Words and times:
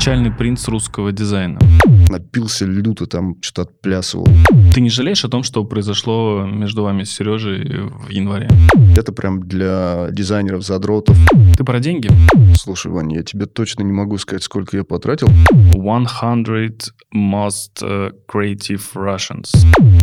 печальный 0.00 0.30
принц 0.30 0.66
русского 0.66 1.12
дизайна. 1.12 1.58
Напился 2.08 2.64
люто, 2.64 3.04
там 3.04 3.36
что-то 3.42 3.68
отплясывал. 3.68 4.26
Ты 4.72 4.80
не 4.80 4.88
жалеешь 4.88 5.26
о 5.26 5.28
том, 5.28 5.42
что 5.42 5.62
произошло 5.66 6.46
между 6.46 6.84
вами 6.84 7.02
с 7.02 7.12
Сережей 7.12 7.62
в 7.82 8.08
январе? 8.08 8.48
Это 8.96 9.12
прям 9.12 9.40
для 9.40 10.08
дизайнеров, 10.10 10.62
задротов. 10.62 11.18
Ты 11.54 11.64
про 11.64 11.80
деньги? 11.80 12.08
Слушай, 12.54 12.90
Ваня, 12.92 13.18
я 13.18 13.22
тебе 13.22 13.44
точно 13.44 13.82
не 13.82 13.92
могу 13.92 14.16
сказать, 14.16 14.42
сколько 14.42 14.78
я 14.78 14.84
потратил. 14.84 15.28
100 15.68 16.92
most 17.14 17.82
uh, 17.82 18.10
creative 18.26 18.82
Russians. 18.94 19.50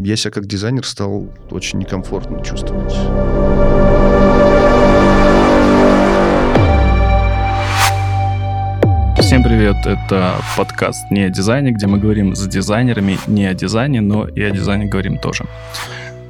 Я 0.04 0.16
себя 0.16 0.30
как 0.30 0.46
дизайнер 0.46 0.86
стал 0.86 1.34
очень 1.50 1.80
некомфортно 1.80 2.44
чувствовать. 2.44 2.94
Всем 9.28 9.44
привет, 9.44 9.86
это 9.86 10.36
подкаст 10.56 11.12
«Не 11.12 11.24
о 11.24 11.30
дизайне», 11.30 11.72
где 11.72 11.86
мы 11.86 12.00
говорим 12.00 12.34
с 12.34 12.48
дизайнерами 12.48 13.18
не 13.28 13.46
о 13.46 13.54
дизайне, 13.54 14.00
но 14.00 14.26
и 14.26 14.42
о 14.42 14.52
дизайне 14.52 14.86
говорим 14.86 15.18
тоже. 15.18 15.44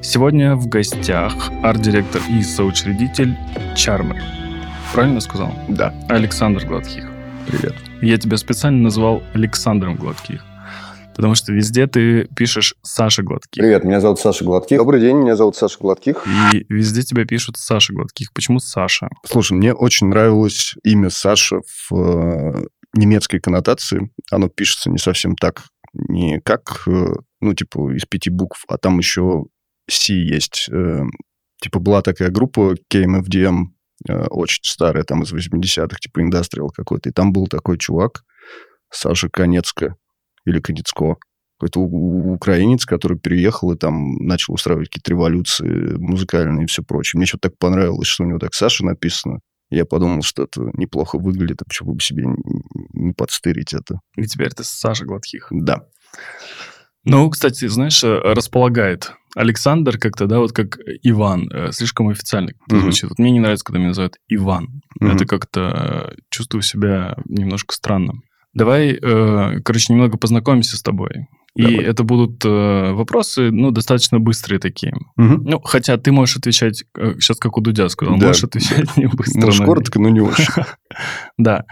Сегодня 0.02 0.56
в 0.56 0.68
гостях 0.68 1.52
арт-директор 1.62 2.24
и 2.28 2.42
соучредитель 2.42 3.38
Чармер. 3.76 4.20
Правильно 4.94 5.20
сказал? 5.20 5.54
Да. 5.68 5.94
Александр 6.10 6.66
Гладких. 6.66 7.06
Привет. 7.46 7.76
Я 8.02 8.18
тебя 8.18 8.36
специально 8.36 8.82
назвал 8.82 9.22
Александром 9.36 9.96
Гладких, 9.96 10.44
потому 11.16 11.36
что 11.36 11.54
везде 11.54 11.86
ты 11.86 12.24
пишешь 12.36 12.74
Саша 12.82 13.22
Гладких. 13.22 13.62
Привет, 13.62 13.84
меня 13.84 14.02
зовут 14.02 14.20
Саша 14.20 14.44
Гладких. 14.44 14.80
Добрый 14.80 15.02
день, 15.02 15.18
меня 15.18 15.36
зовут 15.36 15.56
Саша 15.56 15.78
Гладких. 15.80 16.26
И 16.52 16.66
везде 16.68 17.04
тебя 17.04 17.26
пишут 17.26 17.58
Саша 17.58 17.94
Гладких. 17.94 18.34
Почему 18.34 18.58
Саша? 18.58 19.10
Слушай, 19.24 19.54
мне 19.54 19.72
очень 19.72 20.08
нравилось 20.08 20.74
имя 20.84 21.12
Саша 21.12 21.62
в 21.88 21.96
э, 21.96 22.66
немецкой 22.98 23.40
коннотации. 23.40 24.10
Оно 24.32 24.50
пишется 24.50 24.90
не 24.90 24.98
совсем 24.98 25.36
так, 25.36 25.64
не 25.94 26.40
как, 26.42 26.84
э, 26.88 27.08
ну, 27.42 27.54
типа, 27.54 27.96
из 27.96 28.06
пяти 28.06 28.30
букв, 28.30 28.64
а 28.68 28.78
там 28.78 28.98
еще 28.98 29.46
C 29.90 30.14
есть. 30.14 30.70
Э, 30.72 31.04
Типа 31.62 31.80
была 31.80 32.02
такая 32.02 32.30
группа 32.30 32.76
KMFDM, 32.92 33.66
э, 34.08 34.26
очень 34.28 34.64
старая, 34.64 35.04
там 35.04 35.24
из 35.24 35.34
80-х, 35.34 35.98
типа 36.00 36.22
индастриал 36.22 36.70
какой-то. 36.70 37.10
И 37.10 37.12
там 37.12 37.32
был 37.34 37.48
такой 37.48 37.78
чувак, 37.78 38.24
Саша 38.92 39.30
Конецко, 39.30 39.96
или 40.46 40.60
Конецко, 40.60 41.16
какой-то 41.60 41.80
украинец, 41.80 42.86
который 42.86 43.18
переехал 43.18 43.72
и 43.72 43.78
там 43.78 44.18
начал 44.18 44.54
устраивать 44.54 44.90
какие-то 44.90 45.12
революции 45.12 45.98
музыкальные 45.98 46.66
и 46.66 46.68
все 46.68 46.84
прочее. 46.84 47.18
Мне 47.18 47.26
что-то 47.26 47.50
так 47.50 47.58
понравилось, 47.58 48.08
что 48.08 48.24
у 48.24 48.28
него 48.28 48.38
так 48.38 48.54
Саша 48.54 48.86
написано. 48.86 49.40
Я 49.70 49.86
подумал, 49.86 50.22
что 50.22 50.44
это 50.44 50.72
неплохо 50.74 51.18
выглядит, 51.18 51.62
а 51.62 51.66
почему 51.66 51.94
бы 51.94 52.02
себе 52.02 52.26
не- 52.94 53.14
подстырить 53.14 53.74
это. 53.74 54.00
И 54.16 54.24
теперь 54.26 54.50
ты 54.52 54.64
Саша 54.64 55.06
Гладких. 55.06 55.48
Да. 55.52 55.84
Ну, 57.04 57.30
кстати, 57.30 57.68
знаешь, 57.68 58.04
э, 58.04 58.18
располагает. 58.24 59.14
Александр 59.36 59.98
как-то, 59.98 60.26
да, 60.26 60.40
вот 60.40 60.52
как 60.52 60.78
Иван, 61.04 61.50
э, 61.52 61.72
слишком 61.72 62.10
официально 62.10 62.52
звучит. 62.70 63.10
Вот 63.10 63.20
мне 63.20 63.32
не 63.32 63.40
нравится, 63.40 63.64
когда 63.64 63.80
меня 63.80 63.90
называют 63.90 64.16
Иван. 64.28 64.82
Мгм. 65.00 65.12
Это 65.12 65.26
как-то 65.26 66.14
э, 66.16 66.16
чувствую 66.30 66.62
себя 66.64 67.16
немножко 67.26 67.74
странно. 67.76 68.14
Давай, 68.54 68.98
короче, 69.00 69.94
немного 69.94 70.18
познакомимся 70.18 70.78
с 70.78 70.82
тобой. 70.82 71.28
И 71.58 71.62
Давай. 71.64 71.78
это 71.86 72.04
будут 72.04 72.46
э, 72.46 72.92
вопросы, 72.94 73.50
ну, 73.52 73.72
достаточно 73.72 74.20
быстрые 74.20 74.60
такие. 74.60 74.94
Мгм. 75.16 75.44
Ну, 75.44 75.60
хотя 75.62 75.98
ты 75.98 76.12
можешь 76.12 76.38
отвечать, 76.38 76.84
сейчас 76.96 77.38
как 77.38 77.58
у 77.58 77.62
Дудя 77.62 77.90
сказал, 77.90 78.18
Да. 78.20 78.28
можешь 78.28 78.44
отвечать 78.44 78.96
не 78.96 79.08
быстро. 79.08 79.42
Может, 79.46 79.60
но- 79.62 79.66
коротко, 79.66 80.00
но 80.00 80.10
не 80.10 80.22
очень. 80.22 80.46
Да. 81.38 81.66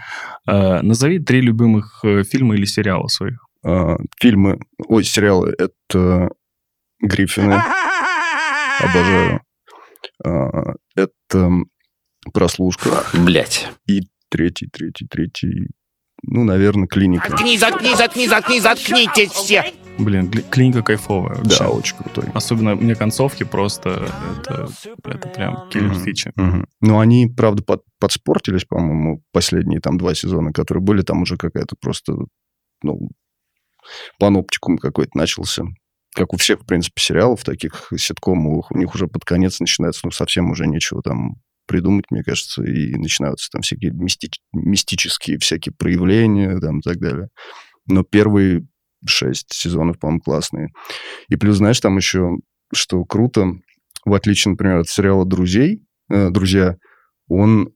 Э, 0.48 0.82
Назови 0.82 1.18
три 1.20 1.40
любимых 1.40 2.00
э, 2.04 2.22
фильма 2.24 2.54
или 2.56 2.64
сериала 2.64 3.06
своих. 3.08 3.46
А, 3.64 3.96
Фильмы, 4.20 4.58
ой, 4.88 5.02
сериалы, 5.04 5.54
это 5.58 6.30
Гриффины, 7.00 7.54
обожаю. 8.80 9.40
А, 10.24 10.74
Это 10.94 11.50
прослушка. 12.32 13.04
Блять. 13.14 13.68
И 13.86 14.02
третий, 14.30 14.68
третий, 14.72 15.06
третий, 15.06 15.68
ну, 16.22 16.44
наверное, 16.44 16.86
клиника. 16.88 17.30
Заткни, 17.30 17.58
заткни, 17.58 17.94
заткни, 17.94 18.26
заткни, 18.28 18.60
заткнитесь 18.60 19.30
все! 19.30 19.72
Блин, 19.98 20.30
клиника 20.50 20.82
кайфовая. 20.82 21.36
вообще. 21.36 21.58
Да, 21.58 21.70
очень 21.70 21.96
крутой. 21.96 22.24
Особенно 22.34 22.74
мне 22.74 22.94
концовки 22.94 23.44
просто 23.44 24.10
это, 24.40 24.68
это 25.04 25.28
прям 25.28 25.70
киллер 25.70 25.92
Мгм. 25.92 26.00
фича. 26.04 26.32
Мгм. 26.36 26.66
Но 26.82 27.00
они, 27.00 27.26
правда, 27.34 27.62
под- 27.62 27.82
подспортились, 27.98 28.64
по-моему, 28.66 29.22
последние 29.32 29.80
там 29.80 29.96
два 29.96 30.14
сезона, 30.14 30.52
которые 30.52 30.82
были, 30.84 31.00
там 31.00 31.22
уже 31.22 31.38
какая-то 31.38 31.76
просто, 31.80 32.14
ну, 32.82 33.08
паноптикум 34.18 34.78
какой-то 34.78 35.16
начался. 35.16 35.64
Как 36.14 36.32
у 36.32 36.36
всех, 36.36 36.60
в 36.60 36.66
принципе, 36.66 37.00
сериалов 37.00 37.44
таких 37.44 37.90
ситкомовых, 37.96 38.70
у 38.72 38.78
них 38.78 38.94
уже 38.94 39.06
под 39.06 39.24
конец 39.24 39.60
начинается, 39.60 40.00
ну, 40.04 40.10
совсем 40.10 40.50
уже 40.50 40.66
нечего 40.66 41.00
там 41.02 41.36
придумать, 41.66 42.06
мне 42.10 42.22
кажется, 42.22 42.62
и 42.62 42.94
начинаются 42.94 43.50
там 43.50 43.62
всякие 43.62 43.92
мисти- 43.92 44.40
мистические 44.52 45.38
всякие 45.38 45.74
проявления 45.74 46.58
там 46.58 46.78
и 46.78 46.82
так 46.82 46.98
далее. 46.98 47.28
Но 47.86 48.02
первые 48.02 48.66
шесть 49.06 49.52
сезонов, 49.52 49.98
по-моему, 49.98 50.20
классные. 50.20 50.68
И 51.28 51.36
плюс, 51.36 51.56
знаешь, 51.56 51.80
там 51.80 51.96
еще, 51.96 52.36
что 52.72 53.04
круто, 53.04 53.52
в 54.04 54.14
отличие, 54.14 54.52
например, 54.52 54.78
от 54.78 54.88
сериала 54.88 55.24
«Друзей», 55.24 55.82
э, 56.10 56.30
«Друзья», 56.30 56.76
он 57.28 57.70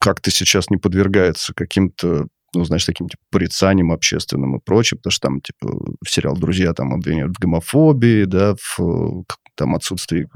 как-то 0.00 0.30
сейчас 0.30 0.70
не 0.70 0.76
подвергается 0.76 1.52
каким-то, 1.54 2.28
ну, 2.54 2.64
знаешь, 2.64 2.84
таким 2.84 3.08
типа 3.08 3.22
порицаниям 3.30 3.92
общественным 3.92 4.56
и 4.56 4.60
прочим, 4.64 4.98
потому 4.98 5.10
что 5.10 5.28
там, 5.28 5.40
типа, 5.40 5.94
сериал 6.06 6.36
«Друзья» 6.36 6.72
там 6.72 6.94
обвиняют 6.94 7.36
в 7.36 7.40
гомофобии, 7.40 8.24
да, 8.24 8.54
в 8.54 8.80
э, 8.80 9.22
там 9.56 9.74
отсутствии 9.74 10.28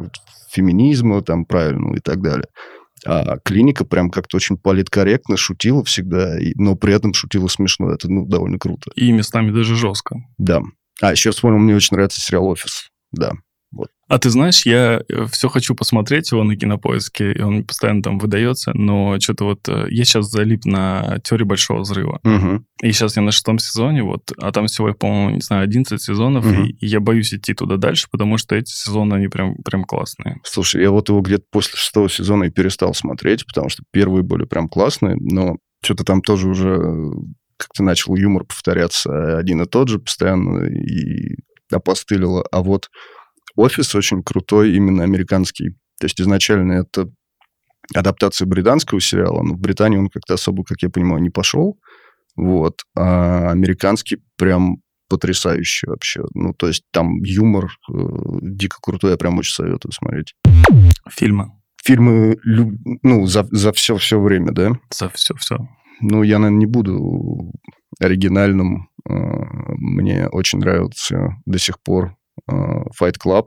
феминизма 0.50 1.22
там 1.22 1.44
правильного 1.46 1.96
и 1.96 2.00
так 2.00 2.20
далее. 2.20 2.46
А 3.04 3.38
клиника 3.38 3.84
прям 3.84 4.10
как-то 4.10 4.36
очень 4.36 4.56
политкорректно 4.56 5.36
шутила 5.36 5.84
всегда, 5.84 6.36
но 6.56 6.76
при 6.76 6.94
этом 6.94 7.14
шутила 7.14 7.48
смешно. 7.48 7.90
Это, 7.90 8.10
ну, 8.10 8.26
довольно 8.26 8.58
круто. 8.58 8.90
И 8.94 9.10
местами 9.12 9.50
даже 9.50 9.74
жестко. 9.74 10.16
Да. 10.38 10.60
А, 11.00 11.12
еще 11.12 11.30
вспомнил, 11.30 11.58
мне 11.58 11.74
очень 11.74 11.94
нравится 11.96 12.20
сериал 12.20 12.46
«Офис». 12.46 12.88
Да. 13.10 13.32
А 14.12 14.18
ты 14.18 14.28
знаешь, 14.28 14.66
я 14.66 15.00
все 15.30 15.48
хочу 15.48 15.74
посмотреть 15.74 16.32
его 16.32 16.44
на 16.44 16.54
кинопоиске, 16.54 17.32
и 17.32 17.40
он 17.40 17.64
постоянно 17.64 18.02
там 18.02 18.18
выдается, 18.18 18.72
но 18.74 19.18
что-то 19.18 19.44
вот 19.46 19.66
э, 19.70 19.86
я 19.88 20.04
сейчас 20.04 20.26
залип 20.26 20.66
на 20.66 21.18
теории 21.24 21.44
большого 21.44 21.80
взрыва. 21.80 22.20
Мгм. 22.22 22.66
И 22.82 22.92
сейчас 22.92 23.16
я 23.16 23.22
на 23.22 23.32
шестом 23.32 23.58
сезоне, 23.58 24.02
вот, 24.02 24.30
а 24.36 24.52
там 24.52 24.66
всего, 24.66 24.92
по-моему, 24.92 25.36
не 25.36 25.40
знаю, 25.40 25.64
11 25.64 25.98
сезонов, 25.98 26.44
Мгм. 26.44 26.64
и, 26.66 26.70
и 26.72 26.86
я 26.88 27.00
боюсь 27.00 27.32
идти 27.32 27.54
туда 27.54 27.78
дальше, 27.78 28.08
потому 28.10 28.36
что 28.36 28.54
эти 28.54 28.70
сезоны, 28.70 29.14
они 29.14 29.28
прям, 29.28 29.54
прям 29.64 29.84
классные. 29.84 30.40
Слушай, 30.44 30.82
я 30.82 30.90
вот 30.90 31.08
его 31.08 31.22
где-то 31.22 31.44
после 31.50 31.78
шестого 31.78 32.10
сезона 32.10 32.44
и 32.44 32.50
перестал 32.50 32.92
смотреть, 32.92 33.46
потому 33.46 33.70
что 33.70 33.82
первые 33.92 34.22
были 34.22 34.44
прям 34.44 34.68
классные, 34.68 35.16
но 35.18 35.56
что-то 35.82 36.04
там 36.04 36.20
тоже 36.20 36.50
уже 36.50 36.68
э, 36.68 37.10
как-то 37.56 37.82
начал 37.82 38.14
юмор 38.14 38.44
повторяться 38.44 39.38
один 39.38 39.62
и 39.62 39.66
тот 39.66 39.88
же 39.88 40.00
постоянно, 40.00 40.66
и 40.66 41.36
опостылило. 41.70 42.44
А 42.52 42.62
вот 42.62 42.90
«Офис» 43.56 43.94
очень 43.94 44.22
крутой, 44.22 44.74
именно 44.74 45.04
американский. 45.04 45.70
То 46.00 46.06
есть 46.06 46.20
изначально 46.20 46.72
это 46.72 47.08
адаптация 47.94 48.46
британского 48.46 49.00
сериала, 49.00 49.42
но 49.42 49.54
в 49.54 49.58
Британии 49.58 49.98
он 49.98 50.08
как-то 50.08 50.34
особо, 50.34 50.64
как 50.64 50.82
я 50.82 50.90
понимаю, 50.90 51.22
не 51.22 51.30
пошел. 51.30 51.78
Вот. 52.36 52.82
А 52.96 53.50
американский 53.50 54.18
прям 54.36 54.78
потрясающий 55.08 55.86
вообще. 55.88 56.22
Ну, 56.32 56.54
то 56.54 56.68
есть 56.68 56.84
там 56.90 57.22
юмор 57.22 57.66
э, 57.66 57.92
дико 58.40 58.78
крутой, 58.80 59.10
я 59.10 59.16
прям 59.18 59.38
очень 59.38 59.52
советую 59.52 59.92
смотреть. 59.92 60.34
Фильмы. 61.10 61.52
Фильмы, 61.84 62.38
ну, 63.02 63.26
за, 63.26 63.46
за 63.50 63.72
все, 63.72 63.96
все 63.96 64.18
время, 64.18 64.52
да? 64.52 64.78
За 64.90 65.10
все-все. 65.10 65.58
Ну, 66.00 66.22
я, 66.22 66.38
наверное, 66.38 66.60
не 66.60 66.66
буду 66.66 67.52
оригинальным. 68.00 68.88
Э, 69.06 69.12
Мне 69.76 70.28
очень 70.28 70.60
нравится 70.60 71.36
до 71.44 71.58
сих 71.58 71.78
пор 71.82 72.16
Fight 72.50 73.14
Club. 73.24 73.46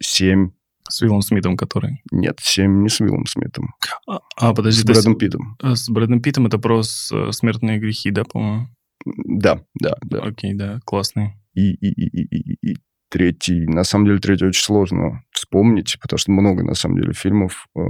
Семь. 0.00 0.50
С 0.88 1.00
Уиллом 1.00 1.22
Смитом, 1.22 1.56
который. 1.56 2.02
Нет, 2.12 2.38
семь 2.42 2.82
не 2.82 2.88
с 2.90 3.00
Уиллом 3.00 3.24
Смитом. 3.26 3.74
А, 4.06 4.20
а, 4.36 4.54
подожди, 4.54 4.80
С 4.82 4.84
Брэдом 4.84 5.16
Питтом. 5.16 5.56
э, 5.62 5.74
с 5.74 5.88
Брэдом 5.88 6.20
Питтом 6.20 6.46
это 6.46 6.58
про 6.58 6.82
с- 6.82 7.10
э, 7.10 7.32
смертные 7.32 7.78
грехи, 7.78 8.10
да, 8.10 8.24
по-моему? 8.24 8.68
Да, 9.06 9.62
да, 9.80 9.96
да. 10.02 10.18
Окей, 10.20 10.52
да, 10.54 10.80
классный. 10.84 11.34
И, 11.54 11.72
и, 11.72 11.88
и, 11.88 12.22
и, 12.22 12.52
и, 12.52 12.72
и 12.72 12.76
третий. 13.08 13.66
На 13.66 13.84
самом 13.84 14.06
деле, 14.06 14.18
третий 14.18 14.44
очень 14.44 14.62
сложно 14.62 15.22
вспомнить, 15.30 15.96
потому 16.02 16.18
что 16.18 16.32
много, 16.32 16.62
на 16.64 16.74
самом 16.74 16.96
деле, 17.00 17.12
фильмов. 17.14 17.66
Э, 17.76 17.80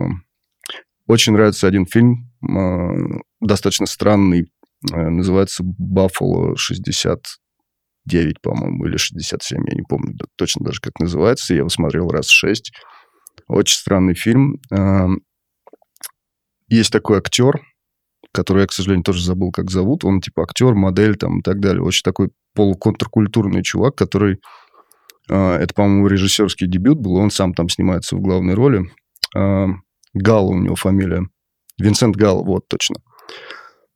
Очень 1.09 1.33
нравится 1.33 1.67
один 1.67 1.87
фильм, 1.87 2.31
э, 2.43 3.21
достаточно 3.41 3.87
странный, 3.87 4.53
э, 4.93 5.09
называется 5.11 5.63
«Баффало 5.65 6.57
69», 8.09 8.35
по-моему, 8.43 8.87
или 8.87 8.97
67, 8.97 9.63
я 9.67 9.75
не 9.75 9.83
помню 9.83 10.17
точно 10.37 10.65
даже, 10.65 10.81
как 10.81 10.99
называется. 11.01 11.55
Я 11.55 11.61
его 11.61 11.69
смотрел 11.69 12.09
раз 12.09 12.29
шесть. 12.29 12.73
Очень 13.49 13.77
странный 13.77 14.15
фильм. 14.15 14.61
Э, 14.71 15.09
Есть 16.69 16.93
такой 16.93 17.19
актер, 17.19 17.61
который 18.33 18.63
я, 18.63 18.67
к 18.67 18.73
сожалению, 18.73 19.05
тоже 19.05 19.23
забыл, 19.23 19.51
как 19.53 19.71
зовут. 19.71 20.05
Он 20.05 20.21
типа 20.21 20.43
актер, 20.43 20.75
модель 20.75 21.17
там 21.17 21.41
и 21.41 21.43
так 21.43 21.61
далее. 21.61 21.83
Очень 21.83 22.03
такой 22.03 22.31
полуконтркультурный 22.55 23.63
чувак, 23.63 23.97
который... 23.97 24.41
Э, 25.31 25.57
это, 25.57 25.75
по-моему, 25.75 26.07
режиссерский 26.07 26.67
дебют 26.67 26.99
был, 26.99 27.17
он 27.17 27.31
сам 27.31 27.55
там 27.55 27.69
снимается 27.69 28.17
в 28.17 28.21
главной 28.21 28.55
роли. 28.55 28.91
Э, 29.37 29.67
Гал 30.15 30.51
у 30.51 30.59
него 30.59 30.77
фамилия. 30.77 31.29
Винсент 31.79 32.15
Гал, 32.17 32.45
вот, 32.45 32.69
точно. 32.69 32.97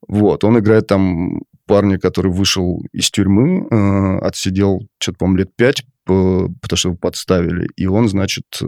Вот, 0.07 0.43
он 0.45 0.59
играет 0.59 0.87
там 0.87 1.43
парня, 1.69 1.99
который 1.99 2.33
вышел 2.33 2.83
из 2.93 3.11
тюрьмы, 3.11 3.69
э, 3.71 4.19
отсидел, 4.27 4.81
что-то, 4.99 5.19
по-моему, 5.19 5.39
лет 5.39 5.51
пять, 5.57 5.85
потому 6.05 6.77
что 6.77 6.89
его 6.89 6.97
подставили. 6.97 7.69
И 7.77 7.87
он, 7.87 8.09
значит, 8.09 8.45
э, 8.63 8.67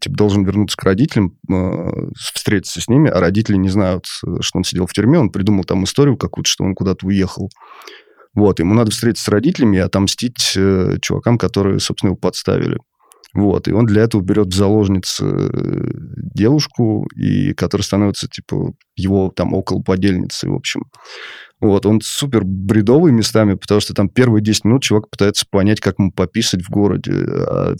типа, 0.00 0.16
должен 0.16 0.44
вернуться 0.44 0.76
к 0.76 0.84
родителям, 0.84 1.36
э, 1.50 1.90
встретиться 2.16 2.80
с 2.80 2.88
ними, 2.88 3.10
а 3.10 3.18
родители 3.18 3.56
не 3.56 3.70
знают, 3.70 4.04
что 4.06 4.58
он 4.58 4.64
сидел 4.64 4.86
в 4.86 4.92
тюрьме. 4.92 5.18
Он 5.18 5.30
придумал 5.30 5.64
там 5.64 5.84
историю 5.84 6.16
какую-то, 6.16 6.48
что 6.48 6.64
он 6.64 6.74
куда-то 6.74 7.06
уехал. 7.06 7.50
Вот, 8.34 8.60
ему 8.60 8.74
надо 8.74 8.90
встретиться 8.90 9.24
с 9.24 9.28
родителями 9.28 9.78
и 9.78 9.80
отомстить 9.80 10.52
э, 10.56 10.98
чувакам, 11.00 11.38
которые, 11.38 11.80
собственно, 11.80 12.10
его 12.10 12.18
подставили. 12.18 12.78
Вот, 13.34 13.68
и 13.68 13.72
он 13.72 13.86
для 13.86 14.02
этого 14.02 14.22
берет 14.22 14.48
в 14.48 14.54
заложницы 14.54 15.24
э, 15.24 15.90
девушку, 16.34 17.06
и 17.16 17.52
которая 17.54 17.84
становится, 17.84 18.28
типа, 18.28 18.72
его 18.96 19.32
там 19.34 19.54
около 19.54 19.82
подельницы, 19.82 20.48
в 20.48 20.54
общем. 20.54 20.82
Вот, 21.60 21.86
он 21.86 22.00
супер 22.00 22.44
бредовый 22.44 23.12
местами, 23.12 23.54
потому 23.54 23.80
что 23.80 23.92
там 23.94 24.08
первые 24.08 24.42
10 24.42 24.64
минут 24.64 24.82
чувак 24.82 25.10
пытается 25.10 25.44
понять, 25.50 25.80
как 25.80 25.98
ему 25.98 26.12
пописать 26.12 26.62
в 26.62 26.70
городе. 26.70 27.12
А 27.12 27.74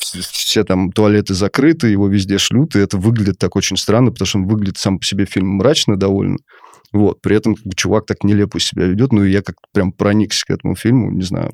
все 0.00 0.64
там 0.64 0.90
туалеты 0.90 1.34
закрыты, 1.34 1.88
его 1.88 2.08
везде 2.08 2.38
шлют, 2.38 2.74
и 2.74 2.80
это 2.80 2.98
выглядит 2.98 3.38
так 3.38 3.54
очень 3.54 3.76
странно, 3.76 4.10
потому 4.10 4.26
что 4.26 4.38
он 4.38 4.46
выглядит 4.46 4.78
сам 4.78 4.98
по 4.98 5.04
себе 5.04 5.26
фильм 5.26 5.48
мрачно 5.48 5.96
довольно. 5.96 6.38
Вот, 6.92 7.20
при 7.20 7.36
этом 7.36 7.54
чувак 7.76 8.06
так 8.06 8.24
нелепо 8.24 8.58
себя 8.58 8.86
ведет, 8.86 9.12
ну, 9.12 9.24
и 9.24 9.30
я 9.30 9.42
как 9.42 9.56
прям 9.72 9.92
проникся 9.92 10.44
к 10.46 10.50
этому 10.50 10.74
фильму, 10.74 11.12
не 11.12 11.22
знаю. 11.22 11.52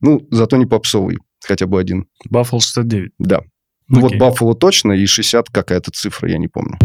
Ну, 0.00 0.26
зато 0.30 0.56
не 0.56 0.66
попсовый 0.66 1.18
хотя 1.44 1.66
бы 1.66 1.78
один. 1.78 2.06
Баффало 2.30 2.60
69. 2.60 3.12
Да. 3.18 3.40
Ну 3.88 4.00
вот 4.00 4.16
Баффало 4.16 4.54
точно, 4.54 4.92
и 4.92 5.06
60 5.06 5.50
какая-то 5.50 5.90
цифра, 5.90 6.30
я 6.30 6.38
не 6.38 6.48
помню. 6.48 6.78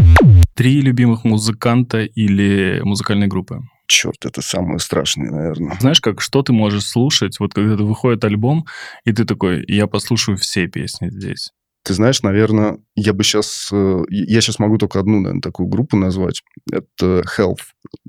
Три 0.54 0.80
любимых 0.80 1.24
музыканта 1.24 2.02
или 2.02 2.80
музыкальной 2.84 3.26
группы? 3.26 3.60
Черт, 3.86 4.24
это 4.24 4.42
самое 4.42 4.78
страшное, 4.78 5.30
наверное. 5.30 5.76
Знаешь, 5.80 6.00
как 6.00 6.20
что 6.20 6.42
ты 6.42 6.52
можешь 6.52 6.84
слушать, 6.84 7.40
вот 7.40 7.54
когда 7.54 7.82
выходит 7.82 8.24
альбом, 8.24 8.66
и 9.04 9.12
ты 9.12 9.24
такой, 9.24 9.64
я 9.66 9.86
послушаю 9.86 10.36
все 10.36 10.68
песни 10.68 11.08
здесь. 11.10 11.50
Ты 11.82 11.94
знаешь, 11.94 12.22
наверное, 12.22 12.78
я 12.94 13.14
бы 13.14 13.24
сейчас... 13.24 13.70
Э, 13.72 14.02
я 14.10 14.40
сейчас 14.42 14.58
могу 14.58 14.76
только 14.76 15.00
одну, 15.00 15.20
наверное, 15.20 15.40
такую 15.40 15.66
группу 15.66 15.96
назвать. 15.96 16.42
Это 16.70 17.24
Health, 17.36 17.62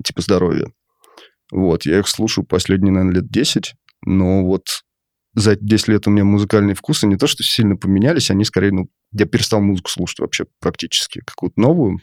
типа 0.04 0.20
здоровье. 0.20 0.66
Вот, 1.50 1.86
я 1.86 1.98
их 1.98 2.08
слушаю 2.08 2.44
последние, 2.44 2.92
наверное, 2.92 3.22
лет 3.22 3.30
10, 3.30 3.74
но 4.04 4.44
вот 4.44 4.66
за 5.34 5.56
10 5.56 5.88
лет 5.88 6.06
у 6.06 6.10
меня 6.10 6.24
музыкальные 6.24 6.74
вкусы 6.74 7.06
не 7.06 7.16
то, 7.16 7.26
что 7.26 7.42
сильно 7.42 7.76
поменялись, 7.76 8.30
они 8.30 8.44
скорее, 8.44 8.72
ну, 8.72 8.88
я 9.12 9.26
перестал 9.26 9.60
музыку 9.60 9.90
слушать 9.90 10.20
вообще 10.20 10.44
практически, 10.60 11.22
какую-то 11.26 11.60
новую. 11.60 11.98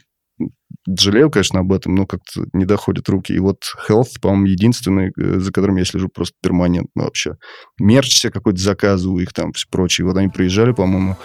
Жалею, 0.88 1.30
конечно, 1.30 1.60
об 1.60 1.72
этом, 1.72 1.94
но 1.94 2.06
как-то 2.06 2.46
не 2.54 2.64
доходят 2.64 3.08
руки. 3.08 3.32
И 3.32 3.38
вот 3.38 3.58
Health, 3.88 4.18
по-моему, 4.20 4.46
единственный, 4.46 5.12
э, 5.16 5.38
за 5.38 5.52
которым 5.52 5.76
я 5.76 5.84
слежу 5.84 6.08
просто 6.08 6.34
перманентно 6.42 7.04
вообще. 7.04 7.34
Мерч 7.78 8.12
себе 8.12 8.32
какой-то 8.32 8.60
заказываю, 8.60 9.22
их 9.22 9.34
там 9.34 9.52
все 9.52 9.66
прочее. 9.70 10.06
Вот 10.06 10.16
они 10.16 10.28
приезжали, 10.28 10.72
по-моему, 10.72 11.16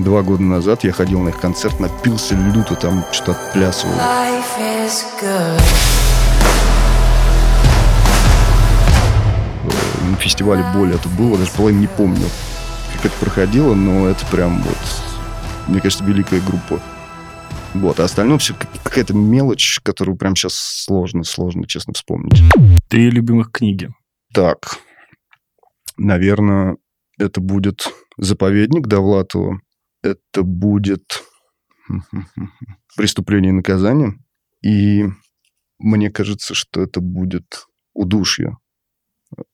два 0.00 0.22
года 0.22 0.42
назад. 0.42 0.82
Я 0.82 0.92
ходил 0.92 1.20
на 1.20 1.28
их 1.28 1.40
концерт, 1.40 1.78
напился 1.78 2.34
люто, 2.34 2.74
там 2.74 3.04
что-то 3.12 3.32
отплясывал. 3.32 3.94
на 3.94 4.40
фестивале 10.16 10.64
боли 10.74 10.94
это 10.94 11.08
было, 11.08 11.38
даже 11.38 11.50
половину 11.52 11.80
не 11.80 11.86
помню, 11.86 12.26
как 12.94 13.06
это 13.06 13.14
проходило, 13.20 13.74
но 13.74 14.08
это 14.08 14.24
прям 14.26 14.62
вот, 14.62 14.76
мне 15.68 15.80
кажется, 15.80 16.04
великая 16.04 16.40
группа. 16.40 16.80
Вот, 17.74 18.00
а 18.00 18.04
остальное 18.04 18.38
все 18.38 18.54
какая-то 18.82 19.14
мелочь, 19.14 19.78
которую 19.82 20.16
прям 20.16 20.34
сейчас 20.34 20.54
сложно, 20.54 21.22
сложно, 21.22 21.66
честно, 21.66 21.92
вспомнить. 21.92 22.42
Три 22.88 23.10
любимых 23.10 23.52
книги. 23.52 23.90
Так, 24.34 24.78
наверное, 25.96 26.76
это 27.18 27.40
будет 27.40 27.86
«Заповедник» 28.16 28.86
Довлатова, 28.86 29.60
это 30.02 30.42
будет 30.42 31.22
«Преступление 32.96 33.50
и 33.50 33.56
наказание», 33.56 34.14
и 34.62 35.04
мне 35.78 36.10
кажется, 36.10 36.54
что 36.54 36.82
это 36.82 37.00
будет 37.00 37.66
«Удушье» 37.94 38.56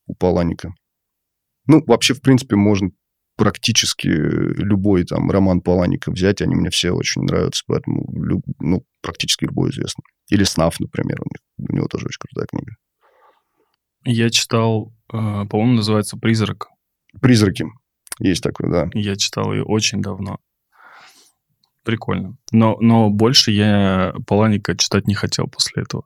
у 0.06 0.14
Паланика. 0.14 0.74
Ну, 1.66 1.82
вообще, 1.86 2.14
в 2.14 2.20
принципе, 2.20 2.56
можно 2.56 2.90
практически 3.36 4.06
любой 4.08 5.04
там 5.04 5.30
роман 5.30 5.60
Паланика 5.60 6.10
взять, 6.10 6.40
они 6.40 6.54
мне 6.54 6.70
все 6.70 6.90
очень 6.90 7.22
нравятся, 7.22 7.64
поэтому 7.66 8.06
ну, 8.58 8.84
практически 9.02 9.44
любой 9.44 9.70
известный. 9.70 10.04
Или 10.28 10.44
«Снаф», 10.44 10.80
например, 10.80 11.20
у, 11.20 11.24
них, 11.24 11.68
у 11.68 11.74
него 11.74 11.86
тоже 11.86 12.06
очень 12.06 12.18
крутая 12.20 12.46
книга. 12.46 12.76
Я 14.04 14.30
читал, 14.30 14.92
э, 15.12 15.44
по-моему, 15.46 15.74
называется 15.74 16.16
«Призрак». 16.16 16.68
«Призраки». 17.20 17.66
Есть 18.18 18.42
такой, 18.42 18.70
да. 18.70 18.88
Я 18.94 19.16
читал 19.16 19.52
ее 19.52 19.64
очень 19.64 20.00
давно. 20.00 20.38
Прикольно. 21.84 22.36
Но, 22.50 22.76
но 22.80 23.10
больше 23.10 23.52
я 23.52 24.14
Паланика 24.26 24.76
читать 24.76 25.06
не 25.06 25.14
хотел 25.14 25.46
после 25.46 25.82
этого. 25.82 26.04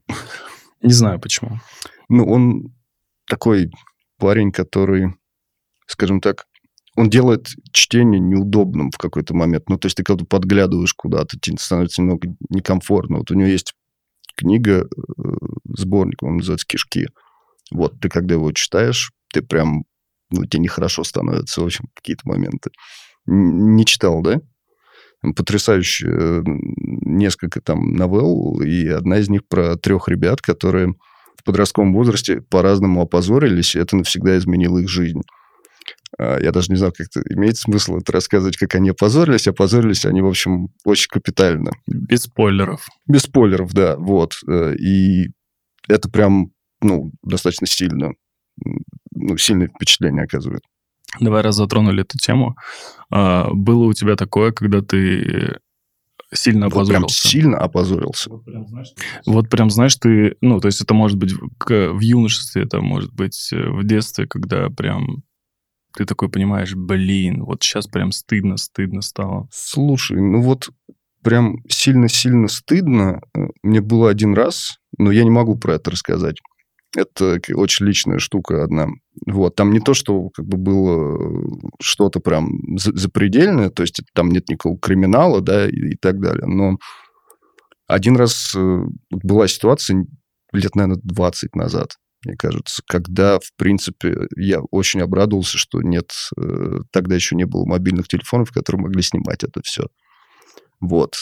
Не 0.82 0.93
знаю 0.93 1.20
почему. 1.20 1.61
Ну, 2.08 2.26
он 2.26 2.75
такой 3.31 3.71
парень, 4.19 4.53
который, 4.53 5.15
скажем 5.87 6.21
так, 6.21 6.47
он 6.97 7.09
делает 7.09 7.49
чтение 7.73 8.21
неудобным 8.21 8.91
в 8.91 8.99
какой-то 8.99 9.35
момент. 9.35 9.69
Ну, 9.69 9.79
то 9.79 9.87
есть 9.87 9.97
ты 9.97 10.03
когда 10.03 10.25
подглядываешь 10.25 10.93
куда-то, 10.93 11.38
тебе 11.38 11.56
становится 11.59 12.03
немного 12.03 12.29
некомфортно. 12.50 13.19
Вот 13.19 13.31
у 13.31 13.35
него 13.35 13.49
есть 13.49 13.75
книга, 14.37 14.82
э, 14.82 15.23
сборник, 15.77 16.23
он 16.23 16.38
называется 16.38 16.67
«Кишки». 16.67 17.09
Вот, 17.71 18.00
ты 18.00 18.09
когда 18.09 18.35
его 18.35 18.50
читаешь, 18.53 19.12
ты 19.33 19.43
прям, 19.43 19.85
ну, 20.31 20.44
тебе 20.44 20.62
нехорошо 20.62 21.05
становится, 21.05 21.61
в 21.61 21.65
общем, 21.65 21.87
какие-то 21.94 22.23
моменты. 22.25 22.71
Не 23.26 23.87
читал, 23.87 24.23
да? 24.23 24.41
Потрясающе 25.37 26.09
э, 26.09 26.43
несколько 26.44 27.61
там 27.61 27.94
новелл, 27.94 28.61
и 28.61 28.88
одна 28.88 29.19
из 29.19 29.29
них 29.29 29.47
про 29.47 29.76
трех 29.76 30.09
ребят, 30.09 30.43
которые 30.43 30.94
в 31.40 31.44
подростковом 31.44 31.94
возрасте 31.94 32.42
по-разному 32.42 33.02
опозорились, 33.02 33.75
и 33.75 33.78
это 33.78 33.97
навсегда 33.97 34.37
изменило 34.37 34.78
их 34.78 34.88
жизнь. 34.88 35.23
А, 36.18 36.38
я 36.38 36.52
даже 36.52 36.70
не 36.70 36.76
знаю, 36.76 36.92
как 36.97 37.06
это 37.06 37.23
имеет 37.35 37.56
смысл 37.56 37.97
это 37.97 38.12
рассказывать, 38.12 38.56
как 38.56 38.75
они 38.75 38.90
опозорились. 38.90 39.49
Опозорились 39.49 40.04
они, 40.04 40.20
в 40.20 40.26
общем, 40.26 40.68
очень 40.85 41.09
капитально. 41.09 41.73
Без 41.87 42.25
спойлеров. 42.25 42.87
Без 43.06 43.23
спойлеров, 43.23 43.73
да, 43.73 43.97
вот. 43.97 44.35
Э, 44.47 44.75
и 44.76 45.30
это 45.88 46.11
прям, 46.11 46.50
ну, 46.82 47.12
достаточно 47.23 47.66
сильно, 47.66 48.12
ну, 49.14 49.37
сильное 49.38 49.68
впечатление 49.68 50.25
оказывает. 50.25 50.62
Давай 51.18 51.42
раз 51.42 51.56
затронули 51.56 52.02
эту 52.02 52.18
тему. 52.18 52.54
А, 53.11 53.49
было 53.52 53.85
у 53.85 53.92
тебя 53.94 54.16
такое, 54.16 54.52
когда 54.52 54.82
ты 54.82 55.59
сильно 56.32 56.66
опозорился. 56.66 56.92
Вот 56.92 56.99
прям 57.00 57.08
сильно 57.08 57.58
опозорился. 57.58 58.30
Вот 58.30 58.44
прям, 58.44 58.66
знаешь, 58.68 58.88
вот 59.26 59.49
прям, 59.49 59.70
знаешь, 59.70 59.96
ты... 59.96 60.37
Ну, 60.40 60.60
то 60.60 60.66
есть 60.66 60.80
это 60.80 60.94
может 60.94 61.18
быть 61.18 61.32
в, 61.32 61.49
в 61.68 62.00
юношестве, 62.00 62.62
это 62.62 62.80
может 62.80 63.12
быть 63.12 63.50
э, 63.52 63.70
в 63.70 63.84
детстве, 63.84 64.26
когда 64.26 64.68
прям 64.70 65.22
ты 65.96 66.04
такой 66.04 66.28
понимаешь, 66.28 66.75
блин, 66.75 67.44
вот 67.44 67.62
сейчас 67.62 67.87
прям 67.87 68.12
стыдно, 68.12 68.56
стыдно 68.56 69.02
стало. 69.02 69.49
Слушай, 69.50 70.20
ну 70.20 70.40
вот 70.40 70.70
прям 71.22 71.58
сильно-сильно 71.68 72.49
стыдно. 72.49 73.20
Э, 73.34 73.49
мне 73.62 73.80
было 73.80 74.10
один 74.10 74.34
раз, 74.34 74.78
но 74.99 75.10
я 75.10 75.25
не 75.25 75.30
могу 75.30 75.56
про 75.56 75.75
это 75.75 75.90
рассказать. 75.90 76.37
Это 76.97 77.38
очень 77.54 77.87
личная 77.87 78.18
штука 78.18 78.64
одна. 78.64 78.88
Вот, 79.26 79.54
там 79.54 79.73
не 79.73 79.80
то, 79.80 79.94
что 79.94 80.28
как 80.30 80.47
бы 80.47 80.56
было 80.56 81.16
э, 81.16 81.68
что-то 81.80 82.18
прям 82.20 82.76
запредельное, 82.76 83.70
то 83.70 83.82
есть 83.82 84.00
там 84.12 84.30
нет 84.30 84.49
никакого 84.49 84.76
криминала, 84.78 85.40
да, 85.40 85.68
и, 85.68 85.92
и 85.92 85.97
так 85.97 86.20
далее. 86.20 86.47
Но 86.47 86.78
один 87.87 88.16
раз 88.16 88.54
э, 88.56 88.85
была 89.11 89.47
ситуация 89.47 90.04
лет, 90.52 90.75
наверное, 90.75 91.00
20 91.04 91.54
назад, 91.54 91.90
мне 92.25 92.37
кажется, 92.37 92.82
когда, 92.87 93.38
в 93.38 93.52
принципе, 93.56 94.26
я 94.37 94.61
очень 94.70 95.00
обрадовался, 95.00 95.59
что 95.59 95.80
нет, 95.80 96.12
э, 96.37 96.80
тогда 96.90 97.14
еще 97.14 97.35
не 97.35 97.47
было 97.47 97.64
мобильных 97.64 98.09
телефонов, 98.09 98.52
которые 98.52 98.82
могли 98.82 99.00
снимать 99.00 99.42
это 99.42 99.61
все. 99.64 99.87
Вот. 100.80 101.14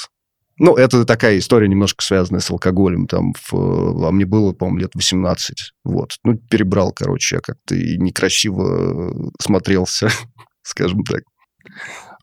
Ну, 0.58 0.74
это 0.74 1.04
такая 1.04 1.38
история, 1.38 1.68
немножко 1.68 2.04
связанная 2.04 2.40
с 2.40 2.50
алкоголем. 2.50 3.06
Там, 3.06 3.32
в, 3.50 4.06
а 4.06 4.10
мне 4.10 4.26
было, 4.26 4.52
по-моему, 4.52 4.78
лет 4.78 4.90
18. 4.94 5.72
Вот. 5.84 6.16
Ну, 6.24 6.38
перебрал, 6.50 6.92
короче, 6.92 7.36
я 7.36 7.40
как-то 7.40 7.74
и 7.74 7.96
некрасиво 7.98 9.30
смотрелся, 9.40 10.08
скажем 10.62 11.04
так. 11.04 11.22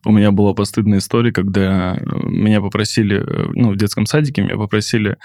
У 0.04 0.12
меня 0.12 0.30
была 0.30 0.54
постыдная 0.54 0.98
история, 0.98 1.32
когда 1.32 1.98
меня 2.04 2.60
попросили, 2.60 3.18
э, 3.18 3.50
ну, 3.54 3.72
в 3.72 3.76
детском 3.76 4.06
садике 4.06 4.42
меня 4.42 4.56
попросили, 4.56 5.16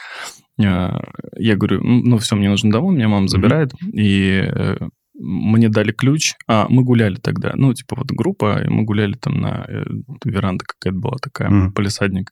э, 0.58 1.00
я 1.38 1.56
говорю, 1.56 1.82
ну, 1.84 2.18
все, 2.18 2.36
мне 2.36 2.50
нужно 2.50 2.72
домой, 2.72 2.96
меня 2.96 3.08
мама 3.08 3.28
забирает, 3.28 3.74
mm-hmm. 3.74 3.92
и 3.94 4.42
э, 4.44 4.78
мне 5.14 5.70
дали 5.70 5.92
ключ, 5.92 6.34
а 6.48 6.66
мы 6.68 6.84
гуляли 6.84 7.16
тогда, 7.16 7.52
ну, 7.56 7.74
типа 7.76 7.96
вот 7.96 8.12
группа, 8.12 8.64
и 8.64 8.70
мы 8.70 8.84
гуляли 8.84 9.14
там 9.14 9.40
на 9.40 9.68
веранда 10.26 10.66
какая-то 10.66 11.00
была 11.00 11.18
такая, 11.22 11.50
mm-hmm. 11.50 11.72
полисадник. 11.74 12.32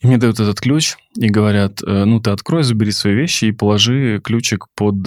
И 0.00 0.06
мне 0.06 0.18
дают 0.18 0.40
этот 0.40 0.60
ключ 0.60 0.96
и 1.16 1.28
говорят, 1.28 1.80
ну, 1.82 2.20
ты 2.20 2.30
открой, 2.30 2.62
забери 2.62 2.90
свои 2.90 3.14
вещи 3.14 3.46
и 3.46 3.52
положи 3.52 4.20
ключик 4.22 4.66
под, 4.74 5.02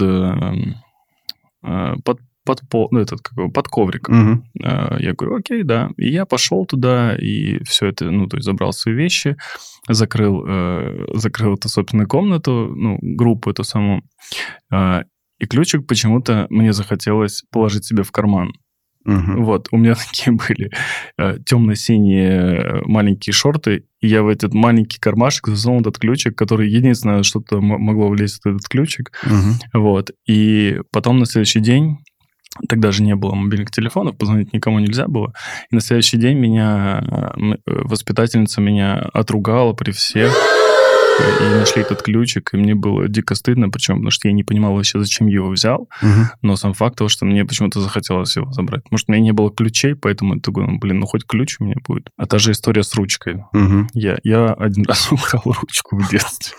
под 2.04 2.18
под, 2.44 2.68
пол, 2.68 2.88
ну, 2.90 3.00
этот, 3.00 3.20
как, 3.20 3.52
под 3.52 3.68
коврик. 3.68 4.08
Угу. 4.08 4.42
Я 4.54 5.14
говорю, 5.14 5.36
окей, 5.36 5.62
да. 5.62 5.90
И 5.96 6.10
я 6.10 6.24
пошел 6.24 6.64
туда, 6.66 7.14
и 7.14 7.62
все 7.64 7.86
это, 7.86 8.10
ну, 8.10 8.26
то 8.26 8.36
есть 8.36 8.46
забрал 8.46 8.72
свои 8.72 8.94
вещи, 8.94 9.36
закрыл, 9.88 10.44
э, 10.46 11.06
закрыл 11.14 11.54
эту 11.54 11.68
собственную 11.68 12.08
комнату, 12.08 12.72
ну, 12.74 12.98
группу 13.00 13.50
эту 13.50 13.64
саму. 13.64 14.02
Э, 14.72 15.02
и 15.38 15.46
ключик 15.46 15.86
почему-то 15.86 16.46
мне 16.50 16.72
захотелось 16.72 17.42
положить 17.50 17.84
себе 17.84 18.02
в 18.02 18.10
карман. 18.10 18.52
Угу. 19.04 19.42
Вот, 19.44 19.68
у 19.70 19.78
меня 19.78 19.94
такие 20.08 20.32
были 20.32 20.70
э, 21.18 21.38
темно-синие 21.44 22.82
маленькие 22.84 23.32
шорты, 23.32 23.84
и 24.00 24.08
я 24.08 24.22
в 24.22 24.28
этот 24.28 24.54
маленький 24.54 24.98
кармашек 24.98 25.48
засунул 25.48 25.80
этот 25.80 25.98
ключик, 25.98 26.36
который 26.36 26.70
единственное, 26.70 27.22
что-то 27.22 27.60
могло 27.60 28.08
влезть 28.08 28.40
в 28.44 28.46
этот 28.46 28.68
ключик. 28.68 29.12
Угу. 29.24 29.80
Вот, 29.80 30.10
и 30.26 30.80
потом 30.92 31.18
на 31.18 31.26
следующий 31.26 31.60
день 31.60 31.98
Тогда 32.68 32.90
же 32.90 33.02
не 33.04 33.14
было 33.14 33.34
мобильных 33.34 33.70
телефонов, 33.70 34.18
позвонить 34.18 34.52
никому 34.52 34.80
нельзя 34.80 35.06
было. 35.06 35.32
И 35.70 35.74
на 35.74 35.80
следующий 35.80 36.16
день 36.16 36.36
меня 36.36 37.00
э, 37.00 37.54
воспитательница 37.66 38.60
меня 38.60 38.96
отругала 39.12 39.72
при 39.72 39.92
всех. 39.92 40.34
И 41.40 41.54
нашли 41.54 41.82
этот 41.82 42.02
ключик, 42.02 42.54
и 42.54 42.56
мне 42.56 42.74
было 42.74 43.08
дико 43.08 43.34
стыдно, 43.34 43.70
причем 43.70 43.96
потому 43.96 44.10
что 44.10 44.28
я 44.28 44.34
не 44.34 44.44
понимал 44.44 44.74
вообще, 44.74 44.98
зачем 44.98 45.26
его 45.26 45.48
взял. 45.50 45.88
Угу. 46.02 46.26
Но 46.42 46.56
сам 46.56 46.74
факт 46.74 46.96
того, 46.96 47.08
что 47.08 47.24
мне 47.24 47.44
почему-то 47.44 47.80
захотелось 47.80 48.36
его 48.36 48.52
забрать. 48.52 48.82
Может, 48.90 49.08
у 49.08 49.12
меня 49.12 49.22
не 49.22 49.32
было 49.32 49.50
ключей, 49.50 49.94
поэтому 49.94 50.34
я 50.34 50.40
такой, 50.40 50.66
ну, 50.66 50.78
блин, 50.78 51.00
ну 51.00 51.06
хоть 51.06 51.26
ключ 51.26 51.56
у 51.60 51.64
меня 51.64 51.76
будет. 51.86 52.10
А 52.16 52.26
та 52.26 52.38
же 52.38 52.52
история 52.52 52.82
с 52.82 52.94
ручкой. 52.94 53.44
Угу. 53.52 53.88
Я, 53.94 54.18
я 54.22 54.52
один 54.52 54.84
раз 54.84 55.10
украл 55.12 55.42
ручку 55.44 55.96
в 55.96 56.08
детстве. 56.10 56.56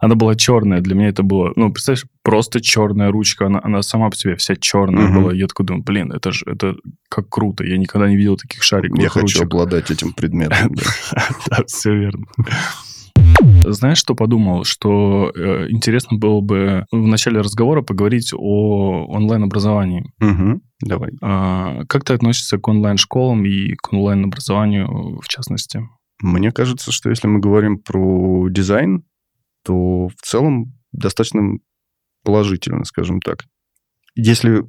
Она 0.00 0.14
была 0.14 0.34
черная. 0.34 0.80
Для 0.80 0.94
меня 0.94 1.08
это 1.08 1.22
было, 1.22 1.52
ну, 1.56 1.70
представляешь, 1.72 2.06
просто 2.22 2.60
черная 2.60 3.10
ручка. 3.10 3.46
Она, 3.46 3.60
она 3.62 3.82
сама 3.82 4.10
по 4.10 4.16
себе 4.16 4.36
вся 4.36 4.56
черная 4.56 5.06
угу. 5.06 5.20
была. 5.20 5.34
Я 5.34 5.46
такой 5.46 5.66
думаю, 5.66 5.84
блин, 5.84 6.12
это 6.12 6.32
же 6.32 6.44
это 6.46 6.76
как 7.08 7.28
круто. 7.28 7.64
Я 7.64 7.76
никогда 7.76 8.08
не 8.08 8.16
видел 8.16 8.36
таких 8.36 8.62
шариков. 8.62 8.98
Я 8.98 9.08
хочу 9.08 9.42
обладать 9.42 9.90
этим 9.90 10.12
предметом. 10.12 10.74
Да, 11.48 11.64
все 11.66 11.94
верно. 11.94 12.26
Знаешь, 13.64 13.98
что 13.98 14.14
подумал? 14.14 14.64
Что 14.64 15.30
э, 15.34 15.68
интересно 15.70 16.18
было 16.18 16.40
бы 16.40 16.86
в 16.90 17.06
начале 17.06 17.40
разговора 17.40 17.82
поговорить 17.82 18.32
о 18.34 19.06
онлайн-образовании. 19.08 20.12
Угу, 20.20 20.60
давай. 20.82 21.10
А, 21.22 21.84
как 21.86 22.04
ты 22.04 22.14
относишься 22.14 22.58
к 22.58 22.66
онлайн-школам 22.68 23.44
и 23.44 23.74
к 23.74 23.92
онлайн-образованию 23.92 25.20
в 25.20 25.28
частности? 25.28 25.82
Мне 26.20 26.50
кажется, 26.50 26.90
что 26.92 27.10
если 27.10 27.28
мы 27.28 27.40
говорим 27.40 27.78
про 27.78 28.48
дизайн, 28.48 29.04
то 29.64 30.08
в 30.08 30.22
целом 30.22 30.74
достаточно 30.92 31.58
положительно, 32.24 32.84
скажем 32.84 33.20
так. 33.20 33.44
Если 34.14 34.64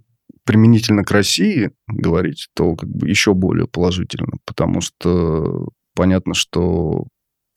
применительно 0.45 1.03
к 1.03 1.11
России 1.11 1.71
говорить, 1.87 2.49
то 2.55 2.75
как 2.75 2.89
бы 2.89 3.09
еще 3.09 3.33
более 3.33 3.67
положительно, 3.67 4.33
потому 4.45 4.81
что 4.81 5.69
понятно, 5.95 6.33
что 6.33 7.07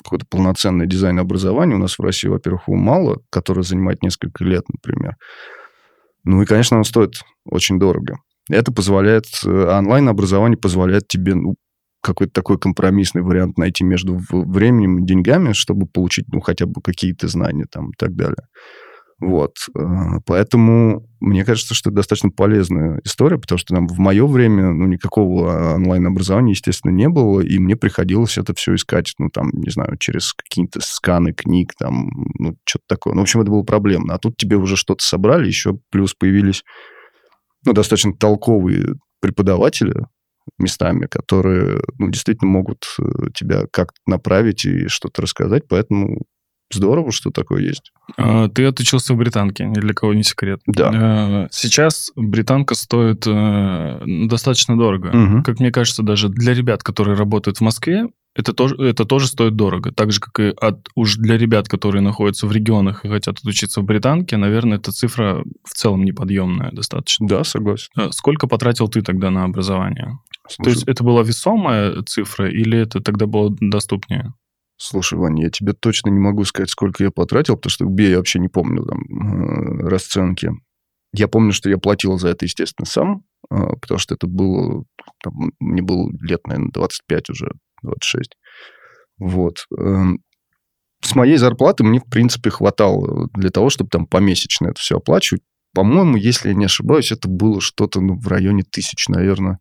какое-то 0.03 0.27
полноценное 0.29 0.87
дизайн 0.87 1.19
образования 1.19 1.75
у 1.75 1.79
нас 1.79 1.99
в 1.99 2.03
России, 2.03 2.29
во-первых, 2.29 2.69
его 2.69 2.77
мало, 2.77 3.21
которое 3.31 3.63
занимает 3.63 4.03
несколько 4.03 4.45
лет, 4.45 4.65
например. 4.69 5.17
Ну 6.25 6.43
и, 6.43 6.47
конечно, 6.47 6.77
оно 6.77 6.85
стоит 6.85 7.15
очень 7.45 7.79
дорого. 7.79 8.17
Это 8.51 8.73
позволяет, 8.73 9.27
э, 9.45 9.49
онлайн-образование 9.49 10.59
позволяет 10.59 11.09
тебе 11.09 11.35
ну, 11.35 11.55
какой-то 12.03 12.33
такой 12.33 12.59
компромиссный 12.59 13.23
вариант 13.23 13.59
найти 13.59 13.85
между 13.85 14.21
временем 14.31 14.99
и 14.99 15.07
деньгами, 15.07 15.53
чтобы 15.53 15.87
получить, 15.87 16.27
ну, 16.33 16.41
хотя 16.41 16.67
бы 16.67 16.83
какие-то 16.83 17.29
знания 17.29 17.67
там 17.71 17.91
и 17.91 17.95
так 17.97 18.15
далее. 18.15 18.45
Вот. 19.23 19.55
Э, 19.79 20.19
поэтому 20.27 21.07
мне 21.21 21.45
кажется, 21.45 21.75
что 21.75 21.91
это 21.91 21.99
достаточно 21.99 22.31
полезная 22.31 23.01
история, 23.05 23.39
потому 23.39 23.57
что 23.57 23.73
там 23.73 23.87
в 23.87 24.01
мое 24.01 24.27
время 24.27 24.73
ну, 24.73 24.87
никакого 24.87 25.75
онлайн-образования, 25.75 26.51
естественно, 26.51 26.91
не 26.91 27.09
было, 27.09 27.41
и 27.41 27.61
мне 27.61 27.77
приходилось 27.77 28.37
это 28.37 28.53
все 28.55 28.75
искать, 28.75 29.15
ну, 29.19 29.29
там, 29.31 29.51
не 29.53 29.71
знаю, 29.71 29.97
через 29.99 30.33
какие-то 30.33 30.81
сканы 30.83 31.33
книг, 31.33 31.73
там, 31.79 32.11
ну, 32.37 32.57
что-то 32.65 32.85
такое. 32.89 33.15
Ну, 33.15 33.21
в 33.21 33.23
общем, 33.23 33.43
это 33.43 33.53
было 33.53 33.63
проблемно. 33.63 34.15
А 34.15 34.19
тут 34.19 34.37
тебе 34.37 34.57
уже 34.57 34.75
что-то 34.75 35.05
собрали, 35.05 35.47
еще 35.47 35.79
плюс 35.91 36.15
появились, 36.15 36.65
ну, 37.65 37.75
достаточно 37.75 38.13
толковые 38.13 38.97
преподаватели, 39.21 39.95
местами, 40.59 41.07
которые 41.07 41.81
ну, 41.99 42.11
действительно 42.11 42.51
могут 42.51 42.85
э, 42.99 43.31
тебя 43.33 43.67
как-то 43.71 44.01
направить 44.07 44.65
и 44.65 44.89
что-то 44.89 45.23
рассказать. 45.23 45.69
Поэтому 45.69 46.23
здорово, 46.75 47.13
что 47.13 47.31
такое 47.31 47.63
есть. 47.63 47.93
А, 48.17 48.49
ты 48.49 48.65
отучился 48.65 49.15
в 49.15 49.17
британке, 49.17 49.65
ни 49.65 49.75
для 49.75 49.95
кого 49.95 50.15
не 50.15 50.23
секрет. 50.23 50.61
Да. 50.67 50.91
Э, 51.45 51.49
сейчас 51.51 52.13
британка 52.17 52.75
стоит 52.75 53.27
э, 53.27 54.03
достаточно 54.29 54.77
дорого. 54.77 55.09
Угу. 55.09 55.43
Как 55.43 55.61
мне 55.61 55.71
кажется, 55.71 56.03
даже 56.03 56.29
для 56.29 56.55
ребят, 56.55 56.83
которые 56.83 57.17
работают 57.17 57.59
в 57.59 57.61
Москве, 57.61 58.09
это 58.35 58.55
тоже, 58.55 58.77
это 58.77 59.05
тоже 59.05 59.27
стоит 59.27 59.57
дорого. 59.57 59.93
Так 59.93 60.11
же, 60.11 60.21
как 60.21 60.41
и 60.41 60.55
от, 60.59 60.89
уж 60.95 61.17
для 61.17 61.37
ребят, 61.37 61.69
которые 61.69 62.01
находятся 62.01 62.47
в 62.47 62.53
регионах 62.53 63.05
и 63.05 63.09
хотят 63.09 63.39
отучиться 63.39 63.83
в 63.83 63.85
британке, 63.85 64.39
наверное, 64.39 64.79
эта 64.79 64.91
цифра 64.91 65.45
в 65.65 65.75
целом 65.75 66.05
неподъемная 66.05 66.71
достаточно. 66.73 67.29
Да, 67.29 67.45
согласен. 67.45 67.89
Сколько 68.11 68.47
потратил 68.47 68.89
ты 68.89 69.03
тогда 69.03 69.31
на 69.31 69.45
образование? 69.45 70.19
Слушай, 70.49 70.65
То 70.65 70.71
есть 70.71 70.89
это 70.89 71.05
была 71.05 71.23
весомая 71.23 72.03
цифра 72.03 72.51
или 72.51 72.79
это 72.79 73.01
тогда 73.01 73.27
было 73.27 73.55
доступнее? 73.61 74.33
Слушай, 74.85 75.17
Ваня, 75.17 75.45
я 75.45 75.51
тебе 75.51 75.75
точно 75.75 76.11
не 76.11 76.19
могу 76.19 76.45
сказать, 76.45 76.69
сколько 76.69 77.05
я 77.05 77.13
потратил, 77.13 77.55
потому 77.55 77.71
что 77.71 78.03
я 78.03 78.17
вообще 78.17 78.41
не 78.41 78.49
помню 78.49 78.85
там 78.85 79.01
э, 79.01 79.89
расценки. 79.89 80.51
Я 81.13 81.29
помню, 81.29 81.53
что 81.53 81.71
я 81.71 81.79
платил 81.79 82.19
за 82.19 82.31
это, 82.31 82.47
естественно, 82.47 82.85
сам, 82.85 83.23
э, 83.49 83.77
потому 83.81 83.99
что 83.99 84.17
это 84.17 84.27
было... 84.27 84.83
Там, 85.23 85.53
мне 85.61 85.83
было 85.83 86.11
лет, 86.21 86.45
наверное, 86.49 86.73
25 86.73 87.31
уже, 87.31 87.53
26. 87.85 88.33
Вот. 89.19 89.67
Эм, 89.79 90.19
с 91.01 91.15
моей 91.15 91.37
зарплаты 91.37 91.85
мне, 91.85 92.01
в 92.01 92.11
принципе, 92.11 92.51
хватало 92.51 93.29
для 93.35 93.51
того, 93.51 93.71
чтобы 93.71 93.89
там 93.89 94.07
помесячно 94.07 94.67
это 94.71 94.81
все 94.81 94.97
оплачивать. 94.97 95.43
По-моему, 95.75 96.17
если 96.17 96.49
я 96.49 96.55
не 96.55 96.65
ошибаюсь, 96.65 97.13
это 97.13 97.29
было 97.29 97.61
что-то 97.61 98.01
ну, 98.01 98.19
в 98.19 98.27
районе 98.27 98.65
тысяч, 98.65 99.07
наверное, 99.07 99.61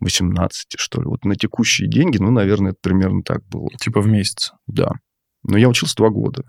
18, 0.00 0.74
что 0.76 1.00
ли. 1.00 1.06
Вот 1.06 1.24
на 1.24 1.34
текущие 1.34 1.88
деньги, 1.88 2.18
ну, 2.18 2.30
наверное, 2.30 2.72
это 2.72 2.78
примерно 2.82 3.22
так 3.22 3.46
было. 3.48 3.68
Типа 3.80 4.00
в 4.00 4.06
месяц? 4.06 4.52
Да. 4.66 4.92
Но 5.42 5.56
я 5.56 5.68
учился 5.68 5.96
два 5.96 6.10
года. 6.10 6.44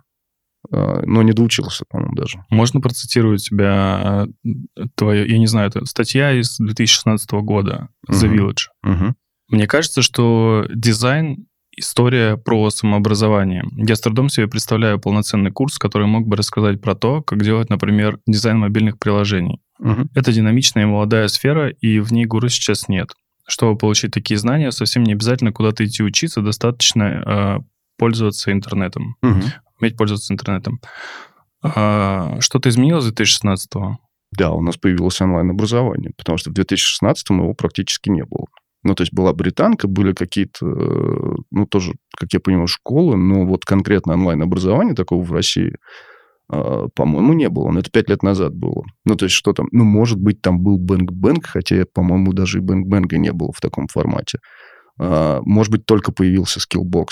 А, 0.72 1.01
но 1.06 1.22
не 1.24 1.32
доучился, 1.32 1.86
по-моему, 1.89 2.15
даже. 2.15 2.44
Можно 2.50 2.82
процитировать 2.82 3.44
тебя 3.44 4.27
э, 4.46 4.84
твою, 4.96 5.25
я 5.25 5.38
не 5.38 5.48
знаю, 5.48 5.70
это 5.70 5.86
статья 5.86 6.34
из 6.34 6.58
2016 6.58 7.32
года, 7.32 7.89
The 8.10 8.27
uh-huh. 8.27 8.36
Village. 8.36 8.68
Uh-huh. 8.86 9.13
Мне 9.50 9.68
кажется, 9.68 10.01
что 10.01 10.65
дизайн 10.74 11.48
история 11.75 12.36
про 12.36 12.70
самообразование. 12.72 13.63
Я 13.77 13.96
с 13.96 14.01
трудом 14.01 14.29
себе 14.29 14.48
представляю 14.48 15.00
полноценный 15.00 15.51
курс, 15.51 15.77
который 15.77 16.08
мог 16.08 16.27
бы 16.27 16.36
рассказать 16.36 16.82
про 16.82 16.94
то, 16.94 17.22
как 17.24 17.41
делать, 17.41 17.70
например, 17.70 18.20
дизайн 18.27 18.58
мобильных 18.58 19.00
приложений. 19.00 19.62
Угу. 19.79 20.10
Это 20.13 20.34
динамичная 20.34 20.84
и 20.84 20.88
молодая 20.88 21.29
сфера, 21.29 21.70
и 21.70 22.00
в 22.00 22.12
ней 22.12 22.25
гуру 22.25 22.50
сейчас 22.50 22.89
нет 22.89 23.13
чтобы 23.50 23.77
получить 23.77 24.12
такие 24.12 24.38
знания, 24.38 24.72
совсем 24.72 25.03
не 25.03 25.13
обязательно 25.13 25.51
куда-то 25.51 25.86
идти 25.86 26.03
учиться, 26.03 26.41
достаточно 26.41 27.03
э, 27.03 27.58
пользоваться 27.98 28.51
интернетом, 28.51 29.15
угу. 29.22 29.41
уметь 29.79 29.98
пользоваться 29.98 30.34
интернетом. 30.34 30.79
А, 31.62 32.39
что-то 32.39 32.70
изменилось 32.70 33.06
с 33.06 33.13
2016-го? 33.13 33.98
Да, 34.32 34.51
у 34.51 34.62
нас 34.62 34.77
появилось 34.77 35.20
онлайн-образование, 35.22 36.12
потому 36.18 36.38
что 36.38 36.51
в 36.51 36.53
2016-м 36.53 37.41
его 37.41 37.53
практически 37.53 38.10
не 38.10 38.24
было. 38.24 38.46
Ну, 38.84 38.96
то 38.96 39.01
есть 39.01 39.13
была 39.13 39.34
британка, 39.34 39.88
были 39.88 40.13
какие-то, 40.13 40.65
ну, 41.51 41.65
тоже, 41.65 41.94
как 42.15 42.32
я 42.32 42.39
понимаю, 42.39 42.68
школы, 42.68 43.18
но 43.18 43.46
вот 43.46 43.65
конкретно 43.65 44.13
онлайн-образование 44.13 44.96
такого 44.96 45.22
в 45.22 45.34
России 45.34 45.75
по-моему, 46.50 47.34
не 47.34 47.50
было. 47.50 47.72
Но 47.72 47.79
это 47.79 47.91
пять 47.91 48.10
лет 48.10 48.24
назад 48.24 48.56
было. 48.56 48.84
Ну, 49.06 49.15
то 49.15 49.25
есть, 49.25 49.36
что 49.36 49.53
там? 49.53 49.68
Ну, 49.72 49.84
может 49.84 50.20
быть, 50.20 50.41
там 50.41 50.60
был 50.62 50.77
Бэнк-Бэнк, 50.79 51.46
хотя, 51.46 51.84
по-моему, 51.94 52.34
даже 52.34 52.58
и 52.58 52.62
Бэнк-Бэнка 52.62 53.18
не 53.18 53.32
было 53.32 53.51
в 53.51 53.62
таком 53.62 53.88
формате. 53.88 54.39
А, 55.00 55.41
может 55.44 55.72
быть, 55.72 55.86
только 55.86 56.12
появился 56.12 56.60
Skillbox. 56.60 57.08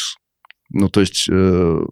Ну, 0.70 0.90
то 0.90 1.00
есть, 1.00 1.28
э, 1.30 1.86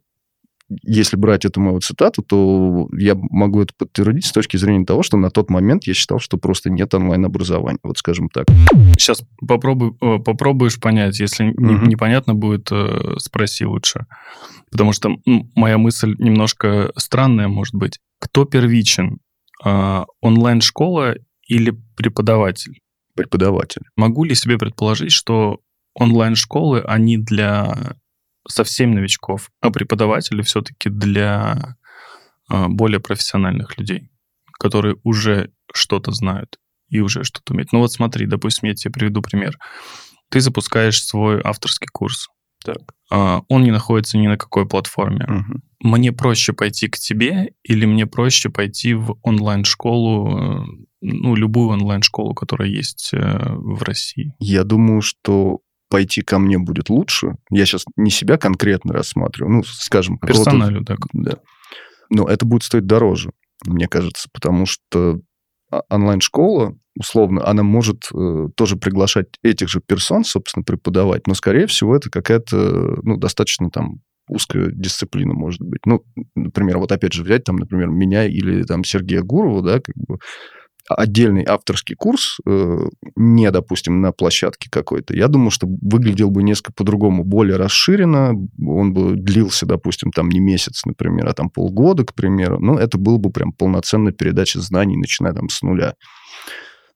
если 0.83 1.15
брать 1.17 1.45
эту 1.45 1.61
мою 1.61 1.79
цитату, 1.79 2.23
то 2.23 2.87
я 2.97 3.15
могу 3.15 3.61
это 3.61 3.73
подтвердить 3.77 4.25
с 4.25 4.31
точки 4.31 4.57
зрения 4.57 4.85
того, 4.85 5.03
что 5.03 5.17
на 5.17 5.29
тот 5.29 5.49
момент 5.49 5.85
я 5.85 5.93
считал, 5.93 6.19
что 6.19 6.37
просто 6.37 6.69
нет 6.69 6.93
онлайн-образования, 6.93 7.79
вот 7.83 7.97
скажем 7.97 8.29
так. 8.29 8.45
Сейчас 8.97 9.23
попробуй, 9.47 9.95
э, 10.01 10.19
попробуешь 10.19 10.79
понять. 10.79 11.19
Если 11.19 11.45
Мгм. 11.45 11.87
непонятно 11.87 12.33
будет, 12.33 12.69
э, 12.71 13.15
спроси 13.19 13.65
лучше. 13.65 14.05
Потому 14.71 14.91
что 14.91 15.15
моя 15.55 15.77
мысль 15.77 16.15
немножко 16.17 16.91
странная, 16.97 17.47
может 17.47 17.75
быть. 17.75 17.99
Кто 18.19 18.45
первичен? 18.45 19.19
А, 19.63 20.05
Онлайн-школа 20.21 21.15
или 21.47 21.73
преподаватель? 21.95 22.79
Преподаватель. 23.15 23.83
Могу 23.95 24.23
ли 24.23 24.35
себе 24.35 24.57
предположить, 24.57 25.11
что 25.11 25.59
онлайн-школы, 25.93 26.81
они 26.81 27.17
для 27.17 27.95
совсем 28.47 28.91
новичков, 28.91 29.51
а 29.61 29.71
преподаватели 29.71 30.41
все-таки 30.41 30.89
для 30.89 31.77
а, 32.49 32.67
более 32.67 32.99
профессиональных 32.99 33.77
людей, 33.77 34.09
которые 34.59 34.97
уже 35.03 35.51
что-то 35.73 36.11
знают 36.11 36.59
и 36.89 36.99
уже 36.99 37.23
что-то 37.23 37.53
умеют. 37.53 37.71
Ну 37.71 37.79
вот 37.79 37.91
смотри, 37.91 38.25
допустим, 38.25 38.69
я 38.69 38.75
тебе 38.75 38.91
приведу 38.91 39.21
пример. 39.21 39.57
Ты 40.29 40.41
запускаешь 40.41 41.01
свой 41.03 41.41
авторский 41.43 41.87
курс. 41.91 42.27
Так. 42.63 42.77
А, 43.11 43.41
Он 43.47 43.63
не 43.63 43.71
находится 43.71 44.17
ни 44.17 44.27
на 44.27 44.37
какой 44.37 44.67
платформе. 44.67 45.25
Мгм. 45.27 45.63
Мне 45.81 46.11
проще 46.11 46.53
пойти 46.53 46.87
к 46.87 46.97
тебе 46.97 47.53
или 47.63 47.85
мне 47.85 48.07
проще 48.07 48.49
пойти 48.49 48.95
в 48.95 49.17
онлайн-школу, 49.21 50.39
э, 50.39 50.65
ну, 51.01 51.35
любую 51.35 51.69
онлайн-школу, 51.69 52.33
которая 52.33 52.69
есть 52.69 53.11
э, 53.13 53.19
в 53.49 53.83
России? 53.83 54.33
Я 54.39 54.63
думаю, 54.63 55.01
что 55.01 55.59
пойти 55.89 56.21
ко 56.21 56.39
мне 56.39 56.57
будет 56.57 56.89
лучше. 56.89 57.35
Я 57.49 57.65
сейчас 57.65 57.85
не 57.95 58.11
себя 58.11 58.37
конкретно 58.37 58.93
рассматриваю, 58.93 59.57
ну, 59.57 59.63
скажем, 59.63 60.17
Персоналю, 60.17 60.83
так. 60.83 60.99
Да. 61.13 61.37
Но 62.09 62.27
это 62.27 62.45
будет 62.45 62.63
стоить 62.63 62.85
дороже, 62.85 63.31
мне 63.65 63.87
кажется, 63.87 64.29
потому 64.31 64.65
что 64.65 65.19
онлайн-школа, 65.89 66.77
условно, 66.97 67.45
она 67.47 67.63
может 67.63 68.07
э, 68.13 68.47
тоже 68.55 68.77
приглашать 68.77 69.27
этих 69.43 69.69
же 69.69 69.81
персон, 69.85 70.23
собственно, 70.23 70.63
преподавать, 70.63 71.27
но, 71.27 71.33
скорее 71.33 71.67
всего, 71.67 71.95
это 71.95 72.09
какая-то, 72.09 72.99
ну, 73.03 73.17
достаточно 73.17 73.69
там 73.69 74.01
узкая 74.27 74.71
дисциплина, 74.71 75.33
может 75.33 75.61
быть. 75.61 75.85
Ну, 75.85 76.03
например, 76.35 76.77
вот 76.77 76.91
опять 76.91 77.13
же 77.13 77.23
взять 77.23 77.43
там, 77.43 77.57
например, 77.57 77.87
меня 77.87 78.25
или 78.25 78.63
там 78.63 78.83
Сергея 78.83 79.21
Гурова, 79.21 79.61
да, 79.61 79.79
как 79.79 79.95
бы 79.95 80.19
отдельный 80.87 81.43
авторский 81.43 81.95
курс, 81.95 82.39
э, 82.45 82.77
не, 83.15 83.49
допустим, 83.51 84.01
на 84.01 84.11
площадке 84.11 84.69
какой-то, 84.69 85.15
я 85.15 85.27
думаю, 85.27 85.51
что 85.51 85.67
выглядел 85.67 86.29
бы 86.29 86.43
несколько 86.43 86.73
по-другому, 86.73 87.23
более 87.23 87.57
расширенно, 87.57 88.33
он 88.59 88.93
бы 88.93 89.15
длился, 89.15 89.65
допустим, 89.65 90.11
там 90.11 90.29
не 90.29 90.39
месяц, 90.39 90.85
например, 90.85 91.27
а 91.27 91.33
там 91.33 91.49
полгода, 91.49 92.05
к 92.05 92.13
примеру, 92.13 92.59
ну, 92.59 92.77
это 92.77 92.97
было 92.97 93.17
бы 93.17 93.31
прям 93.31 93.51
полноценная 93.51 94.11
передача 94.11 94.59
знаний, 94.59 94.97
начиная 94.97 95.33
там 95.33 95.49
с 95.49 95.61
нуля. 95.61 95.95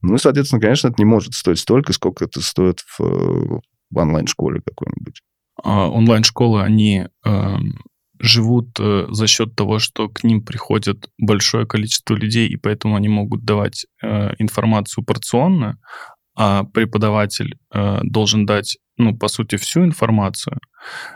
Ну, 0.02 0.16
и, 0.16 0.20
соответственно, 0.20 0.62
конечно, 0.62 0.88
это 0.88 0.96
не 1.00 1.06
может 1.06 1.34
стоить 1.34 1.60
столько, 1.60 1.94
сколько 1.94 2.26
это 2.26 2.42
стоит 2.42 2.80
в, 2.80 3.02
э, 3.02 3.60
в 3.90 3.98
онлайн-школе 3.98 4.62
какой-нибудь. 4.66 5.22
А, 5.62 5.90
онлайн-школы, 5.90 6.62
они 6.64 7.08
эм, 7.26 7.80
живут 8.20 8.78
э, 8.80 9.08
за 9.10 9.28
счет 9.28 9.56
того, 9.56 9.80
что 9.80 10.10
к 10.10 10.24
ним 10.24 10.44
приходит 10.44 11.10
большое 11.18 11.66
количество 11.66 12.16
людей, 12.16 12.48
и 12.48 12.58
поэтому 12.58 12.96
они 12.96 13.08
могут 13.08 13.46
давать 13.46 13.86
э, 14.04 14.34
информацию 14.40 15.04
порционно, 15.04 15.78
а 16.36 16.64
преподаватель 16.64 17.58
э, 17.74 18.00
должен 18.04 18.46
дать, 18.46 18.78
ну, 18.98 19.18
по 19.18 19.28
сути, 19.28 19.56
всю 19.56 19.84
информацию. 19.84 20.60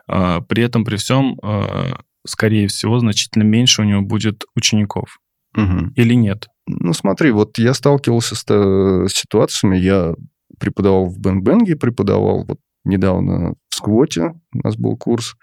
А, 0.07 0.41
При 0.41 0.63
этом, 0.63 0.83
при 0.83 0.97
всем, 0.97 1.37
э, 1.43 1.93
скорее 2.25 2.67
всего, 2.67 2.99
значительно 2.99 3.43
меньше 3.43 3.81
у 3.81 3.85
него 3.85 4.01
будет 4.01 4.43
учеников. 4.55 5.19
Мгм. 5.55 5.93
Или 5.95 6.15
нет? 6.15 6.47
Ну, 6.67 6.93
смотри, 6.93 7.31
вот 7.31 7.57
я 7.57 7.73
сталкивался 7.73 8.35
с, 8.35 8.45
э, 8.49 9.07
с 9.07 9.13
ситуациями, 9.13 9.77
я 9.77 10.13
преподавал 10.59 11.05
в 11.05 11.19
Bang 11.19 11.42
Bang 11.42 11.64
е, 11.64 11.75
преподавал 11.75 12.45
вот 12.45 12.59
недавно 12.85 13.53
в 13.69 13.75
Сквоте, 13.75 14.33
у 14.53 14.57
нас 14.59 14.75
был 14.75 14.97
курс, 14.97 15.35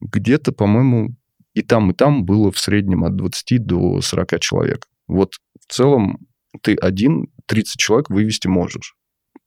где-то, 0.00 0.52
по-моему, 0.52 1.16
и 1.54 1.62
там, 1.62 1.90
и 1.90 1.94
там 1.94 2.24
было 2.24 2.52
в 2.52 2.58
среднем 2.58 3.04
от 3.04 3.16
20 3.16 3.64
до 3.64 4.00
40 4.00 4.40
человек. 4.40 4.86
Вот 5.06 5.34
в 5.60 5.72
целом 5.72 6.18
ты 6.62 6.74
один 6.74 7.28
30 7.46 7.78
человек 7.78 8.10
вывести 8.10 8.46
можешь. 8.48 8.94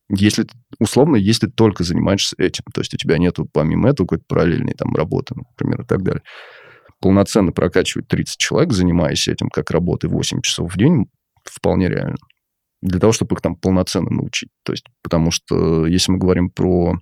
Если, 0.10 0.46
условно, 0.80 1.16
если 1.16 1.48
ты 1.48 1.54
только 1.54 1.84
занимаешься 1.84 2.36
этим. 2.38 2.66
То 2.74 2.82
есть 2.82 2.94
у 2.94 2.98
тебя 2.98 3.18
нету 3.18 3.48
помимо 3.52 3.90
этого 3.90 4.08
какой-то 4.08 4.26
параллельной 4.28 4.74
там 4.74 4.94
работы, 4.94 5.36
например, 5.36 5.84
и 5.84 5.86
так 5.86 6.04
далее. 6.04 6.22
Полноценно 7.00 7.52
прокачивать 7.52 8.08
30 8.10 8.38
человек, 8.38 8.74
занимаясь 8.74 9.28
этим 9.28 9.50
как 9.50 9.72
работой 9.72 10.10
8 10.10 10.42
часов 10.42 10.74
в 10.74 10.78
день, 10.78 11.06
вполне 11.46 11.88
реально. 11.88 12.18
Для 12.82 13.00
того, 13.00 13.14
чтобы 13.14 13.36
их 13.36 13.42
там 13.42 13.56
полноценно 13.56 14.10
научить. 14.10 14.50
То 14.64 14.74
есть, 14.74 14.86
потому 15.02 15.32
что 15.32 15.86
если 15.88 16.12
мы 16.12 16.18
говорим 16.18 16.50
про 16.50 17.00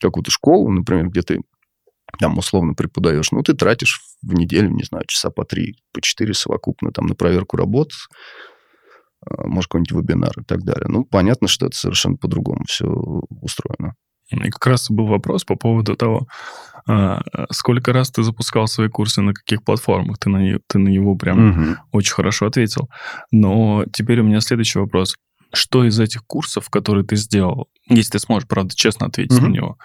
какую-то 0.00 0.30
школу, 0.30 0.70
например, 0.70 1.08
где 1.08 1.22
ты 1.22 1.40
там 2.20 2.38
условно 2.38 2.74
преподаешь, 2.74 3.32
ну, 3.32 3.42
ты 3.42 3.54
тратишь 3.54 4.00
в 4.22 4.34
неделю, 4.34 4.70
не 4.70 4.84
знаю, 4.84 5.04
часа 5.08 5.30
по 5.30 5.44
три, 5.44 5.76
по 5.92 6.00
четыре 6.00 6.34
совокупно 6.34 6.92
там 6.92 7.06
на 7.06 7.14
проверку 7.14 7.56
работ, 7.56 7.90
а, 9.26 9.46
может, 9.46 9.70
какой-нибудь 9.70 9.92
вебинар 9.92 10.32
и 10.38 10.44
так 10.44 10.62
далее. 10.62 10.86
Ну, 10.88 11.04
понятно, 11.04 11.48
что 11.48 11.66
это 11.66 11.76
совершенно 11.76 12.16
по-другому 12.16 12.64
все 12.68 12.86
устроено. 12.86 13.94
И 14.30 14.36
как 14.50 14.64
раз 14.66 14.88
был 14.90 15.06
вопрос 15.06 15.44
по 15.44 15.56
поводу 15.56 15.96
того, 15.96 16.26
а, 16.86 17.20
сколько 17.50 17.92
раз 17.92 18.10
ты 18.10 18.22
запускал 18.22 18.68
свои 18.68 18.88
курсы, 18.88 19.22
на 19.22 19.34
каких 19.34 19.64
платформах. 19.64 20.18
Ты 20.18 20.30
на, 20.30 20.58
ты 20.68 20.78
на 20.78 20.88
него 20.88 21.16
прям 21.16 21.48
Мгм. 21.48 21.76
очень 21.92 22.12
хорошо 22.14 22.46
ответил. 22.46 22.88
Но 23.32 23.84
теперь 23.92 24.20
у 24.20 24.24
меня 24.24 24.40
следующий 24.40 24.78
вопрос. 24.78 25.16
Что 25.52 25.84
из 25.84 25.98
этих 25.98 26.24
курсов, 26.26 26.70
которые 26.70 27.04
ты 27.04 27.16
сделал, 27.16 27.68
если 27.88 28.12
ты 28.12 28.18
сможешь, 28.20 28.46
правда, 28.48 28.72
честно 28.76 29.06
ответить 29.06 29.36
Мгм. 29.36 29.48
на 29.48 29.52
него, 29.52 29.78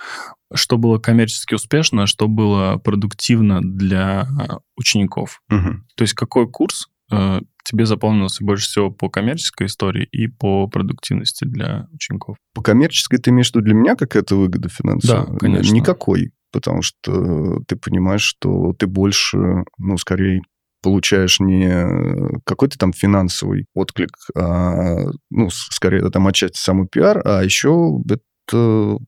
что 0.55 0.77
было 0.77 0.97
коммерчески 0.97 1.53
успешно, 1.53 2.03
а 2.03 2.07
что 2.07 2.27
было 2.27 2.77
продуктивно 2.77 3.61
для 3.61 4.21
а, 4.21 4.59
учеников? 4.75 5.41
Мгм. 5.49 5.85
То 5.95 6.03
есть 6.03 6.13
какой 6.13 6.49
курс 6.49 6.87
э, 7.11 7.41
тебе 7.63 7.85
запомнился 7.85 8.43
больше 8.43 8.65
всего 8.67 8.91
по 8.91 9.09
коммерческой 9.09 9.67
истории 9.67 10.07
и 10.11 10.27
по 10.27 10.67
продуктивности 10.67 11.45
для 11.45 11.87
учеников? 11.91 12.37
По 12.53 12.61
коммерческой 12.61 13.19
ты 13.19 13.31
имеешь 13.31 13.51
в 13.51 13.55
виду 13.55 13.65
для 13.65 13.73
меня 13.73 13.95
какая-то 13.95 14.35
выгода 14.35 14.69
финансовая? 14.69 15.25
Да, 15.25 15.37
конечно. 15.37 15.73
Никакой, 15.73 16.31
потому 16.51 16.81
что 16.81 17.61
ты 17.67 17.75
понимаешь, 17.75 18.23
что 18.23 18.73
ты 18.73 18.87
больше, 18.87 19.65
ну, 19.77 19.97
скорее 19.97 20.41
получаешь 20.81 21.39
не 21.39 22.39
какой-то 22.45 22.77
там 22.77 22.93
финансовый 22.93 23.65
отклик, 23.73 24.11
а, 24.35 25.05
ну, 25.31 25.49
скорее, 25.49 25.97
это 25.97 26.11
там 26.11 26.27
отчасти 26.27 26.59
самый 26.59 26.87
пиар, 26.87 27.21
а 27.25 27.43
еще 27.43 28.03
это 28.07 28.99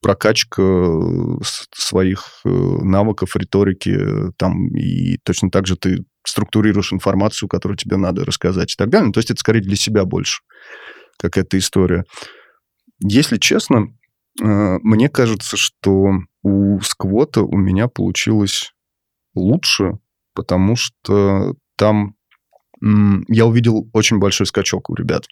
прокачка 0.00 0.62
с- 1.42 1.66
своих 1.72 2.40
э, 2.44 2.48
навыков, 2.48 3.36
риторики, 3.36 3.90
э, 3.90 4.30
там, 4.36 4.68
и 4.76 5.18
точно 5.24 5.50
так 5.50 5.66
же 5.66 5.76
ты 5.76 6.04
структурируешь 6.24 6.92
информацию, 6.92 7.48
которую 7.48 7.76
тебе 7.76 7.96
надо 7.96 8.24
рассказать 8.24 8.72
и 8.72 8.76
так 8.76 8.90
далее. 8.90 9.06
Ну, 9.08 9.12
то 9.12 9.18
есть 9.18 9.30
это 9.30 9.40
скорее 9.40 9.60
для 9.60 9.76
себя 9.76 10.04
больше 10.04 10.42
какая-то 11.18 11.58
история. 11.58 12.04
Если 13.02 13.38
честно, 13.38 13.88
э, 14.40 14.78
мне 14.82 15.08
кажется, 15.08 15.56
что 15.56 16.12
у 16.42 16.80
сквота 16.80 17.42
у 17.42 17.56
меня 17.56 17.88
получилось 17.88 18.72
лучше, 19.34 19.98
потому 20.34 20.76
что 20.76 21.54
там 21.76 22.14
я 22.82 23.44
увидел 23.44 23.88
очень 23.92 24.18
большой 24.18 24.46
скачок 24.46 24.88
у 24.88 24.94
ребят. 24.94 25.26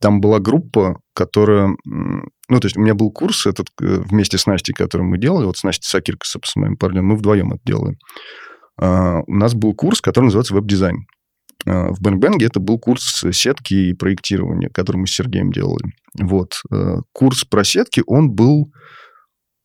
Там 0.00 0.20
была 0.20 0.38
группа, 0.40 1.00
которая... 1.14 1.76
Ну, 1.84 2.60
то 2.60 2.66
есть 2.66 2.76
у 2.76 2.80
меня 2.80 2.94
был 2.94 3.10
курс 3.10 3.46
этот 3.46 3.68
э, 3.80 4.02
вместе 4.08 4.38
с 4.38 4.46
Настей, 4.46 4.72
который 4.72 5.02
мы 5.02 5.18
делали, 5.18 5.46
вот 5.46 5.56
с 5.56 5.64
Настей 5.64 5.88
Сакирко, 5.88 6.26
с 6.26 6.56
моим 6.56 6.76
парнем, 6.76 7.06
мы 7.06 7.16
вдвоем 7.16 7.52
это 7.52 7.60
делаем. 7.64 7.96
А, 8.80 9.20
У 9.26 9.34
нас 9.34 9.54
был 9.54 9.74
курс, 9.74 10.00
который 10.00 10.26
называется 10.26 10.54
веб-дизайн. 10.54 11.06
А, 11.66 11.92
В 11.92 12.00
Bang 12.00 12.20
Bang 12.20 12.41
е 12.41 12.46
это 12.46 12.60
был 12.60 12.78
курс 12.78 13.24
сетки 13.32 13.74
и 13.74 13.94
проектирования, 13.94 14.68
который 14.68 14.98
мы 14.98 15.06
с 15.06 15.14
Сергеем 15.14 15.50
делали. 15.50 15.92
Вот. 16.18 16.60
Э, 16.72 16.98
Курс 17.12 17.44
про 17.44 17.64
сетки, 17.64 18.02
он 18.06 18.30
был 18.30 18.70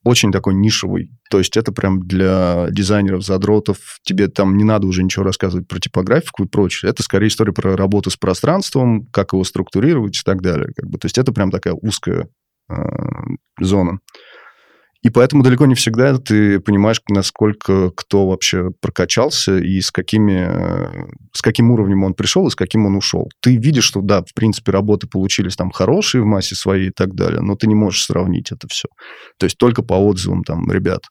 очень 0.04 0.32
такой 0.32 0.56
нишевый. 0.56 1.12
То 1.30 1.38
есть 1.38 1.56
это 1.58 1.72
прям 1.72 2.08
для 2.08 2.68
дизайнеров, 2.72 3.24
задротов. 3.24 4.00
Тебе 4.04 4.28
там 4.28 4.58
не 4.58 4.64
надо 4.64 4.88
уже 4.88 5.04
ничего 5.04 5.24
рассказывать 5.24 5.68
про 5.68 5.80
типографику 5.80 6.44
и 6.44 6.48
прочее. 6.48 6.90
Это 6.90 7.04
скорее 7.04 7.28
история 7.28 7.54
про 7.54 7.76
работу 7.76 8.10
с 8.10 8.18
пространством, 8.18 9.06
как 9.08 9.34
его 9.34 9.44
структурировать 9.44 10.18
и 10.18 10.24
так 10.24 10.42
далее. 10.42 10.70
Как 10.76 10.90
бы. 10.90 10.98
То 10.98 11.06
есть 11.06 11.18
это 11.18 11.32
прям 11.32 11.52
такая 11.52 11.74
узкая 11.74 12.28
э, 12.70 12.76
зона. 13.60 14.00
И 15.02 15.10
поэтому 15.10 15.42
далеко 15.42 15.66
не 15.66 15.74
всегда 15.74 16.18
ты 16.20 16.60
понимаешь, 16.60 17.02
насколько 17.10 17.90
кто 17.92 18.28
вообще 18.28 18.70
прокачался 18.82 19.58
и 19.58 19.82
с, 19.82 19.92
какими, 19.92 20.46
э, 20.48 21.08
с 21.34 21.42
каким 21.42 21.72
уровнем 21.72 22.04
он 22.04 22.14
пришел 22.14 22.46
и 22.48 22.52
с 22.52 22.56
каким 22.56 22.86
он 22.86 22.96
ушел. 22.96 23.30
Ты 23.40 23.58
видишь, 23.58 23.86
что 23.86 24.02
да, 24.02 24.22
в 24.22 24.34
принципе, 24.36 24.72
работы 24.72 25.08
получились 25.08 25.56
там 25.56 25.72
хорошие 25.72 26.22
в 26.22 26.26
массе 26.26 26.56
своей 26.56 26.90
и 26.90 26.92
так 26.92 27.16
далее, 27.16 27.42
но 27.42 27.56
ты 27.56 27.68
не 27.68 27.74
можешь 27.74 28.06
сравнить 28.06 28.52
это 28.52 28.68
все. 28.68 28.90
То 29.38 29.46
есть 29.46 29.58
только 29.58 29.82
по 29.82 29.94
отзывам 29.94 30.44
там 30.44 30.72
ребят. 30.72 31.02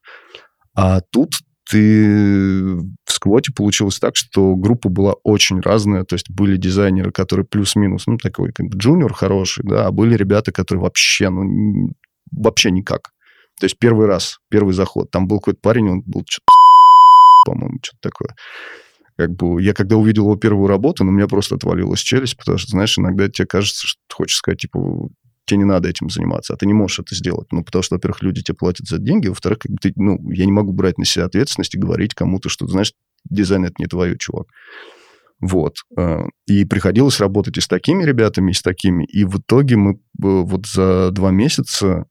А 0.74 1.00
тут 1.10 1.32
ты 1.68 2.74
в 2.76 3.12
сквоте 3.12 3.52
получилось 3.52 3.98
так, 3.98 4.16
что 4.16 4.56
группа 4.56 4.88
была 4.88 5.14
очень 5.22 5.60
разная, 5.60 6.04
то 6.04 6.14
есть 6.14 6.30
были 6.30 6.56
дизайнеры, 6.56 7.12
которые 7.12 7.46
плюс-минус, 7.46 8.06
ну, 8.06 8.18
такой 8.18 8.52
как 8.52 8.66
джуниор 8.74 9.12
хороший, 9.14 9.64
да, 9.64 9.86
а 9.86 9.92
были 9.92 10.14
ребята, 10.14 10.52
которые 10.52 10.82
вообще, 10.82 11.28
ну, 11.28 11.92
вообще 12.32 12.70
никак. 12.70 13.10
То 13.60 13.66
есть 13.66 13.78
первый 13.78 14.06
раз, 14.06 14.38
первый 14.48 14.72
заход, 14.72 15.10
там 15.10 15.28
был 15.28 15.38
какой-то 15.38 15.60
парень, 15.60 15.90
он 15.90 16.00
был 16.00 16.24
что-то, 16.26 16.52
по-моему, 17.46 17.78
что-то 17.82 17.98
такое. 18.00 18.34
Как 19.16 19.32
бы 19.32 19.62
я 19.62 19.74
когда 19.74 19.96
увидел 19.96 20.24
его 20.24 20.36
первую 20.36 20.66
работу, 20.66 21.04
ну, 21.04 21.10
у 21.10 21.14
меня 21.14 21.28
просто 21.28 21.56
отвалилась 21.56 22.00
челюсть, 22.00 22.38
потому 22.38 22.56
что, 22.56 22.70
знаешь, 22.70 22.98
иногда 22.98 23.28
тебе 23.28 23.46
кажется, 23.46 23.86
что 23.86 24.00
ты 24.08 24.14
хочешь 24.14 24.38
сказать, 24.38 24.60
типа, 24.60 25.10
тебе 25.44 25.58
не 25.58 25.64
надо 25.64 25.90
этим 25.90 26.08
заниматься, 26.08 26.54
а 26.54 26.56
ты 26.56 26.64
не 26.64 26.72
можешь 26.72 27.00
это 27.00 27.14
сделать. 27.14 27.48
Ну, 27.52 27.62
потому 27.62 27.82
что, 27.82 27.96
во-первых, 27.96 28.22
люди 28.22 28.42
тебе 28.42 28.56
платят 28.56 28.86
за 28.86 28.98
деньги, 28.98 29.28
во-вторых, 29.28 29.58
как 29.58 29.72
бы 29.72 29.78
ты, 29.78 29.92
ну, 29.96 30.18
я 30.30 30.46
не 30.46 30.52
могу 30.52 30.72
брать 30.72 30.96
на 30.96 31.04
себя 31.04 31.26
ответственность 31.26 31.74
и 31.74 31.78
говорить 31.78 32.14
кому-то, 32.14 32.48
что, 32.48 32.66
знаешь, 32.66 32.94
дизайн 33.28 33.66
это 33.66 33.74
не 33.78 33.86
твое, 33.86 34.16
чувак. 34.16 34.46
Вот. 35.40 35.76
Э, 35.96 36.22
и 36.46 36.64
приходилось 36.64 37.20
работать 37.20 37.58
и 37.58 37.60
с 37.60 37.68
такими 37.68 38.04
ребятами, 38.04 38.52
и 38.52 38.54
с 38.54 38.62
такими. 38.62 39.04
И 39.04 39.24
в 39.24 39.38
итоге 39.38 39.76
мы 39.76 39.92
э, 39.92 39.96
вот 40.18 40.66
за 40.66 41.10
два 41.10 41.30
месяца 41.30 42.06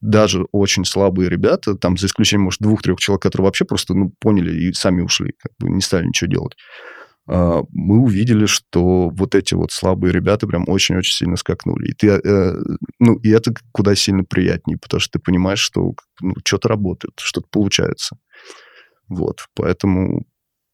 даже 0.00 0.46
очень 0.52 0.84
слабые 0.84 1.28
ребята, 1.28 1.74
там, 1.74 1.96
за 1.96 2.06
исключением, 2.06 2.44
может, 2.44 2.60
двух-трех 2.60 2.98
человек, 2.98 3.22
которые 3.22 3.46
вообще 3.46 3.64
просто, 3.64 3.94
ну, 3.94 4.12
поняли 4.20 4.54
и 4.56 4.72
сами 4.72 5.02
ушли, 5.02 5.34
как 5.38 5.52
бы 5.58 5.70
не 5.70 5.80
стали 5.80 6.06
ничего 6.06 6.30
делать, 6.30 6.56
а, 7.28 7.62
мы 7.72 7.98
увидели, 8.00 8.46
что 8.46 9.10
вот 9.10 9.34
эти 9.34 9.54
вот 9.54 9.70
слабые 9.70 10.12
ребята 10.12 10.46
прям 10.46 10.64
очень-очень 10.66 11.12
сильно 11.12 11.36
скакнули. 11.36 11.90
И, 11.90 11.92
ты, 11.92 12.08
э, 12.08 12.54
ну, 12.98 13.16
и 13.16 13.28
это 13.28 13.52
куда 13.70 13.94
сильно 13.94 14.24
приятнее, 14.24 14.78
потому 14.78 15.00
что 15.00 15.18
ты 15.18 15.22
понимаешь, 15.22 15.58
что 15.58 15.92
ну, 16.22 16.34
что-то 16.44 16.68
работает, 16.68 17.12
что-то 17.18 17.48
получается. 17.50 18.16
Вот, 19.08 19.46
поэтому, 19.54 20.26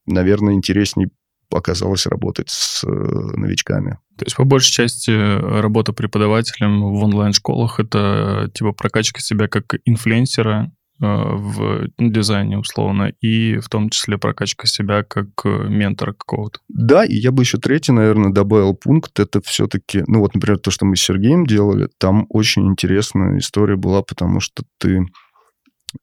наверное, 0.07 0.55
интереснее 0.55 1.11
оказалось 1.51 2.07
работать 2.07 2.51
с 2.51 2.85
э, 2.85 2.89
новичками. 2.89 3.99
То 4.19 4.25
есть, 4.25 4.37
по 4.37 4.45
большей 4.45 4.73
части, 4.73 5.11
работа 5.11 5.93
преподавателем 5.93 6.81
в 6.81 7.03
онлайн-школах— 7.03 7.79
это 7.81 8.51
типа 8.55 8.73
прокачка 8.73 9.21
себя 9.21 9.49
как 9.49 9.75
инфлюенсера, 9.85 10.73
Э, 11.01 11.07
в 11.07 11.89
дизайне, 11.99 12.57
условно, 12.57 13.13
и 13.21 13.59
в 13.59 13.69
том 13.69 13.91
числе 13.91 14.17
прокачка 14.17 14.69
себя 14.69 15.03
как 15.03 15.27
э, 15.45 15.67
ментора 15.69 16.13
какого-то. 16.13 16.61
Да, 16.69 17.05
и 17.05 17.17
я 17.17 17.33
бы 17.33 17.43
еще 17.43 17.59
третий, 17.59 17.91
наверное, 17.91 18.31
добавил 18.31 18.75
пункт. 18.75 19.19
Это 19.19 19.41
все-таки, 19.43 20.05
ну 20.07 20.21
вот, 20.21 20.35
например, 20.35 20.59
то, 20.61 20.71
что 20.71 20.87
мы 20.87 20.95
с 20.95 21.03
Сергеем 21.03 21.47
делали, 21.47 21.89
там 21.99 22.27
очень 22.29 22.69
интересная 22.69 23.39
история 23.39 23.75
была, 23.75 24.03
потому 24.03 24.39
что 24.39 24.63
ты 24.79 25.01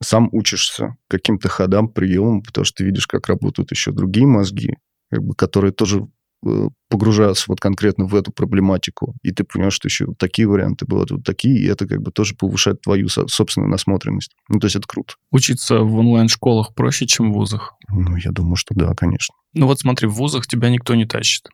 сам 0.04 0.28
учишься 0.34 0.98
каким-то 1.08 1.48
ходам, 1.48 1.88
приемам, 1.88 2.42
потому 2.42 2.66
что 2.66 2.78
ты 2.78 2.84
видишь, 2.84 3.08
как 3.08 3.28
работают 3.28 3.72
еще 3.72 3.92
другие 3.92 4.28
мозги, 4.28 4.76
как 5.12 5.24
бы, 5.24 5.36
которые 5.36 5.72
тоже 5.72 6.08
Э, 6.44 6.70
погружаться 6.90 7.46
вот 7.48 7.60
конкретно 7.60 8.06
в 8.06 8.16
эту 8.16 8.32
проблематику, 8.32 9.16
и 9.22 9.32
ты 9.32 9.44
понимаешь, 9.44 9.76
что 9.76 9.88
еще 9.88 10.08
вот 10.08 10.18
такие 10.18 10.48
варианты 10.48 10.86
бывают, 10.86 11.12
вот 11.12 11.24
такие, 11.24 11.58
и 11.58 11.68
это 11.68 11.88
как 11.88 12.02
бы 12.02 12.12
тоже 12.12 12.36
повышает 12.36 12.82
твою 12.82 13.08
собственную 13.10 13.70
насмотренность. 13.70 14.32
Ну, 14.50 14.60
то 14.60 14.66
есть 14.66 14.76
это 14.76 14.88
круто. 14.88 15.14
Учиться 15.30 15.80
в 15.80 15.96
онлайн-школах 15.96 16.74
проще, 16.74 17.06
чем 17.06 17.32
в 17.32 17.36
вузах? 17.36 17.76
Ну, 17.90 18.18
я 18.18 18.32
думаю, 18.32 18.56
что 18.56 18.74
да, 18.74 18.94
конечно. 18.96 19.36
Ну, 19.54 19.68
вот 19.68 19.80
смотри, 19.80 20.08
в 20.08 20.16
вузах 20.16 20.48
тебя 20.48 20.70
никто 20.70 20.96
не 20.96 21.06
тащит. 21.06 21.48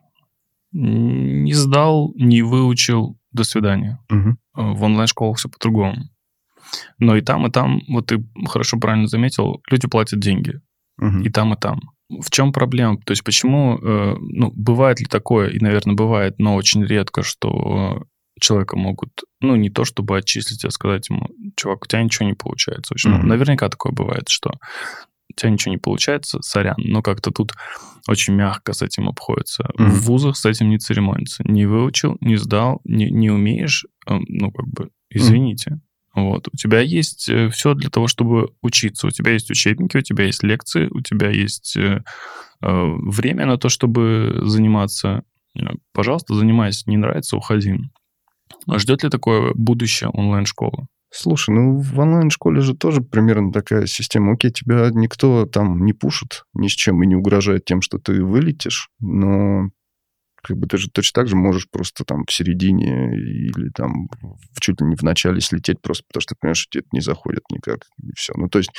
Не 0.71 1.53
сдал, 1.53 2.13
не 2.15 2.41
выучил, 2.41 3.19
до 3.31 3.43
свидания. 3.43 3.99
Угу. 4.09 4.37
В 4.75 4.83
онлайн-школах 4.83 5.37
все 5.37 5.49
по-другому. 5.49 6.09
Но 6.97 7.15
и 7.15 7.21
там, 7.21 7.45
и 7.45 7.51
там, 7.51 7.81
вот 7.89 8.07
ты 8.07 8.25
хорошо 8.47 8.79
правильно 8.79 9.07
заметил, 9.07 9.61
люди 9.69 9.87
платят 9.87 10.19
деньги. 10.19 10.61
Угу. 10.99 11.19
И 11.19 11.29
там, 11.29 11.53
и 11.53 11.57
там. 11.59 11.81
В 12.09 12.29
чем 12.31 12.53
проблема? 12.53 12.97
То 13.05 13.11
есть 13.11 13.23
почему, 13.23 13.77
э, 13.77 14.15
ну, 14.19 14.51
бывает 14.55 14.99
ли 14.99 15.05
такое, 15.05 15.49
и, 15.49 15.59
наверное, 15.59 15.95
бывает, 15.95 16.35
но 16.39 16.55
очень 16.55 16.85
редко, 16.85 17.21
что 17.21 18.05
человека 18.39 18.77
могут, 18.77 19.09
ну, 19.41 19.55
не 19.55 19.69
то 19.69 19.83
чтобы 19.83 20.17
отчислить, 20.17 20.63
а 20.63 20.69
сказать 20.69 21.09
ему, 21.09 21.27
чувак, 21.55 21.83
у 21.83 21.87
тебя 21.87 22.03
ничего 22.03 22.27
не 22.27 22.33
получается. 22.33 22.93
Общем, 22.93 23.15
mm-hmm. 23.15 23.25
наверняка 23.25 23.69
такое 23.69 23.91
бывает, 23.91 24.29
что 24.29 24.51
у 25.29 25.33
тебя 25.35 25.49
ничего 25.49 25.73
не 25.73 25.79
получается, 25.79 26.39
сорян, 26.41 26.77
но 26.77 27.01
как-то 27.01 27.31
тут 27.31 27.53
очень 28.07 28.33
мягко 28.35 28.73
с 28.73 28.81
этим 28.81 29.09
обходится. 29.09 29.63
Mm-hmm. 29.63 29.89
В 29.89 30.01
вузах 30.05 30.37
с 30.37 30.45
этим 30.45 30.69
не 30.69 30.77
церемонится. 30.77 31.43
Не 31.43 31.65
выучил, 31.65 32.17
не 32.21 32.37
сдал, 32.37 32.79
не, 32.85 33.09
не 33.09 33.29
умеешь, 33.29 33.85
э, 34.07 34.17
ну, 34.27 34.51
как 34.51 34.67
бы, 34.67 34.89
извините. 35.09 35.71
Mm-hmm. 35.71 35.86
Вот. 36.17 36.47
У 36.51 36.57
тебя 36.57 36.79
есть 36.79 37.29
э, 37.29 37.47
все 37.49 37.75
для 37.75 37.91
того, 37.91 38.07
чтобы 38.07 38.49
учиться. 38.63 39.05
У 39.05 39.11
тебя 39.11 39.33
есть 39.33 39.51
учебники, 39.51 39.97
у 39.97 40.01
тебя 40.01 40.25
есть 40.25 40.41
лекции, 40.41 40.87
у 40.87 41.01
тебя 41.01 41.29
есть 41.29 41.77
э, 41.77 42.03
э 42.63 42.95
время 43.05 43.45
на 43.45 43.57
то, 43.57 43.69
чтобы 43.69 44.41
заниматься. 44.41 45.21
Э, 45.55 45.61
пожалуйста, 45.93 46.33
занимайся. 46.33 46.89
Не 46.89 46.97
нравится, 46.97 47.37
уходи. 47.37 47.77
А 48.65 48.79
ждет 48.79 49.03
ли 49.03 49.09
такое 49.11 49.51
будущее 49.53 50.09
онлайн-школы? 50.09 50.87
Слушай, 51.11 51.53
ну 51.53 51.77
в 51.77 51.99
онлайн-школе 51.99 52.61
же 52.61 52.75
тоже 52.75 53.01
примерно 53.01 53.53
такая 53.53 53.85
система. 53.85 54.33
Окей, 54.33 54.49
тебя 54.49 54.89
никто 54.91 55.45
там 55.45 55.85
не 55.85 55.93
пушит 55.93 56.45
ни 56.55 56.67
с 56.67 56.71
чем 56.71 57.03
и 57.03 57.07
не 57.07 57.15
угрожает 57.15 57.63
тем, 57.63 57.81
что 57.83 57.99
ты 57.99 58.23
вылетишь, 58.23 58.89
но 58.99 59.69
как 60.41 60.57
бы 60.57 60.67
ты 60.67 60.77
же 60.77 60.89
точно 60.89 61.21
так 61.21 61.27
же 61.27 61.35
можешь 61.35 61.69
просто 61.69 62.03
там 62.03 62.25
в 62.25 62.31
середине 62.31 63.15
или 63.15 63.69
там 63.69 64.07
чуть 64.59 64.79
ли 64.81 64.87
не 64.87 64.95
в 64.95 65.03
начале 65.03 65.41
слететь 65.41 65.81
просто 65.81 66.03
потому, 66.07 66.21
что 66.21 66.35
ты 66.35 66.39
понимаешь, 66.39 66.57
что 66.57 66.71
тебе 66.71 66.81
это 66.81 66.89
не 66.91 67.01
заходит 67.01 67.43
никак, 67.51 67.85
и 68.01 68.11
все. 68.15 68.33
Ну, 68.35 68.47
то 68.49 68.59
есть 68.59 68.71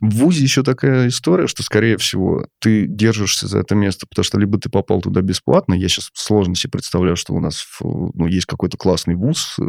в 0.00 0.10
ВУЗе 0.10 0.42
еще 0.42 0.62
такая 0.62 1.08
история, 1.08 1.48
что, 1.48 1.64
скорее 1.64 1.96
всего, 1.96 2.46
ты 2.60 2.86
держишься 2.86 3.48
за 3.48 3.58
это 3.58 3.74
место, 3.74 4.06
потому 4.08 4.22
что 4.22 4.38
либо 4.38 4.58
ты 4.58 4.70
попал 4.70 5.00
туда 5.00 5.22
бесплатно, 5.22 5.74
я 5.74 5.88
сейчас 5.88 6.10
сложно 6.14 6.54
себе 6.54 6.70
представляю, 6.70 7.16
что 7.16 7.34
у 7.34 7.40
нас 7.40 7.66
ну, 7.82 8.26
есть 8.26 8.46
какой-то 8.46 8.76
классный 8.76 9.16
ВУЗ, 9.16 9.56
э, 9.60 9.64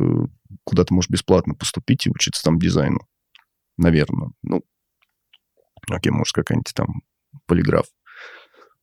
куда 0.63 0.83
ты 0.83 0.93
можешь 0.93 1.09
бесплатно 1.09 1.55
поступить 1.55 2.05
и 2.05 2.11
учиться 2.11 2.43
там 2.43 2.59
дизайну. 2.59 2.99
Наверное. 3.77 4.29
Ну, 4.43 4.63
окей, 5.89 6.11
может, 6.11 6.33
какая-нибудь 6.33 6.73
там 6.75 7.01
полиграф. 7.47 7.87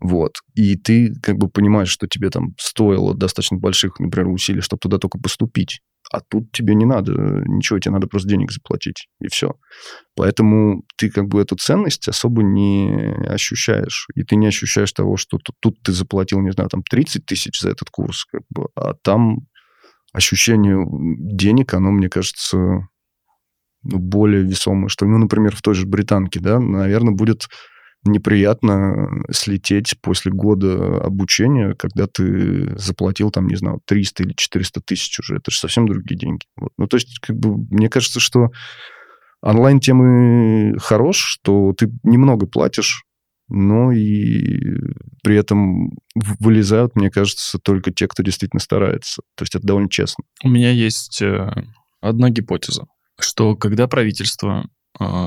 Вот. 0.01 0.33
И 0.55 0.77
ты 0.77 1.15
как 1.23 1.37
бы 1.37 1.49
понимаешь, 1.49 1.89
что 1.89 2.07
тебе 2.07 2.31
там 2.31 2.55
стоило 2.59 3.15
достаточно 3.15 3.57
больших, 3.57 3.99
например, 3.99 4.29
усилий, 4.29 4.61
чтобы 4.61 4.81
туда 4.81 4.99
только 4.99 5.19
поступить. 5.19 5.81
А 6.13 6.21
тут 6.21 6.53
тебе 6.53 6.75
не 6.75 6.85
надо 6.85 7.13
ничего, 7.13 7.79
тебе 7.81 7.93
надо 7.93 8.07
просто 8.07 8.29
денег 8.29 8.53
заплатить, 8.53 9.09
и 9.21 9.27
все. 9.29 9.55
Поэтому 10.15 10.83
ты 10.97 11.11
как 11.11 11.27
бы 11.27 11.41
эту 11.41 11.57
ценность 11.57 12.07
особо 12.07 12.43
не 12.43 13.13
ощущаешь. 13.27 14.07
И 14.15 14.23
ты 14.23 14.37
не 14.37 14.47
ощущаешь 14.47 14.93
того, 14.93 15.17
что 15.17 15.39
тут, 15.39 15.57
тут 15.61 15.83
ты 15.83 15.93
заплатил, 15.93 16.41
не 16.41 16.53
знаю, 16.53 16.71
там 16.71 16.83
30 16.89 17.27
тысяч 17.27 17.61
за 17.61 17.71
этот 17.71 17.91
курс, 17.91 18.25
как 18.25 18.43
бы, 18.51 18.69
а 18.77 18.95
там 18.95 19.49
ощущение 20.13 20.87
денег, 20.89 21.75
оно, 21.75 21.91
мне 21.91 22.09
кажется, 22.09 22.57
ну, 23.83 23.99
более 23.99 24.43
весомое. 24.43 24.89
Что, 24.89 25.07
ну, 25.07 25.19
например, 25.19 25.57
в 25.57 25.63
той 25.63 25.75
же 25.75 25.87
британке, 25.87 26.41
да, 26.41 26.61
наверное, 26.61 27.15
будет 27.15 27.49
неприятно 28.07 29.23
слететь 29.31 29.95
после 30.01 30.33
года 30.33 30.99
обучения, 30.99 31.75
когда 31.75 32.07
ты 32.07 32.77
заплатил 32.79 33.31
там, 33.31 33.47
не 33.47 33.57
знаю, 33.57 33.81
300 33.87 34.23
или 34.23 34.33
400 34.37 34.81
тысяч 34.81 35.19
уже. 35.21 35.37
Это 35.37 35.51
же 35.51 35.59
совсем 35.59 35.87
другие 35.87 36.19
деньги. 36.19 36.45
Вот. 36.57 36.71
Ну, 36.79 36.87
то 36.87 36.97
есть, 36.97 37.19
как 37.21 37.37
бы, 37.37 37.57
мне 37.71 37.89
кажется, 37.89 38.21
что 38.21 38.51
онлайн-темы 39.43 40.79
хорош, 40.79 41.19
что 41.19 41.73
ты 41.77 41.91
немного 42.03 42.47
платишь, 42.47 43.05
но 43.49 43.93
и 43.93 44.59
при 45.23 45.37
этом 45.37 45.91
вылезают, 46.15 46.97
мне 46.97 47.11
кажется, 47.11 47.59
только 47.59 47.93
те, 47.93 48.09
кто 48.09 48.23
действительно 48.23 48.61
старается. 48.61 49.23
То 49.37 49.43
есть 49.43 49.55
это 49.55 49.67
довольно 49.67 49.89
честно. 49.89 50.25
У 50.43 50.49
меня 50.49 50.71
есть 50.71 51.23
э, 51.23 51.51
одна 52.01 52.31
гипотеза, 52.31 52.87
что 53.21 53.55
когда 53.55 53.87
правительство 53.87 54.67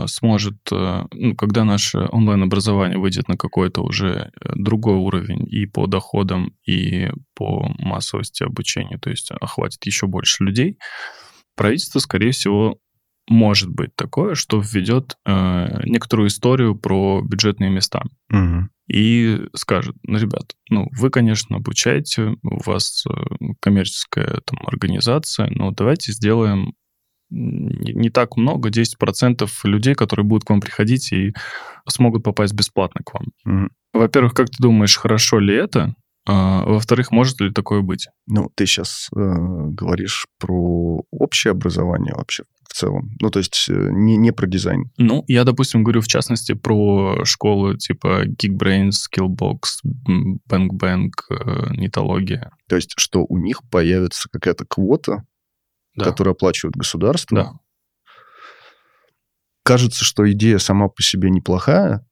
сможет, 0.08 0.58
э, 0.72 1.04
ну, 1.12 1.36
когда 1.36 1.64
наше 1.64 2.08
онлайн-образование 2.12 2.98
выйдет 2.98 3.28
на 3.28 3.38
какой-то 3.38 3.82
уже 3.82 4.32
э, 4.42 4.52
другой 4.56 4.96
уровень 4.96 5.46
и 5.48 5.66
по 5.66 5.88
доходам, 5.88 6.54
и 6.66 7.10
по 7.36 7.72
массовости 7.78 8.44
обучения, 8.44 8.98
то 8.98 9.10
есть 9.10 9.32
охватит 9.32 9.86
еще 9.86 10.08
больше 10.08 10.44
людей, 10.44 10.78
правительство, 11.56 12.00
скорее 12.00 12.32
всего, 12.32 12.80
может 13.28 13.70
быть 13.70 13.96
такое, 13.96 14.36
что 14.36 14.60
введет 14.60 15.16
э, 15.26 15.82
некоторую 15.86 16.30
историю 16.30 16.76
про 16.76 17.22
бюджетные 17.22 17.70
места. 17.70 18.02
Угу. 18.32 18.70
И 18.92 19.40
скажет, 19.56 19.96
ну, 20.04 20.18
ребят, 20.18 20.56
ну, 20.70 20.88
вы, 20.92 21.12
конечно, 21.12 21.58
обучаете, 21.58 22.36
у 22.42 22.64
вас 22.64 23.06
э, 23.08 23.12
коммерческая 23.60 24.42
там 24.46 24.60
организация, 24.66 25.48
но 25.52 25.70
давайте 25.72 26.12
сделаем 26.12 26.74
не 27.30 28.10
так 28.10 28.38
много, 28.38 28.70
10% 28.70 29.48
людей, 29.64 29.96
которые 29.96 30.26
будут 30.26 30.46
к 30.46 30.50
вам 30.50 30.62
приходить 30.62 31.12
и 31.14 31.34
смогут 31.88 32.24
попасть 32.24 32.54
бесплатно 32.54 33.02
к 33.04 33.14
вам. 33.14 33.28
Mm-hmm. 33.48 33.70
Во-первых, 33.94 34.34
как 34.34 34.50
ты 34.50 34.58
думаешь, 34.60 34.98
хорошо 34.98 35.40
ли 35.40 35.56
это? 35.56 35.96
А, 36.28 36.64
во-вторых, 36.66 37.12
может 37.12 37.42
ли 37.42 37.52
такое 37.52 37.82
быть? 37.82 38.08
Ну, 38.28 38.52
ты 38.54 38.66
сейчас 38.66 39.10
э, 39.16 39.20
говоришь 39.20 40.28
про 40.38 41.02
общее 41.12 41.52
образование 41.52 42.14
вообще 42.16 42.44
в 42.70 42.74
целом. 42.76 43.10
Ну, 43.20 43.32
то 43.32 43.40
есть 43.40 43.66
э, 43.68 43.90
не, 43.92 44.16
не 44.16 44.32
про 44.32 44.46
дизайн. 44.46 44.92
Ну, 44.98 45.24
я, 45.28 45.44
допустим, 45.44 45.84
говорю 45.84 46.02
в 46.02 46.08
частности 46.08 46.54
про 46.54 47.26
школы 47.26 47.78
типа 47.78 48.26
Geekbrains, 48.28 48.92
Skillbox, 49.12 49.58
Bang 50.48 50.70
Bang, 50.72 51.10
э, 51.32 51.74
Нитология. 51.76 52.52
То 52.68 52.76
есть 52.76 52.94
что 52.98 53.26
у 53.28 53.38
них 53.40 53.62
появится 53.72 54.30
какая-то 54.32 54.66
квота, 54.66 55.24
Да. 56.00 56.06
которую 56.12 56.34
оплачивает 56.34 56.76
государство. 56.76 57.36
Да. 57.36 57.54
Кажется, 59.64 60.04
что 60.04 60.30
идея 60.32 60.58
сама 60.58 60.88
по 60.88 61.04
себе 61.04 61.30
неплохая, 61.30 62.06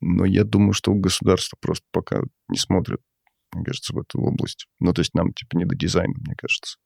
но 0.00 0.24
я 0.24 0.44
думаю, 0.44 0.72
что 0.72 0.94
государство 0.94 1.56
просто 1.60 1.84
пока 1.90 2.22
не 2.48 2.58
смотрит, 2.58 3.00
мне 3.54 3.64
кажется, 3.64 3.94
в 3.94 3.98
эту 3.98 4.20
область. 4.20 4.66
Ну, 4.80 4.92
то 4.92 5.00
есть 5.00 5.14
нам, 5.14 5.32
типа, 5.32 5.56
не 5.56 5.64
до 5.64 5.76
дизайна, 5.76 6.14
мне 6.18 6.34
кажется. 6.36 6.78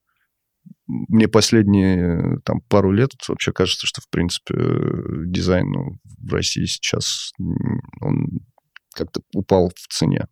Мне 0.86 1.28
последние 1.28 2.40
там 2.44 2.60
пару 2.68 2.92
лет 2.92 3.12
вообще 3.28 3.52
кажется, 3.52 3.86
что, 3.86 4.00
в 4.00 4.08
принципе, 4.10 4.54
дизайн 5.26 5.98
в 6.04 6.32
России 6.32 6.66
сейчас 6.66 7.32
он 8.00 8.40
как-то 8.94 9.20
упал 9.32 9.70
в 9.70 9.88
цене. 9.88 10.26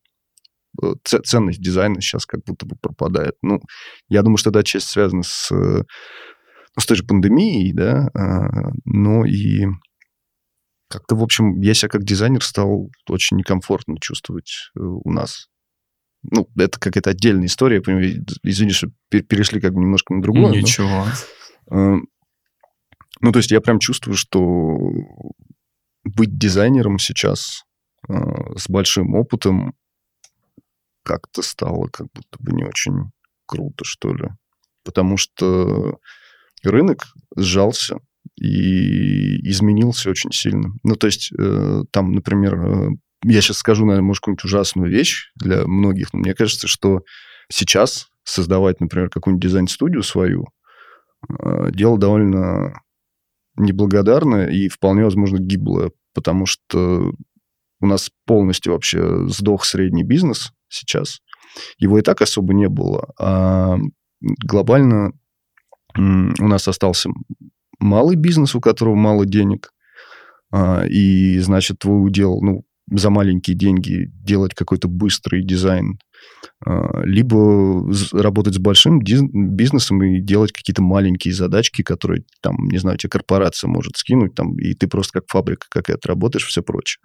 Э, 0.83 0.95
Ценность 1.05 1.61
дизайна 1.61 2.01
сейчас 2.01 2.27
как 2.27 2.43
будто 2.45 2.67
бы 2.67 2.77
пропадает. 2.81 3.35
Ну, 3.43 3.61
я 4.09 4.23
думаю, 4.23 4.37
что 4.39 4.51
это 4.51 4.61
отчасти 4.61 4.89
связано 4.91 5.23
с, 5.23 5.51
ну, 5.51 5.85
с 6.79 6.87
той 6.87 6.97
же 6.97 7.05
пандемией, 7.05 7.73
да, 7.73 8.09
а, 8.15 8.71
но 8.85 9.25
и 9.25 9.67
как-то, 10.89 11.17
в 11.17 11.23
общем, 11.23 11.61
я 11.63 11.75
себя 11.75 11.89
как 11.89 12.05
дизайнер 12.05 12.45
стал 12.45 12.91
очень 13.09 13.37
некомфортно 13.39 13.97
чувствовать 14.01 14.71
э, 14.77 14.81
у 14.81 15.11
нас. 15.11 15.49
Ну, 16.23 16.49
это 16.57 16.79
какая-то 16.79 17.11
отдельная 17.11 17.47
история, 17.47 17.77
я 17.77 17.83
понимаю, 17.83 18.25
извини, 18.43 18.73
что 18.73 18.89
пер- 19.13 19.23
перешли 19.23 19.61
как 19.61 19.73
бы 19.75 19.81
немножко 19.81 20.15
на 20.15 20.23
другое. 20.23 20.51
но, 20.53 20.55
Ничего. 20.55 21.05
э, 21.71 21.97
Ну, 23.21 23.33
то 23.33 23.39
есть 23.39 23.51
я 23.51 23.61
прям 23.61 23.79
чувствую, 23.79 24.17
что 24.17 24.77
быть 26.05 26.39
дизайнером 26.39 26.99
сейчас 26.99 27.63
с 28.09 28.69
большим 28.69 29.15
опытом 29.17 29.75
как-то 31.07 31.41
стало 31.43 31.87
как 31.87 32.09
будто 32.13 32.37
бы 32.41 32.53
не 32.53 32.65
очень 32.65 33.13
круто, 33.47 33.85
что 33.85 34.13
ли. 34.13 34.29
Потому 34.85 35.17
что 35.17 35.99
рынок 36.65 37.07
сжался 37.37 37.99
и 38.35 39.49
изменился 39.49 40.11
очень 40.11 40.33
сильно. 40.33 40.71
Ну, 40.83 40.97
то 40.97 41.07
есть 41.07 41.31
э, 41.39 41.83
там, 41.93 42.13
например, 42.13 42.55
э, 42.55 42.89
я 43.23 43.41
сейчас 43.41 43.59
скажу, 43.59 43.87
наверное, 43.87 44.09
может, 44.09 44.21
какую-нибудь 44.21 44.45
ужасную 44.45 44.91
вещь 44.91 45.31
для 45.37 45.65
многих, 45.65 46.13
но 46.13 46.19
мне 46.19 46.35
кажется, 46.35 46.67
что 46.67 47.03
сейчас 47.49 48.09
создавать, 48.25 48.81
например, 48.81 49.09
какую-нибудь 49.09 49.45
дизайн-студию 49.45 50.03
свою, 50.03 50.47
э, 51.29 51.71
дело 51.71 51.99
довольно 51.99 52.81
неблагодарное 53.57 54.51
и 54.51 54.69
вполне, 54.69 55.05
возможно, 55.05 55.39
гиблое, 55.39 55.93
потому 56.15 56.47
что 56.47 57.13
у 57.81 57.87
нас 57.87 58.11
полностью 58.27 58.73
вообще 58.73 59.29
сдох 59.29 59.65
средний 59.65 60.03
бизнес 60.03 60.53
сейчас. 60.69 61.21
Его 61.79 61.99
и 61.99 62.03
так 62.03 62.23
особо 62.23 62.55
не 62.55 62.69
было. 62.69 63.09
А 63.19 63.79
глобально 64.21 65.13
у 65.97 66.49
нас 66.49 66.69
остался 66.69 67.11
малый 67.79 68.17
бизнес, 68.17 68.55
у 68.55 68.61
которого 68.61 68.95
мало 68.95 69.27
денег. 69.27 69.71
А, 70.53 70.85
И, 70.87 71.39
значит, 71.41 71.79
твой 71.81 72.07
удел, 72.07 72.41
ну, 72.41 72.65
за 72.91 73.11
маленькие 73.11 73.57
деньги 73.57 74.11
делать 74.13 74.55
какой-то 74.55 74.89
быстрый 74.89 75.43
дизайн, 75.43 75.99
а, 76.65 77.03
либо 77.05 77.91
работать 78.13 78.55
с 78.55 78.59
большим 78.59 79.01
бизнесом 79.01 80.03
и 80.03 80.21
делать 80.21 80.53
какие-то 80.53 80.83
маленькие 80.83 81.35
задачки, 81.35 81.83
которые, 81.83 82.25
там, 82.43 82.57
не 82.69 82.79
знаю, 82.79 82.97
тебе 82.99 83.11
корпорация 83.11 83.69
может 83.69 83.97
скинуть, 83.97 84.35
там, 84.35 84.57
и 84.59 84.75
ты 84.75 84.87
просто 84.87 85.21
как 85.21 85.29
фабрика 85.29 85.67
какая-то 85.69 86.09
работаешь, 86.09 86.47
все 86.47 86.63
прочее. 86.63 87.01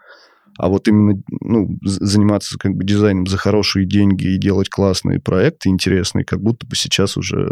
А 0.57 0.67
вот 0.67 0.87
именно 0.87 1.21
ну, 1.41 1.77
заниматься 1.81 2.57
как 2.57 2.73
бы 2.73 2.83
дизайном 2.83 3.25
за 3.25 3.37
хорошие 3.37 3.85
деньги 3.85 4.35
и 4.35 4.37
делать 4.37 4.69
классные 4.69 5.19
проекты 5.19 5.69
интересные, 5.69 6.25
как 6.25 6.41
будто 6.41 6.67
бы 6.67 6.75
сейчас 6.75 7.17
уже 7.17 7.49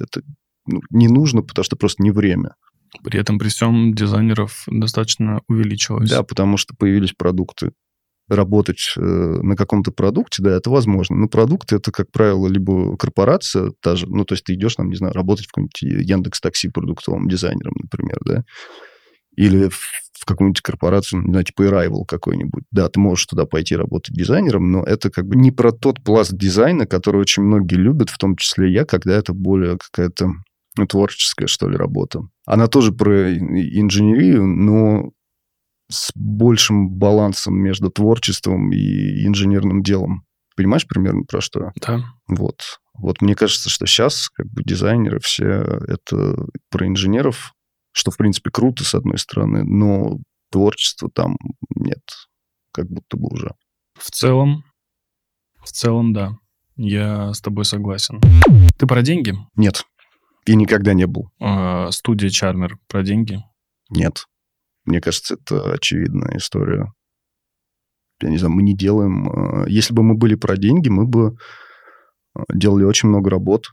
это 0.00 0.22
ну, 0.66 0.80
не 0.90 1.08
нужно, 1.08 1.42
потому 1.42 1.64
что 1.64 1.76
просто 1.76 2.02
не 2.02 2.10
время. 2.10 2.54
При 3.02 3.18
этом 3.18 3.38
при 3.38 3.48
всем 3.48 3.94
дизайнеров 3.94 4.64
достаточно 4.66 5.40
увеличилось. 5.48 6.10
Да, 6.10 6.22
потому 6.22 6.56
что 6.56 6.74
появились 6.76 7.12
продукты. 7.12 7.72
Работать 8.26 8.94
э, 8.96 9.00
на 9.00 9.54
каком-то 9.54 9.90
продукте, 9.90 10.42
да, 10.42 10.52
это 10.52 10.70
возможно. 10.70 11.16
Но 11.16 11.28
продукты 11.28 11.76
это, 11.76 11.92
как 11.92 12.10
правило, 12.10 12.46
либо 12.46 12.96
корпорация 12.96 13.72
та 13.82 13.96
же, 13.96 14.06
ну, 14.08 14.24
то 14.24 14.32
есть 14.32 14.44
ты 14.44 14.54
идешь, 14.54 14.76
там, 14.76 14.88
не 14.88 14.96
знаю, 14.96 15.12
работать 15.12 15.44
в 15.44 15.48
каком-нибудь 15.48 15.82
Яндекс 16.08 16.40
Такси 16.40 16.68
продуктовым 16.68 17.28
дизайнером, 17.28 17.74
например, 17.82 18.18
да, 18.24 18.44
или 19.36 19.68
в, 19.68 19.80
какую-нибудь 20.24 20.62
корпорацию, 20.62 21.22
не 21.22 21.30
знаю, 21.30 21.44
типа 21.44 21.62
Arrival 21.62 22.04
какой-нибудь. 22.06 22.64
Да, 22.70 22.88
ты 22.88 22.98
можешь 22.98 23.26
туда 23.26 23.44
пойти 23.44 23.76
работать 23.76 24.14
дизайнером, 24.14 24.72
но 24.72 24.82
это 24.82 25.10
как 25.10 25.26
бы 25.26 25.36
не 25.36 25.50
про 25.50 25.70
тот 25.70 26.02
пласт 26.02 26.32
дизайна, 26.32 26.86
который 26.86 27.20
очень 27.20 27.42
многие 27.42 27.76
любят, 27.76 28.10
в 28.10 28.18
том 28.18 28.36
числе 28.36 28.72
я, 28.72 28.84
когда 28.84 29.14
это 29.14 29.34
более 29.34 29.76
какая-то 29.78 30.30
ну, 30.76 30.86
творческая, 30.86 31.46
что 31.46 31.68
ли, 31.68 31.76
работа. 31.76 32.22
Она 32.46 32.66
тоже 32.66 32.92
про 32.92 33.32
инженерию, 33.34 34.46
но 34.46 35.12
с 35.90 36.10
большим 36.14 36.88
балансом 36.88 37.56
между 37.56 37.90
творчеством 37.90 38.72
и 38.72 39.26
инженерным 39.26 39.82
делом. 39.82 40.24
Понимаешь 40.56 40.86
примерно 40.86 41.24
про 41.24 41.40
что? 41.40 41.72
Да. 41.80 42.04
Вот. 42.28 42.80
Вот 42.94 43.20
мне 43.20 43.34
кажется, 43.34 43.68
что 43.68 43.86
сейчас 43.86 44.28
как 44.30 44.46
бы 44.46 44.62
дизайнеры 44.62 45.18
все 45.20 45.46
это 45.86 46.46
про 46.70 46.86
инженеров, 46.86 47.54
что, 47.94 48.10
в 48.10 48.16
принципе, 48.16 48.50
круто, 48.50 48.84
с 48.84 48.94
одной 48.94 49.18
стороны, 49.18 49.62
но 49.64 50.18
творчества 50.50 51.08
там 51.14 51.36
нет, 51.76 52.02
как 52.72 52.88
будто 52.88 53.16
бы 53.16 53.28
уже. 53.28 53.54
В 53.94 54.10
целом, 54.10 54.64
в 55.62 55.70
целом, 55.70 56.12
да. 56.12 56.36
Я 56.76 57.32
с 57.32 57.40
тобой 57.40 57.64
согласен. 57.64 58.20
Ты 58.76 58.86
про 58.88 59.02
деньги? 59.02 59.34
Нет. 59.54 59.84
И 60.44 60.56
никогда 60.56 60.92
не 60.92 61.06
был. 61.06 61.30
Э, 61.40 61.90
Студия 61.92 62.30
Чармер 62.30 62.78
про 62.88 63.04
деньги? 63.04 63.38
Нет. 63.90 64.24
Мне 64.84 65.00
кажется, 65.00 65.34
это 65.34 65.72
очевидная 65.72 66.36
история. 66.36 66.92
Я 68.20 68.28
не 68.28 68.38
знаю, 68.38 68.54
мы 68.54 68.62
не 68.62 68.74
делаем... 68.76 69.28
э, 69.62 69.70
Если 69.70 69.94
бы 69.94 70.02
мы 70.02 70.14
были 70.16 70.34
про 70.34 70.56
деньги, 70.56 70.88
мы 70.88 71.06
бы 71.06 71.36
э, 72.36 72.40
делали 72.52 72.82
очень 72.84 73.08
много 73.08 73.30
работ. 73.30 73.66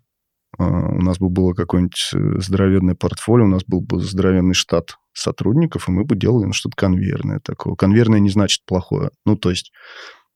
Э, 0.57 0.63
У 0.63 1.01
нас 1.01 1.19
бы 1.19 1.29
было 1.29 1.53
какое-нибудь 1.53 2.11
э, 2.13 2.39
здоровенное 2.39 2.95
портфолио, 2.95 3.45
у 3.45 3.49
нас 3.49 3.63
был 3.65 3.81
бы 3.81 4.01
здоровенный 4.01 4.53
штат 4.53 4.97
сотрудников, 5.13 5.87
и 5.87 5.91
мы 5.91 6.05
бы 6.05 6.15
делали 6.15 6.45
ну, 6.45 6.53
что-то 6.53 6.75
конвейерное 6.75 7.39
такое. 7.39 7.75
Конвейерное 7.75 8.19
не 8.19 8.29
значит 8.29 8.65
плохое. 8.65 9.11
Ну, 9.25 9.35
то 9.35 9.49
есть 9.49 9.71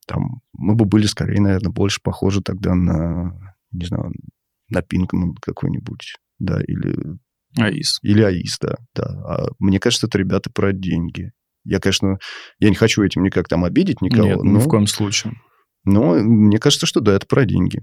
там 0.07 0.41
мы 0.53 0.75
бы 0.75 0.85
были 0.85 1.05
скорее, 1.05 1.41
наверное, 1.41 1.71
больше 1.71 1.99
похожи 2.03 2.41
тогда 2.41 2.75
на, 2.75 3.55
не 3.71 3.85
знаю, 3.85 4.11
на 4.69 4.81
Пинкман 4.81 5.35
какой-нибудь, 5.41 6.15
да, 6.39 6.61
или 6.61 7.17
АИС. 7.57 7.99
или 8.01 8.21
АИС, 8.21 8.57
да. 8.61 8.75
да. 8.93 9.03
А 9.03 9.47
мне 9.59 9.79
кажется, 9.79 10.07
это 10.07 10.17
ребята 10.17 10.49
про 10.53 10.73
деньги. 10.73 11.31
Я, 11.63 11.79
конечно, 11.79 12.19
я 12.59 12.69
не 12.69 12.75
хочу 12.75 13.01
этим 13.03 13.23
никак 13.23 13.47
там 13.47 13.63
обидеть 13.63 14.01
никого, 14.01 14.27
Нет, 14.27 14.43
но, 14.43 14.59
ни 14.59 14.59
в 14.59 14.67
коем 14.67 14.85
случае. 14.87 15.33
но 15.83 16.13
мне 16.13 16.59
кажется, 16.59 16.85
что 16.85 16.99
да, 16.99 17.13
это 17.13 17.25
про 17.25 17.45
деньги. 17.45 17.81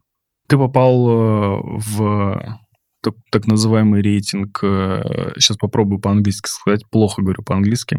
Ты 0.53 0.59
попал 0.59 1.09
э, 1.09 1.61
в 1.65 2.59
так, 3.03 3.15
так 3.31 3.47
называемый 3.47 4.03
рейтинг, 4.03 4.59
сейчас 4.63 5.57
попробую 5.57 5.99
по-английски 5.99 6.51
сказать, 6.51 6.83
плохо 6.91 7.23
говорю 7.23 7.43
по-английски, 7.43 7.97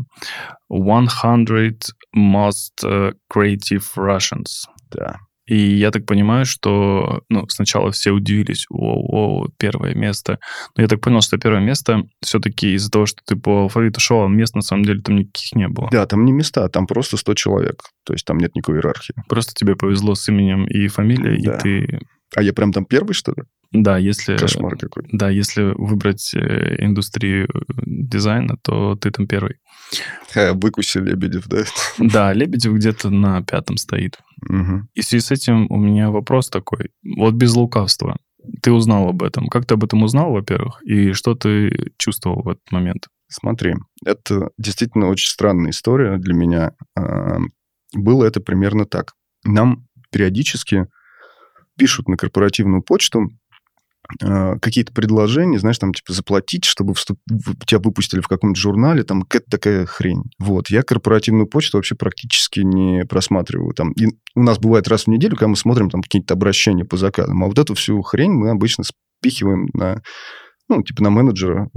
100 0.69 1.07
most 2.15 2.83
э, 2.83 3.13
creative 3.33 3.83
Russians. 3.97 4.67
Да. 4.91 5.17
И 5.47 5.57
я 5.57 5.89
так 5.89 6.05
понимаю, 6.05 6.45
что 6.45 7.23
ну, 7.29 7.47
сначала 7.49 7.91
все 7.91 8.11
удивились, 8.11 8.65
о, 8.69 9.47
первое 9.57 9.95
место. 9.95 10.37
Но 10.77 10.83
я 10.83 10.87
так 10.87 11.01
понял, 11.01 11.21
что 11.21 11.37
первое 11.37 11.59
место 11.59 12.03
все-таки 12.21 12.75
из-за 12.75 12.91
того, 12.91 13.07
что 13.07 13.21
ты 13.25 13.35
по 13.35 13.63
алфавиту 13.63 13.99
шел, 13.99 14.23
а 14.23 14.27
мест 14.27 14.55
на 14.55 14.61
самом 14.61 14.83
деле 14.83 15.01
там 15.01 15.15
никаких 15.15 15.55
не 15.55 15.67
было. 15.67 15.89
Да, 15.91 16.05
там 16.05 16.23
не 16.23 16.31
места, 16.31 16.69
там 16.69 16.85
просто 16.85 17.17
100 17.17 17.33
человек. 17.33 17.81
То 18.05 18.13
есть 18.13 18.25
там 18.25 18.37
нет 18.37 18.55
никакой 18.55 18.75
иерархии. 18.75 19.15
Просто 19.27 19.53
тебе 19.53 19.75
повезло 19.75 20.15
с 20.15 20.29
именем 20.29 20.65
и 20.65 20.87
фамилией, 20.87 21.41
Да. 21.41 21.55
и 21.55 21.59
ты... 21.59 21.99
А 22.35 22.41
я 22.41 22.53
прям 22.53 22.71
там 22.71 22.85
первый, 22.85 23.13
что 23.13 23.31
ли? 23.31 23.43
Да, 23.71 23.97
если... 23.97 24.37
Кошмар 24.37 24.77
какой. 24.77 25.05
Да, 25.11 25.29
если 25.29 25.73
выбрать 25.75 26.33
э, 26.35 26.83
индустрию 26.83 27.47
э, 27.47 27.59
дизайна, 27.85 28.57
то 28.61 28.95
ты 28.95 29.11
там 29.11 29.27
первый. 29.27 29.57
Ха, 30.31 30.53
выкуси 30.53 30.99
Лебедев, 30.99 31.47
да? 31.47 31.63
Да, 31.97 32.33
Лебедев 32.33 32.73
где-то 32.73 33.09
на 33.09 33.41
пятом 33.41 33.77
стоит. 33.77 34.19
Мгм. 34.41 34.89
И 34.93 35.01
в 35.01 35.05
связи 35.05 35.25
с 35.25 35.31
этим 35.31 35.67
у 35.71 35.77
меня 35.77 36.11
вопрос 36.11 36.49
такой. 36.49 36.91
Вот 37.17 37.33
без 37.33 37.55
лукавства. 37.55 38.17
Ты 38.61 38.71
узнал 38.71 39.09
об 39.09 39.23
этом. 39.23 39.47
Как 39.47 39.65
ты 39.65 39.75
об 39.75 39.83
этом 39.83 40.03
узнал, 40.03 40.31
во-первых? 40.31 40.81
И 40.83 41.13
что 41.13 41.33
ты 41.33 41.91
чувствовал 41.97 42.43
в 42.43 42.49
этот 42.49 42.71
момент? 42.71 43.07
Смотри, 43.29 43.75
это 44.05 44.49
действительно 44.57 45.07
очень 45.07 45.29
странная 45.29 45.71
история 45.71 46.17
для 46.17 46.33
меня. 46.33 46.73
Было 47.93 48.25
это 48.25 48.41
примерно 48.41 48.85
так. 48.85 49.13
Нам 49.45 49.87
периодически 50.11 50.87
пишут 51.83 52.07
на 52.07 52.15
корпоративную 52.15 52.81
почту 52.81 53.27
э, 54.21 54.57
какие-то 54.61 54.93
предложения, 54.93 55.59
знаешь, 55.59 55.77
там, 55.79 55.93
типа, 55.93 56.13
заплатить, 56.13 56.63
чтобы 56.63 56.93
вступ... 56.93 57.19
тебя 57.67 57.79
выпустили 57.79 58.21
в 58.21 58.29
каком-то 58.29 58.57
журнале, 58.57 59.03
там, 59.03 59.23
какая-то 59.23 59.51
такая 59.51 59.85
хрень. 59.85 60.23
Вот. 60.39 60.69
Я 60.69 60.81
корпоративную 60.83 61.45
почту 61.45 61.77
вообще 61.77 61.95
практически 61.95 62.61
не 62.61 63.03
просматриваю. 63.03 63.73
Там, 63.73 63.91
и 63.91 64.05
у 64.33 64.43
нас 64.43 64.59
бывает 64.59 64.87
раз 64.87 65.03
в 65.03 65.07
неделю, 65.07 65.35
когда 65.35 65.49
мы 65.49 65.57
смотрим 65.57 65.89
там 65.89 66.01
какие-то 66.01 66.35
обращения 66.35 66.85
по 66.85 66.95
заказам, 66.95 67.43
а 67.43 67.47
вот 67.47 67.59
эту 67.59 67.73
всю 67.73 68.01
хрень 68.01 68.31
мы 68.31 68.51
обычно 68.51 68.85
спихиваем 69.19 69.67
на 69.73 70.01
ну, 70.69 70.81
типа 70.81 71.03
на 71.03 71.09
менеджера, 71.09 71.69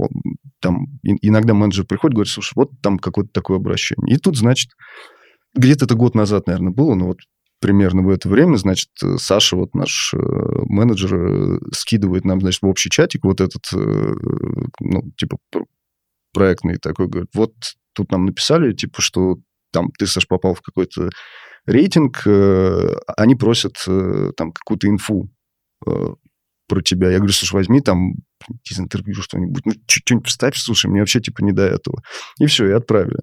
там 0.61 0.85
иногда 1.03 1.53
менеджер 1.53 1.85
приходит, 1.85 2.15
говорит, 2.15 2.31
слушай, 2.31 2.53
вот 2.55 2.71
там 2.81 2.97
какое-то 2.97 3.31
такое 3.33 3.57
обращение. 3.57 4.15
И 4.15 4.17
тут, 4.17 4.37
значит, 4.37 4.71
где-то 5.53 5.83
это 5.83 5.95
год 5.95 6.15
назад, 6.15 6.47
наверное, 6.47 6.71
было, 6.71 6.95
но 6.95 7.07
вот 7.07 7.17
примерно 7.59 8.03
в 8.03 8.09
это 8.09 8.29
время, 8.29 8.57
значит, 8.57 8.89
Саша, 9.17 9.55
вот 9.55 9.73
наш 9.73 10.13
э, 10.13 10.17
менеджер, 10.17 11.15
э, 11.15 11.59
скидывает 11.73 12.25
нам, 12.25 12.39
значит, 12.41 12.61
в 12.61 12.67
общий 12.67 12.89
чатик 12.89 13.23
вот 13.23 13.41
этот, 13.41 13.63
э, 13.73 14.13
ну, 14.79 15.11
типа, 15.17 15.37
проектный 16.33 16.77
такой, 16.77 17.07
говорит, 17.07 17.29
вот 17.33 17.53
тут 17.93 18.11
нам 18.11 18.25
написали, 18.25 18.73
типа, 18.73 19.01
что 19.01 19.37
там 19.71 19.91
ты, 19.97 20.05
Саш, 20.05 20.27
попал 20.27 20.53
в 20.53 20.61
какой-то 20.61 21.09
рейтинг, 21.65 22.25
они 23.17 23.35
просят 23.35 23.73
там 24.37 24.53
какую-то 24.53 24.87
инфу 24.87 25.29
про 26.67 26.81
тебя. 26.81 27.09
Я 27.09 27.17
говорю, 27.17 27.33
слушай, 27.33 27.53
возьми 27.53 27.81
там 27.81 28.13
из 28.69 28.79
интервью 28.79 29.15
что-нибудь, 29.21 29.65
ну, 29.65 29.73
что-нибудь 29.87 30.27
вставь, 30.27 30.55
слушай, 30.57 30.87
мне 30.87 30.99
вообще, 30.99 31.19
типа, 31.19 31.41
не 31.41 31.51
до 31.51 31.63
этого. 31.63 32.01
И 32.39 32.45
все, 32.45 32.67
и 32.67 32.71
отправили. 32.71 33.19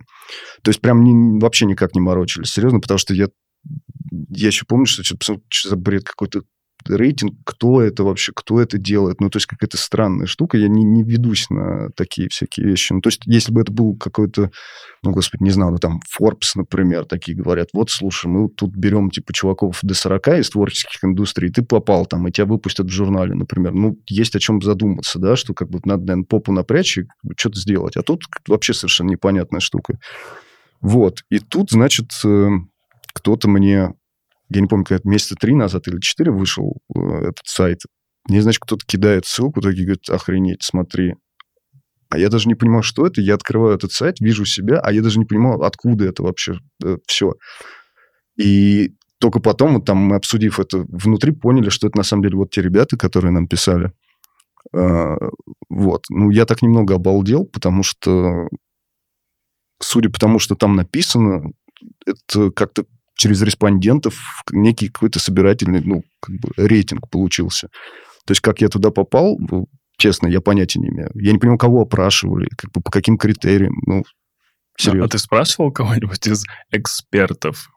То 0.62 0.70
есть 0.70 0.80
прям 0.80 1.04
не, 1.04 1.40
вообще 1.40 1.66
никак 1.66 1.94
не 1.94 2.00
морочились, 2.00 2.50
серьезно, 2.50 2.80
потому 2.80 2.98
что 2.98 3.14
я, 3.14 3.28
я 4.10 4.48
еще 4.48 4.64
помню, 4.66 4.86
что 4.86 5.02
что, 5.02 5.16
что 5.48 5.68
за 5.68 5.76
бред 5.76 6.04
какой-то 6.04 6.42
рейтинг, 6.86 7.36
кто 7.44 7.80
это 7.80 8.04
вообще, 8.04 8.32
кто 8.34 8.60
это 8.60 8.78
делает. 8.78 9.20
Ну, 9.20 9.30
то 9.30 9.36
есть 9.38 9.46
какая-то 9.46 9.76
странная 9.76 10.26
штука. 10.26 10.58
Я 10.58 10.68
не, 10.68 10.84
не 10.84 11.02
ведусь 11.02 11.48
на 11.50 11.90
такие 11.96 12.28
всякие 12.28 12.66
вещи. 12.66 12.92
Ну, 12.92 13.00
то 13.00 13.08
есть 13.08 13.22
если 13.24 13.52
бы 13.52 13.62
это 13.62 13.72
был 13.72 13.96
какой-то, 13.96 14.50
ну, 15.02 15.12
господи, 15.12 15.42
не 15.42 15.50
знаю, 15.50 15.72
ну, 15.72 15.78
там, 15.78 16.00
Forbes, 16.18 16.52
например, 16.54 17.04
такие 17.06 17.36
говорят, 17.36 17.68
вот, 17.72 17.90
слушай, 17.90 18.26
мы 18.26 18.48
тут 18.48 18.76
берем, 18.76 19.10
типа, 19.10 19.32
чуваков 19.32 19.78
до 19.82 19.94
40 19.94 20.28
из 20.38 20.50
творческих 20.50 21.04
индустрий, 21.04 21.50
ты 21.50 21.62
попал 21.62 22.06
там, 22.06 22.28
и 22.28 22.32
тебя 22.32 22.46
выпустят 22.46 22.86
в 22.86 22.92
журнале, 22.92 23.34
например. 23.34 23.72
Ну, 23.72 23.98
есть 24.06 24.36
о 24.36 24.40
чем 24.40 24.60
задуматься, 24.60 25.18
да, 25.18 25.36
что 25.36 25.54
как 25.54 25.70
бы 25.70 25.80
надо, 25.84 26.02
наверное, 26.02 26.26
попу 26.26 26.52
напрячь 26.52 26.98
и 26.98 27.06
что-то 27.36 27.58
сделать. 27.58 27.96
А 27.96 28.02
тут 28.02 28.24
вообще 28.46 28.74
совершенно 28.74 29.10
непонятная 29.10 29.60
штука. 29.60 29.98
Вот. 30.80 31.20
И 31.30 31.38
тут, 31.38 31.70
значит, 31.70 32.10
э, 32.26 32.48
кто-то 33.14 33.48
мне 33.48 33.94
я 34.50 34.60
не 34.60 34.66
помню, 34.66 34.84
когда 34.84 35.08
месяца 35.08 35.34
три 35.36 35.54
назад 35.54 35.88
или 35.88 36.00
четыре 36.00 36.30
вышел 36.30 36.76
э, 36.94 37.00
этот 37.00 37.46
сайт. 37.46 37.80
Мне, 38.28 38.42
значит, 38.42 38.60
кто-то 38.60 38.84
кидает 38.86 39.26
ссылку, 39.26 39.60
такие 39.60 39.84
говорит, 39.84 40.08
охренеть, 40.08 40.62
смотри. 40.62 41.14
А 42.10 42.18
я 42.18 42.28
даже 42.28 42.48
не 42.48 42.54
понимаю, 42.54 42.82
что 42.82 43.06
это. 43.06 43.20
Я 43.20 43.34
открываю 43.34 43.74
этот 43.74 43.92
сайт, 43.92 44.20
вижу 44.20 44.44
себя, 44.44 44.78
а 44.80 44.92
я 44.92 45.02
даже 45.02 45.18
не 45.18 45.24
понимаю, 45.24 45.62
откуда 45.62 46.04
это 46.04 46.22
вообще 46.22 46.58
э, 46.82 46.98
все. 47.06 47.34
И 48.36 48.94
только 49.18 49.40
потом, 49.40 49.74
вот 49.74 49.86
там 49.86 49.98
мы, 49.98 50.16
обсудив 50.16 50.60
это 50.60 50.84
внутри, 50.88 51.32
поняли, 51.32 51.70
что 51.70 51.86
это 51.86 51.96
на 51.96 52.04
самом 52.04 52.22
деле 52.22 52.36
вот 52.36 52.50
те 52.50 52.62
ребята, 52.62 52.96
которые 52.96 53.32
нам 53.32 53.48
писали. 53.48 53.92
А, 54.72 55.16
вот. 55.68 56.04
Ну, 56.10 56.30
я 56.30 56.44
так 56.44 56.62
немного 56.62 56.94
обалдел, 56.94 57.46
потому 57.46 57.82
что, 57.82 58.48
судя 59.80 60.10
по 60.10 60.18
тому, 60.18 60.38
что 60.38 60.54
там 60.54 60.76
написано, 60.76 61.50
это 62.06 62.50
как-то 62.50 62.84
через 63.16 63.42
респондентов 63.42 64.42
некий 64.50 64.88
какой-то 64.88 65.18
собирательный, 65.18 65.80
ну, 65.84 66.02
как 66.20 66.36
бы 66.36 66.50
рейтинг 66.56 67.08
получился. 67.10 67.68
То 68.26 68.32
есть 68.32 68.40
как 68.40 68.60
я 68.60 68.68
туда 68.68 68.90
попал, 68.90 69.36
ну, 69.38 69.66
честно, 69.98 70.26
я 70.26 70.40
понятия 70.40 70.80
не 70.80 70.88
имею. 70.88 71.10
Я 71.14 71.32
не 71.32 71.38
понимаю, 71.38 71.58
кого 71.58 71.82
опрашивали, 71.82 72.48
как 72.56 72.70
бы 72.72 72.80
по 72.80 72.90
каким 72.90 73.16
критериям. 73.16 73.74
Ну, 73.86 74.04
серьезно. 74.78 75.04
А, 75.04 75.06
а 75.06 75.08
ты 75.08 75.18
спрашивал 75.18 75.72
кого-нибудь 75.72 76.26
из 76.26 76.44
экспертов, 76.70 77.70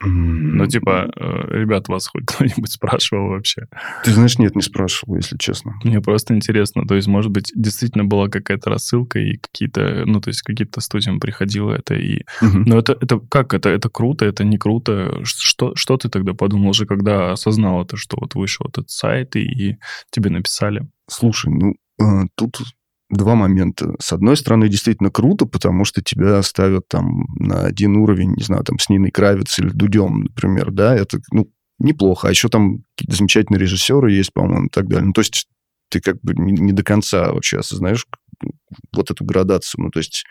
ну, 0.00 0.66
типа, 0.66 1.10
э, 1.16 1.58
ребят, 1.58 1.88
вас 1.88 2.06
хоть 2.08 2.24
кто-нибудь 2.26 2.70
спрашивал 2.70 3.28
вообще? 3.28 3.66
Ты 4.04 4.12
знаешь, 4.12 4.38
нет, 4.38 4.54
не 4.54 4.62
спрашивал, 4.62 5.16
если 5.16 5.36
честно. 5.36 5.74
Мне 5.84 6.00
просто 6.00 6.34
интересно. 6.34 6.86
То 6.86 6.94
есть, 6.94 7.08
может 7.08 7.30
быть, 7.30 7.52
действительно 7.54 8.04
была 8.04 8.28
какая-то 8.28 8.70
рассылка, 8.70 9.18
и 9.18 9.36
какие-то, 9.36 10.04
ну, 10.06 10.20
то 10.20 10.28
есть, 10.28 10.42
каким-то 10.42 10.80
студиям 10.80 11.20
приходило 11.20 11.72
это, 11.72 11.94
и... 11.94 12.24
Угу. 12.42 12.58
Но 12.66 12.78
это, 12.78 12.96
это 13.00 13.18
как? 13.18 13.54
Это, 13.54 13.68
это 13.68 13.88
круто, 13.88 14.24
это 14.24 14.44
не 14.44 14.58
круто? 14.58 15.20
Что, 15.24 15.74
что 15.74 15.96
ты 15.96 16.08
тогда 16.08 16.34
подумал 16.34 16.70
уже, 16.70 16.86
когда 16.86 17.32
осознал 17.32 17.82
это, 17.82 17.96
что 17.96 18.18
вот 18.20 18.34
вышел 18.34 18.66
этот 18.68 18.90
сайт, 18.90 19.36
и, 19.36 19.42
и 19.42 19.78
тебе 20.10 20.30
написали? 20.30 20.88
Слушай, 21.08 21.52
ну, 21.52 21.74
э, 22.00 22.26
тут 22.34 22.58
два 23.08 23.34
момента. 23.34 23.94
С 24.00 24.12
одной 24.12 24.36
стороны, 24.36 24.68
действительно 24.68 25.10
круто, 25.10 25.46
потому 25.46 25.84
что 25.84 26.02
тебя 26.02 26.42
ставят 26.42 26.88
там 26.88 27.26
на 27.38 27.64
один 27.64 27.96
уровень, 27.96 28.34
не 28.34 28.42
знаю, 28.42 28.64
там 28.64 28.78
с 28.78 28.88
Ниной 28.88 29.10
Кравец 29.10 29.58
или 29.58 29.68
Дудем, 29.68 30.24
например, 30.24 30.72
да, 30.72 30.94
это, 30.96 31.20
ну, 31.30 31.50
неплохо. 31.78 32.28
А 32.28 32.30
еще 32.30 32.48
там 32.48 32.78
какие-то 32.96 33.16
замечательные 33.16 33.60
режиссеры 33.60 34.12
есть, 34.12 34.32
по-моему, 34.32 34.66
и 34.66 34.70
так 34.70 34.88
далее. 34.88 35.06
Ну, 35.06 35.12
то 35.12 35.20
есть 35.20 35.46
ты 35.88 36.00
как 36.00 36.20
бы 36.22 36.34
не, 36.34 36.52
не 36.52 36.72
до 36.72 36.82
конца 36.82 37.32
вообще 37.32 37.58
осознаешь 37.58 38.06
вот 38.92 39.10
эту 39.10 39.24
градацию. 39.24 39.84
Ну, 39.84 39.90
то 39.90 39.98
есть 39.98 40.24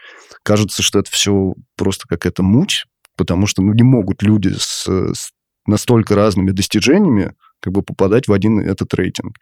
кажется, 0.44 0.84
что 0.84 1.00
это 1.00 1.10
все 1.12 1.54
просто 1.78 2.08
какая-то 2.08 2.44
муть, 2.44 2.86
потому 3.16 3.48
что, 3.48 3.62
ну, 3.62 3.74
не 3.74 3.84
могут 3.84 4.22
люди 4.22 4.54
с, 4.58 4.88
с 4.88 5.32
настолько 5.66 6.16
разными 6.16 6.52
достижениями 6.52 7.34
как 7.62 7.74
бы 7.74 7.82
попадать 7.82 8.28
в 8.28 8.34
один 8.34 8.60
этот 8.60 8.94
рейтинг. 8.94 9.38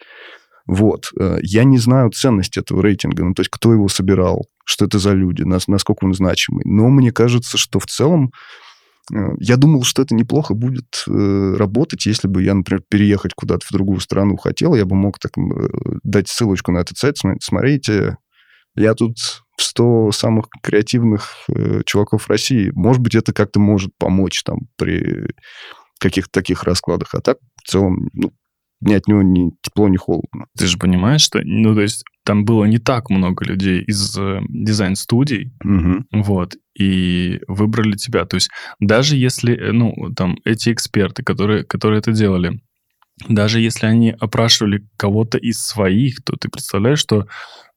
Вот. 0.65 1.12
Э, 1.19 1.38
я 1.41 1.63
не 1.63 1.78
знаю 1.78 2.12
ценность 2.12 2.58
этого 2.58 2.82
рейтинга, 2.82 3.23
ну, 3.23 3.34
то 3.34 3.41
есть 3.41 3.49
кто 3.49 3.73
его 3.73 3.88
собирал, 3.88 4.47
что 4.65 4.86
это 4.86 4.97
за 4.99 5.12
люди, 5.12 5.43
насколько 5.43 6.06
он 6.06 6.13
значимый. 6.13 6.63
Но 6.65 6.89
мне 6.89 7.12
кажется, 7.12 7.58
что 7.58 7.80
в 7.80 7.86
целом 7.86 8.32
э, 9.13 9.15
я 9.39 9.58
думал, 9.58 9.84
что 9.84 10.02
это 10.02 10.15
неплохо 10.15 10.54
будет 10.54 11.04
э, 11.08 11.56
работать, 11.58 12.06
если 12.06 12.28
бы 12.28 12.43
я, 12.43 12.54
например, 12.54 12.82
переехать 12.89 13.34
куда-то 13.34 13.65
в 13.65 13.71
другую 13.71 13.99
страну 13.99 14.38
хотел, 14.38 14.73
я 14.76 14.86
бы 14.86 14.95
мог 14.95 15.19
так 15.19 15.34
дать 16.04 16.30
ссылочку 16.30 16.71
на 16.71 16.80
этот 16.80 16.97
сайт, 16.97 17.17
смотрите, 17.41 18.17
я 18.76 18.93
тут 18.93 19.17
в 19.58 19.62
100 19.62 20.12
самых 20.13 20.47
креативных 20.63 21.47
чуваков 21.86 22.28
России. 22.28 22.71
Может 22.73 23.04
быть, 23.04 23.13
это 23.13 23.32
как-то 23.32 23.60
может 23.60 23.91
помочь 23.99 24.41
там 24.43 24.62
при 24.78 25.28
каких-то 25.99 26.32
таких 26.32 26.63
раскладах. 26.63 27.13
А 27.13 27.21
так, 27.21 27.38
в 27.63 27.69
целом, 27.69 28.10
ну, 28.13 28.34
ни 28.86 28.93
от 28.93 29.08
него 29.08 29.22
ни 29.22 29.52
тепло, 29.62 29.88
ни 29.88 29.98
холодно. 29.98 30.48
Ты 30.58 30.67
же 30.67 30.78
понимаешь, 30.78 31.22
что, 31.22 31.41
ну, 31.43 31.74
то 31.74 31.82
есть 31.82 32.04
там 32.24 32.46
было 32.46 32.65
не 32.65 32.78
так 32.78 33.10
много 33.10 33.46
людей 33.46 33.84
из 33.84 34.17
э, 34.17 34.39
дизайн-студий, 34.50 35.52
угу. 35.63 36.06
вот, 36.12 36.56
и 36.78 37.41
выбрали 37.48 37.96
тебя. 37.96 38.26
То 38.26 38.36
есть 38.36 38.50
даже 38.80 39.17
если, 39.17 39.56
э, 39.56 39.72
ну, 39.72 39.93
там, 40.15 40.38
эти 40.46 40.72
эксперты, 40.72 41.24
которые, 41.24 41.63
которые 41.63 42.00
это 42.00 42.12
делали, 42.12 42.62
даже 43.28 43.60
если 43.60 43.86
они 43.86 44.12
опрашивали 44.12 44.88
кого-то 44.98 45.38
из 45.38 45.60
своих, 45.60 46.24
то 46.24 46.36
ты 46.36 46.50
представляешь, 46.50 47.00
что 47.00 47.28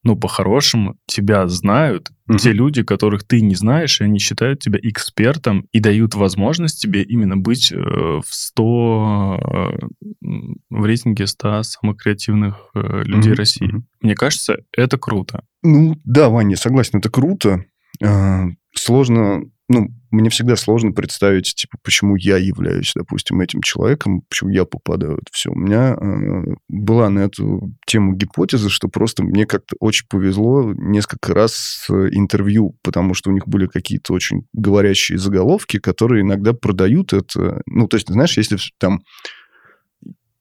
ну, 0.07 0.15
по-хорошему, 0.15 0.97
тебя 1.07 1.49
знают 1.49 2.13
угу. 2.29 2.39
те 2.39 2.53
люди, 2.53 2.85
которых 2.85 3.25
ты 3.25 3.41
не 3.41 3.57
знаешь, 3.57 4.01
и 4.01 4.05
они 4.05 4.21
считают 4.21 4.61
тебя 4.61 4.79
экспертом 4.81 5.67
и 5.73 5.81
дают 5.81 6.15
возможность 6.15 6.81
тебе 6.81 7.03
именно 7.03 7.37
быть 7.37 7.73
э, 7.73 7.77
в 7.77 8.25
100, 8.25 9.41
э, 9.43 10.27
в 10.71 10.85
рейтинге 10.85 11.27
100 11.27 11.65
самых 11.65 11.97
креативных 11.97 12.71
э, 12.77 13.03
людей 13.03 13.33
угу. 13.33 13.39
России. 13.39 13.67
Угу. 13.67 13.83
Мне 14.03 14.15
кажется, 14.15 14.59
это 14.71 14.97
круто. 14.97 15.45
Ну, 15.65 15.97
да, 16.05 16.29
Ваня, 16.29 16.57
согласен, 16.57 17.01
это 17.01 17.11
круто. 17.11 17.65
А, 18.01 18.45
сложно 18.75 19.43
ну, 19.69 19.89
мне 20.11 20.31
всегда 20.31 20.55
сложно 20.55 20.93
представить, 20.93 21.55
типа, 21.55 21.77
почему 21.83 22.15
я 22.17 22.37
являюсь, 22.37 22.93
допустим, 22.95 23.41
этим 23.41 23.63
человеком, 23.63 24.23
почему 24.29 24.51
я 24.51 24.65
попадаю 24.65 25.15
в 25.15 25.19
это 25.19 25.27
все. 25.33 25.51
У 25.51 25.57
меня 25.57 25.95
э, 25.95 26.55
была 26.69 27.11
на 27.11 27.21
эту 27.21 27.73
тему 27.85 28.15
гипотеза, 28.15 28.71
что 28.71 28.89
просто 28.89 29.25
мне 29.25 29.45
как-то 29.45 29.75
очень 29.81 30.07
повезло 30.09 30.73
несколько 30.73 31.35
раз 31.35 31.55
с 31.55 31.91
интервью, 31.91 32.77
потому 32.83 33.15
что 33.15 33.31
у 33.31 33.33
них 33.33 33.49
были 33.49 33.67
какие-то 33.67 34.13
очень 34.13 34.47
говорящие 34.53 35.19
заголовки, 35.19 35.79
которые 35.79 36.23
иногда 36.23 36.53
продают 36.53 37.13
это. 37.13 37.63
Ну, 37.67 37.89
то 37.89 37.97
есть, 37.97 38.09
знаешь, 38.09 38.37
если 38.37 38.59
там 38.79 39.01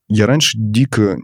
я 0.08 0.26
раньше 0.26 0.56
дико 0.56 1.18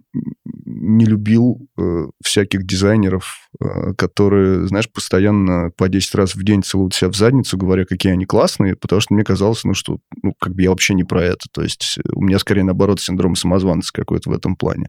не 0.83 1.05
любил 1.05 1.69
э, 1.79 2.07
всяких 2.23 2.67
дизайнеров, 2.67 3.49
э, 3.61 3.95
которые, 3.97 4.67
знаешь, 4.67 4.91
постоянно 4.91 5.71
по 5.77 5.89
10 5.89 6.15
раз 6.17 6.35
в 6.35 6.43
день 6.43 6.65
целуют 6.65 6.93
себя 6.93 7.09
в 7.09 7.15
задницу, 7.15 7.57
говоря, 7.57 7.85
какие 7.85 8.13
они 8.13 8.27
классные, 8.27 8.75
потому 8.75 9.01
что 9.01 9.15
мне 9.15 9.23
казалось, 9.23 9.63
ну, 9.63 9.75
что, 9.75 9.99
ну, 10.23 10.35
как 10.41 10.55
бы 10.55 10.63
я 10.63 10.71
вообще 10.71 10.95
не 10.95 11.05
про 11.05 11.23
это. 11.23 11.47
То 11.53 11.63
есть 11.63 11.99
у 12.13 12.23
меня 12.23 12.41
скорее, 12.41 12.65
наоборот, 12.65 13.01
синдром 13.01 13.37
самозванца 13.37 13.93
какой-то 13.93 14.31
в 14.31 14.33
этом 14.33 14.57
плане. 14.57 14.89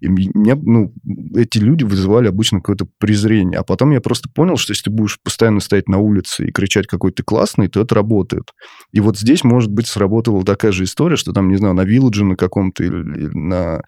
И 0.00 0.08
меня, 0.08 0.56
ну, 0.56 0.92
эти 1.36 1.58
люди 1.58 1.84
вызывали 1.84 2.26
обычно 2.26 2.58
какое-то 2.58 2.88
презрение. 2.98 3.60
А 3.60 3.62
потом 3.62 3.92
я 3.92 4.00
просто 4.00 4.28
понял, 4.28 4.56
что 4.56 4.72
если 4.72 4.84
ты 4.84 4.90
будешь 4.90 5.20
постоянно 5.22 5.60
стоять 5.60 5.88
на 5.88 5.98
улице 5.98 6.46
и 6.46 6.52
кричать, 6.52 6.88
какой 6.88 7.12
ты 7.12 7.22
классный, 7.22 7.68
то 7.68 7.80
это 7.80 7.94
работает. 7.94 8.52
И 8.92 9.00
вот 9.00 9.16
здесь, 9.16 9.44
может 9.44 9.70
быть, 9.70 9.86
сработала 9.86 10.44
такая 10.44 10.72
же 10.72 10.82
история, 10.82 11.16
что 11.16 11.32
там, 11.32 11.48
не 11.48 11.56
знаю, 11.56 11.74
на 11.74 11.84
Вилладже 11.84 12.24
на 12.24 12.34
каком-то 12.34 12.82
или 12.82 13.28
на 13.36 13.82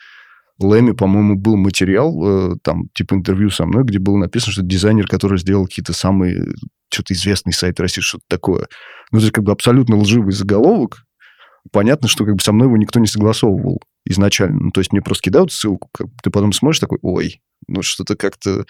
Лэми, 0.60 0.92
по-моему, 0.92 1.36
был 1.36 1.56
материал, 1.56 2.52
э, 2.52 2.56
там, 2.62 2.88
типа 2.94 3.14
интервью 3.14 3.50
со 3.50 3.64
мной, 3.64 3.84
где 3.84 3.98
было 3.98 4.18
написано, 4.18 4.52
что 4.52 4.62
дизайнер, 4.62 5.06
который 5.06 5.38
сделал 5.38 5.66
какие-то 5.66 5.94
самые, 5.94 6.48
что-то 6.92 7.14
известный 7.14 7.52
сайт 7.52 7.80
России, 7.80 8.02
что-то 8.02 8.24
такое. 8.28 8.68
Ну, 9.10 9.18
это 9.18 9.32
как 9.32 9.44
бы 9.44 9.52
абсолютно 9.52 9.96
лживый 9.96 10.32
заголовок. 10.32 11.04
Понятно, 11.72 12.08
что 12.08 12.24
как 12.24 12.34
бы 12.34 12.42
со 12.42 12.52
мной 12.52 12.68
его 12.68 12.76
никто 12.76 13.00
не 13.00 13.06
согласовывал 13.06 13.80
изначально. 14.04 14.58
Ну, 14.64 14.70
то 14.70 14.80
есть 14.80 14.92
мне 14.92 15.02
просто 15.02 15.24
кидают 15.24 15.52
ссылку, 15.52 15.88
как 15.92 16.08
ты 16.22 16.30
потом 16.30 16.52
смотришь 16.52 16.80
такой, 16.80 16.98
ой, 17.02 17.40
ну 17.66 17.82
что-то 17.82 18.16
как-то 18.16 18.64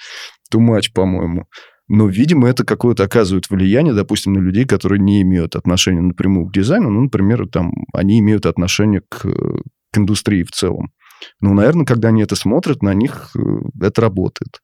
much, 0.55 0.93
по-моему. 0.95 1.47
Но, 1.88 2.07
видимо, 2.07 2.49
это 2.49 2.64
какое-то 2.64 3.03
оказывает 3.03 3.51
влияние, 3.51 3.95
допустим, 3.95 4.32
на 4.32 4.38
людей, 4.38 4.64
которые 4.64 5.01
не 5.01 5.22
имеют 5.22 5.57
отношения 5.57 6.01
напрямую 6.01 6.47
к 6.47 6.53
дизайну. 6.53 6.88
Ну, 6.88 7.03
например, 7.03 7.49
там, 7.49 7.72
они 7.93 8.20
имеют 8.20 8.47
отношение 8.47 9.03
к, 9.09 9.22
к 9.22 9.99
индустрии 9.99 10.45
в 10.45 10.53
целом. 10.53 10.93
Ну, 11.41 11.55
наверное, 11.55 11.87
когда 11.87 12.09
они 12.09 12.23
это 12.23 12.37
смотрят, 12.37 12.83
на 12.83 12.95
них 12.95 13.31
э, 13.37 13.41
это 13.81 14.01
работает. 14.01 14.61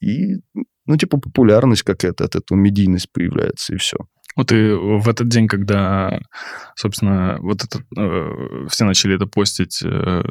И, 0.00 0.36
ну, 0.86 0.96
типа, 0.96 1.18
популярность 1.18 1.82
какая-то 1.82 2.24
от 2.24 2.36
этого, 2.36 2.58
медийность 2.58 3.12
появляется, 3.12 3.74
и 3.74 3.76
все. 3.76 3.96
Вот 4.36 4.52
и 4.52 4.72
в 4.72 5.08
этот 5.08 5.28
день, 5.28 5.48
когда, 5.48 6.20
собственно, 6.76 7.38
вот 7.40 7.64
это, 7.64 7.80
э, 8.00 8.66
все 8.68 8.84
начали 8.84 9.16
это 9.16 9.26
постить, 9.26 9.82
э, 9.82 10.22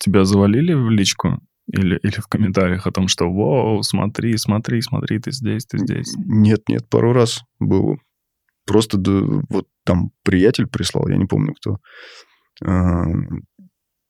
тебя 0.00 0.24
завалили 0.24 0.72
в 0.72 0.90
личку? 0.90 1.40
Или, 1.68 1.96
или 2.02 2.20
в 2.20 2.26
комментариях 2.26 2.86
о 2.86 2.90
том, 2.90 3.06
что 3.06 3.30
«Вау, 3.32 3.82
смотри, 3.82 4.36
смотри, 4.36 4.82
смотри, 4.82 5.20
ты 5.20 5.30
здесь, 5.30 5.64
ты 5.64 5.78
здесь». 5.78 6.12
Нет, 6.16 6.68
нет, 6.68 6.88
пару 6.90 7.12
раз 7.12 7.40
было. 7.60 7.98
Просто 8.66 8.98
да, 8.98 9.20
вот 9.48 9.68
там 9.84 10.10
приятель 10.24 10.66
прислал, 10.66 11.08
я 11.08 11.16
не 11.16 11.26
помню 11.26 11.54
кто. 11.54 11.78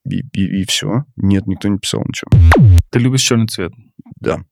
И, 0.04 0.20
и, 0.32 0.62
и 0.62 0.66
все. 0.66 1.04
Нет, 1.16 1.46
никто 1.46 1.68
не 1.68 1.78
писал 1.78 2.02
ничего. 2.06 2.30
Ты 2.90 2.98
любишь 2.98 3.22
черный 3.22 3.46
цвет? 3.46 3.72
Да. 4.20 4.44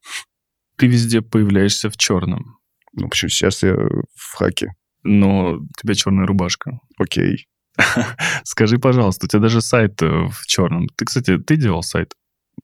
Ты 0.76 0.86
везде 0.86 1.20
появляешься 1.20 1.90
в 1.90 1.96
черном. 1.96 2.58
Ну, 2.92 3.08
почему 3.08 3.28
сейчас 3.28 3.62
я 3.62 3.74
в 3.74 4.34
хаке? 4.34 4.74
Но 5.02 5.54
у 5.54 5.66
тебя 5.78 5.94
черная 5.94 6.26
рубашка. 6.26 6.80
Окей. 6.98 7.48
Скажи, 8.44 8.78
пожалуйста, 8.78 9.26
у 9.26 9.28
тебя 9.28 9.42
даже 9.42 9.60
сайт 9.60 10.00
э, 10.02 10.06
в 10.06 10.46
черном. 10.46 10.88
Ты, 10.96 11.04
кстати, 11.04 11.38
ты 11.38 11.56
делал 11.56 11.82
сайт? 11.82 12.14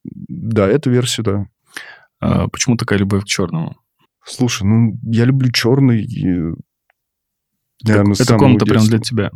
Да, 0.05 0.67
эту 0.67 0.91
версию, 0.91 1.25
да. 1.25 1.47
А 2.21 2.49
почему 2.49 2.77
такая 2.77 2.99
любовь 2.99 3.25
к 3.25 3.27
черному? 3.27 3.77
Слушай, 4.25 4.65
ну, 4.65 4.99
я 5.05 5.25
люблю 5.25 5.51
черный. 5.53 6.05
И, 6.05 6.25
наверное, 7.85 8.17
это 8.19 8.37
комната 8.37 8.67
прям 8.67 8.85
для 8.85 8.99
тебя. 8.99 9.31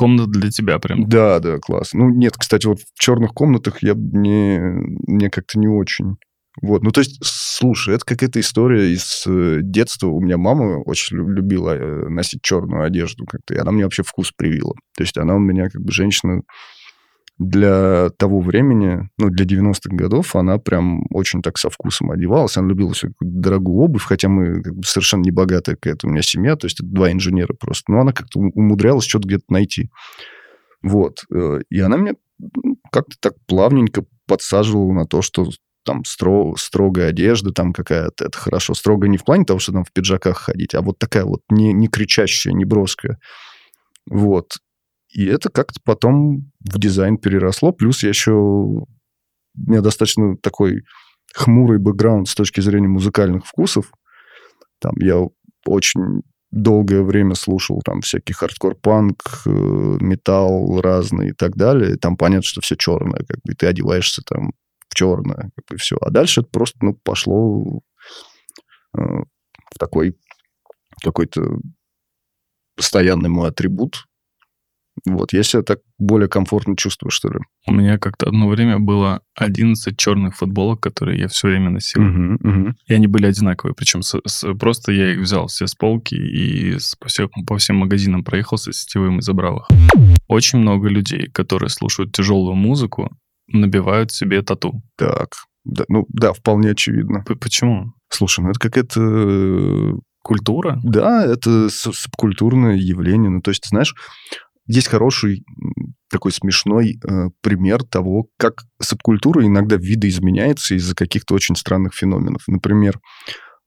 Комната 0.00 0.30
для 0.30 0.50
тебя 0.50 0.78
прям. 0.78 1.06
Да, 1.06 1.40
да, 1.40 1.58
класс. 1.58 1.92
Ну, 1.92 2.08
нет, 2.08 2.32
кстати, 2.34 2.64
вот 2.64 2.78
в 2.80 2.98
черных 2.98 3.32
комнатах 3.34 3.82
я 3.82 3.92
не, 3.94 4.58
мне 5.06 5.28
как-то 5.28 5.58
не 5.58 5.68
очень. 5.68 6.16
Вот, 6.62 6.82
ну 6.82 6.90
то 6.90 7.00
есть, 7.00 7.18
слушай, 7.22 7.94
это 7.94 8.06
какая-то 8.06 8.40
история 8.40 8.94
из 8.94 9.24
э, 9.26 9.58
детства. 9.60 10.06
У 10.06 10.22
меня 10.22 10.38
мама 10.38 10.78
очень 10.78 11.18
любила 11.18 11.76
э, 11.76 12.08
носить 12.08 12.40
черную 12.40 12.84
одежду 12.84 13.26
как-то, 13.26 13.52
и 13.52 13.58
она 13.58 13.72
мне 13.72 13.84
вообще 13.84 14.02
вкус 14.02 14.32
привила. 14.34 14.72
То 14.96 15.02
есть 15.02 15.18
она 15.18 15.34
у 15.34 15.38
меня 15.38 15.68
как 15.68 15.82
бы 15.82 15.92
женщина 15.92 16.40
для 17.40 18.10
того 18.18 18.40
времени, 18.40 19.08
ну, 19.16 19.30
для 19.30 19.46
90-х 19.46 19.96
годов, 19.96 20.36
она 20.36 20.58
прям 20.58 21.06
очень 21.08 21.40
так 21.40 21.56
со 21.56 21.70
вкусом 21.70 22.10
одевалась. 22.10 22.58
Она 22.58 22.68
любила 22.68 22.92
всю 22.92 23.14
дорогую 23.18 23.78
обувь, 23.78 24.04
хотя 24.04 24.28
мы 24.28 24.62
как 24.62 24.74
бы 24.74 24.82
совершенно 24.84 25.22
не 25.22 25.30
богатая 25.30 25.74
какая-то 25.74 26.06
у 26.06 26.10
меня 26.10 26.20
семья, 26.20 26.54
то 26.56 26.66
есть 26.66 26.80
это 26.80 26.88
два 26.90 27.10
инженера 27.10 27.54
просто. 27.54 27.90
Но 27.92 28.00
она 28.02 28.12
как-то 28.12 28.40
умудрялась 28.40 29.06
что-то 29.06 29.26
где-то 29.26 29.44
найти. 29.48 29.88
Вот. 30.82 31.24
Э, 31.34 31.60
и 31.70 31.80
она 31.80 31.96
мне 31.96 32.16
ну, 32.38 32.76
как-то 32.92 33.16
так 33.18 33.32
плавненько 33.46 34.04
подсаживала 34.26 34.92
на 34.92 35.06
то, 35.06 35.22
что 35.22 35.48
там 35.82 36.04
стро, 36.04 36.54
строгая 36.58 37.08
одежда 37.08 37.52
там 37.52 37.72
какая-то, 37.72 38.26
это 38.26 38.36
хорошо. 38.36 38.74
Строгая 38.74 39.10
не 39.10 39.16
в 39.16 39.24
плане 39.24 39.46
того, 39.46 39.58
что 39.58 39.72
там 39.72 39.84
в 39.84 39.92
пиджаках 39.94 40.36
ходить, 40.36 40.74
а 40.74 40.82
вот 40.82 40.98
такая 40.98 41.24
вот 41.24 41.40
не, 41.48 41.72
не 41.72 41.88
кричащая, 41.88 42.52
не 42.52 42.66
броская. 42.66 43.18
Вот. 44.10 44.58
И 45.12 45.26
это 45.26 45.48
как-то 45.50 45.80
потом 45.84 46.52
в 46.60 46.78
дизайн 46.78 47.18
переросло. 47.18 47.72
Плюс 47.72 48.02
я 48.02 48.10
еще... 48.10 48.32
У 48.32 48.86
меня 49.54 49.80
достаточно 49.80 50.36
такой 50.36 50.82
хмурый 51.34 51.78
бэкграунд 51.78 52.28
с 52.28 52.34
точки 52.34 52.60
зрения 52.60 52.88
музыкальных 52.88 53.46
вкусов. 53.46 53.92
Там 54.78 54.94
я 54.98 55.26
очень 55.66 56.22
долгое 56.50 57.02
время 57.02 57.34
слушал 57.34 57.80
там 57.84 58.00
всякий 58.00 58.32
хардкор-панк, 58.32 59.22
э, 59.46 59.50
металл 59.50 60.80
разный 60.80 61.30
и 61.30 61.32
так 61.32 61.56
далее. 61.56 61.96
Там 61.96 62.16
понятно, 62.16 62.42
что 62.42 62.60
все 62.60 62.76
черное, 62.76 63.24
как 63.24 63.38
бы, 63.44 63.52
и 63.52 63.54
ты 63.54 63.66
одеваешься 63.66 64.22
там 64.22 64.52
в 64.88 64.94
черное, 64.94 65.50
как 65.56 65.64
бы 65.68 65.76
все. 65.76 65.96
А 66.00 66.10
дальше 66.10 66.40
это 66.40 66.50
просто, 66.50 66.78
ну, 66.82 66.94
пошло 66.94 67.82
э, 68.96 69.00
в 69.00 69.78
такой 69.78 70.16
какой-то 71.02 71.58
постоянный 72.76 73.28
мой 73.28 73.50
атрибут, 73.50 74.06
вот, 75.06 75.32
я 75.32 75.42
себя 75.42 75.62
так 75.62 75.80
более 75.98 76.28
комфортно 76.28 76.76
чувствую, 76.76 77.10
что 77.10 77.28
ли. 77.28 77.38
У 77.66 77.72
меня 77.72 77.98
как-то 77.98 78.28
одно 78.28 78.48
время 78.48 78.78
было 78.78 79.20
11 79.36 79.96
черных 79.96 80.36
футболок, 80.36 80.80
которые 80.80 81.20
я 81.20 81.28
все 81.28 81.48
время 81.48 81.70
носил. 81.70 82.02
Угу, 82.02 82.48
угу. 82.48 82.74
И 82.86 82.94
они 82.94 83.06
были 83.06 83.26
одинаковые. 83.26 83.74
Причем 83.74 84.02
с, 84.02 84.20
с, 84.26 84.54
просто 84.54 84.92
я 84.92 85.12
их 85.12 85.20
взял 85.20 85.46
все 85.46 85.66
с 85.66 85.74
полки 85.74 86.14
и 86.14 86.78
с, 86.78 86.96
по, 86.96 87.08
всем, 87.08 87.28
по 87.46 87.56
всем 87.56 87.76
магазинам 87.76 88.24
проехался 88.24 88.72
сетевым 88.72 89.18
и 89.18 89.22
забрал 89.22 89.58
их. 89.58 89.78
Очень 90.28 90.60
много 90.60 90.88
людей, 90.88 91.28
которые 91.28 91.70
слушают 91.70 92.12
тяжелую 92.12 92.54
музыку, 92.54 93.10
набивают 93.48 94.12
себе 94.12 94.42
тату. 94.42 94.82
Так, 94.96 95.30
да, 95.64 95.84
ну 95.88 96.06
да, 96.08 96.32
вполне 96.32 96.70
очевидно. 96.70 97.22
П 97.22 97.34
Почему? 97.34 97.92
Слушай, 98.08 98.44
ну 98.44 98.50
это 98.50 98.60
какая-то... 98.60 99.98
Культура? 100.22 100.78
Да, 100.84 101.24
это 101.24 101.70
субкультурное 101.70 102.76
явление. 102.76 103.30
Ну, 103.30 103.40
то 103.40 103.50
есть, 103.50 103.66
знаешь, 103.66 103.94
есть 104.66 104.88
хороший 104.88 105.44
такой 106.10 106.32
смешной 106.32 106.98
э, 107.02 107.30
пример 107.40 107.84
того, 107.84 108.28
как 108.36 108.64
субкультура 108.80 109.44
иногда 109.46 109.76
видоизменяется 109.76 110.74
из-за 110.74 110.94
каких-то 110.94 111.34
очень 111.34 111.56
странных 111.56 111.94
феноменов. 111.94 112.42
Например, 112.46 113.00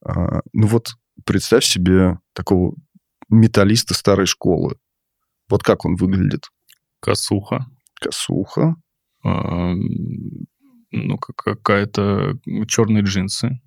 э, 0.05 0.11
ну 0.51 0.67
вот 0.67 0.95
представь 1.25 1.63
себе 1.63 2.19
такого 2.33 2.75
металлиста 3.29 3.93
старой 3.93 4.25
школы. 4.25 4.77
Вот 5.49 5.63
как 5.63 5.85
он 5.85 5.95
выглядит? 5.95 6.49
Косуха. 6.99 7.65
Косуха. 7.99 8.75
А, 9.23 9.73
ну, 10.91 11.17
какая-то 11.17 12.37
черные 12.67 13.03
джинсы. 13.03 13.59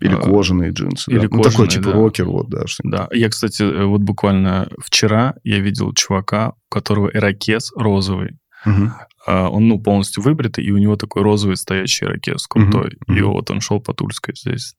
Или 0.00 0.14
а, 0.14 0.18
кожаные 0.18 0.70
джинсы. 0.70 1.10
Или 1.10 1.26
да. 1.26 1.28
кожаные, 1.28 1.44
ну, 1.44 1.50
такой 1.50 1.68
типа 1.68 1.84
да. 1.86 1.92
рокер, 1.92 2.24
вот, 2.26 2.48
да. 2.48 2.64
Да, 2.84 3.08
я, 3.12 3.28
кстати, 3.28 3.62
э, 3.62 3.84
вот 3.84 4.00
буквально 4.02 4.68
вчера 4.78 5.34
я 5.44 5.58
видел 5.58 5.92
чувака, 5.92 6.54
у 6.70 6.74
которого 6.74 7.10
ирокез 7.12 7.72
розовый. 7.76 8.38
Угу. 8.64 8.90
Он, 9.26 9.68
ну, 9.68 9.80
полностью 9.80 10.22
выбритый, 10.22 10.64
и 10.64 10.70
у 10.70 10.78
него 10.78 10.96
такой 10.96 11.22
розовый 11.22 11.56
стоящий 11.56 12.06
ирокез 12.06 12.46
крутой. 12.46 12.96
Угу. 13.06 13.16
И 13.16 13.22
вот 13.22 13.50
он 13.50 13.60
шел 13.60 13.80
по 13.80 13.92
Тульской 13.92 14.34
здесь. 14.34 14.74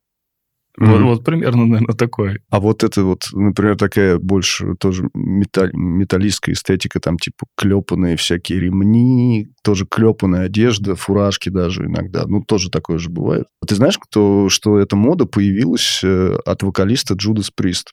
Вот, 0.78 1.01
вот 1.01 1.24
примерно, 1.26 1.65
наверное, 1.65 1.95
такой. 1.95 2.39
А 2.49 2.59
вот 2.59 2.84
это 2.84 3.03
вот, 3.03 3.28
например, 3.34 3.76
такая 3.76 4.17
больше 4.17 4.76
тоже 4.80 5.09
металл, 5.13 5.70
металлистская 5.74 6.53
эстетика, 6.53 6.99
там 6.99 7.17
типа 7.17 7.47
клепанные 7.57 8.15
всякие 8.15 8.61
ремни, 8.61 9.47
тоже 9.63 9.86
клепанная 9.86 10.45
одежда, 10.45 10.95
фуражки 10.95 11.49
даже 11.49 11.86
иногда. 11.86 12.26
Ну, 12.28 12.43
тоже 12.43 12.70
такое 12.70 12.97
же 12.97 13.09
бывает. 13.09 13.47
А 13.61 13.65
ты 13.65 13.76
знаешь, 13.76 13.97
кто, 13.97 14.47
что 14.49 14.80
эта 14.80 14.95
мода 14.95 15.26
появилась 15.26 16.01
э, 16.03 16.36
от 16.45 16.63
вокалиста 16.63 17.15
Джудас 17.15 17.51
Прист? 17.51 17.91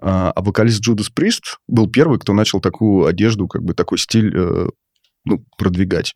А, 0.00 0.30
а 0.30 0.42
вокалист 0.42 0.80
Джудас 0.80 1.10
Прист 1.10 1.58
был 1.66 1.90
первый, 1.90 2.18
кто 2.18 2.32
начал 2.32 2.60
такую 2.60 3.06
одежду, 3.06 3.46
как 3.48 3.62
бы 3.62 3.74
такой 3.74 3.98
стиль 3.98 4.32
э, 4.34 4.68
ну, 5.24 5.44
продвигать. 5.58 6.12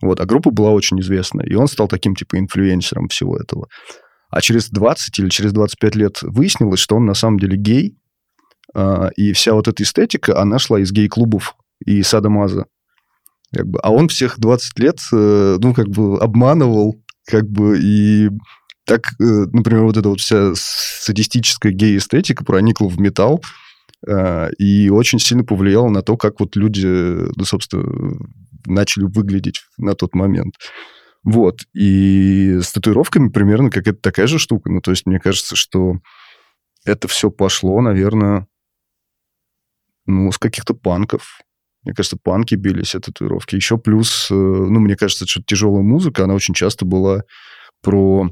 Вот, 0.00 0.20
а 0.20 0.26
группа 0.26 0.50
была 0.50 0.70
очень 0.70 1.00
известная, 1.00 1.46
и 1.46 1.54
он 1.54 1.66
стал 1.66 1.88
таким, 1.88 2.14
типа, 2.14 2.38
инфлюенсером 2.38 3.08
всего 3.08 3.36
этого. 3.38 3.66
А 4.34 4.40
через 4.40 4.68
20 4.68 5.16
или 5.20 5.28
через 5.28 5.52
25 5.52 5.94
лет 5.94 6.18
выяснилось, 6.22 6.80
что 6.80 6.96
он 6.96 7.06
на 7.06 7.14
самом 7.14 7.38
деле 7.38 7.56
гей, 7.56 7.96
а, 8.74 9.10
и 9.14 9.32
вся 9.32 9.54
вот 9.54 9.68
эта 9.68 9.84
эстетика, 9.84 10.42
она 10.42 10.58
шла 10.58 10.80
из 10.80 10.90
гей-клубов 10.90 11.54
и 11.86 12.02
садомаза. 12.02 12.66
Как 13.52 13.68
бы. 13.68 13.78
А 13.80 13.92
он 13.92 14.08
всех 14.08 14.40
20 14.40 14.76
лет, 14.80 14.98
э, 15.12 15.58
ну, 15.60 15.72
как 15.72 15.88
бы 15.88 16.18
обманывал, 16.18 17.00
как 17.24 17.48
бы, 17.48 17.78
и 17.80 18.28
так, 18.84 19.12
э, 19.20 19.24
например, 19.52 19.84
вот 19.84 19.98
эта 19.98 20.08
вот 20.08 20.18
вся 20.18 20.50
садистическая 20.56 21.70
гей-эстетика 21.70 22.44
проникла 22.44 22.88
в 22.88 22.98
металл, 22.98 23.40
а, 24.04 24.48
и 24.58 24.90
очень 24.90 25.20
сильно 25.20 25.44
повлияла 25.44 25.90
на 25.90 26.02
то, 26.02 26.16
как 26.16 26.40
вот 26.40 26.56
люди, 26.56 26.88
ну, 26.88 27.44
собственно, 27.44 28.18
начали 28.66 29.04
выглядеть 29.04 29.60
на 29.78 29.94
тот 29.94 30.16
момент. 30.16 30.56
Вот. 31.24 31.60
И 31.72 32.58
с 32.62 32.72
татуировками 32.72 33.30
примерно 33.30 33.70
какая-то 33.70 34.00
такая 34.00 34.26
же 34.26 34.38
штука. 34.38 34.70
Ну, 34.70 34.80
то 34.80 34.90
есть 34.90 35.06
мне 35.06 35.18
кажется, 35.18 35.56
что 35.56 35.94
это 36.84 37.08
все 37.08 37.30
пошло, 37.30 37.80
наверное, 37.80 38.46
ну, 40.06 40.30
с 40.30 40.38
каких-то 40.38 40.74
панков. 40.74 41.40
Мне 41.82 41.94
кажется, 41.94 42.18
панки 42.22 42.54
били 42.54 42.82
все 42.82 43.00
татуировки. 43.00 43.56
Еще 43.56 43.78
плюс, 43.78 44.28
э, 44.30 44.34
ну, 44.34 44.80
мне 44.80 44.96
кажется, 44.96 45.26
что 45.26 45.42
тяжелая 45.42 45.82
музыка, 45.82 46.24
она 46.24 46.34
очень 46.34 46.54
часто 46.54 46.84
была 46.84 47.22
про 47.82 48.30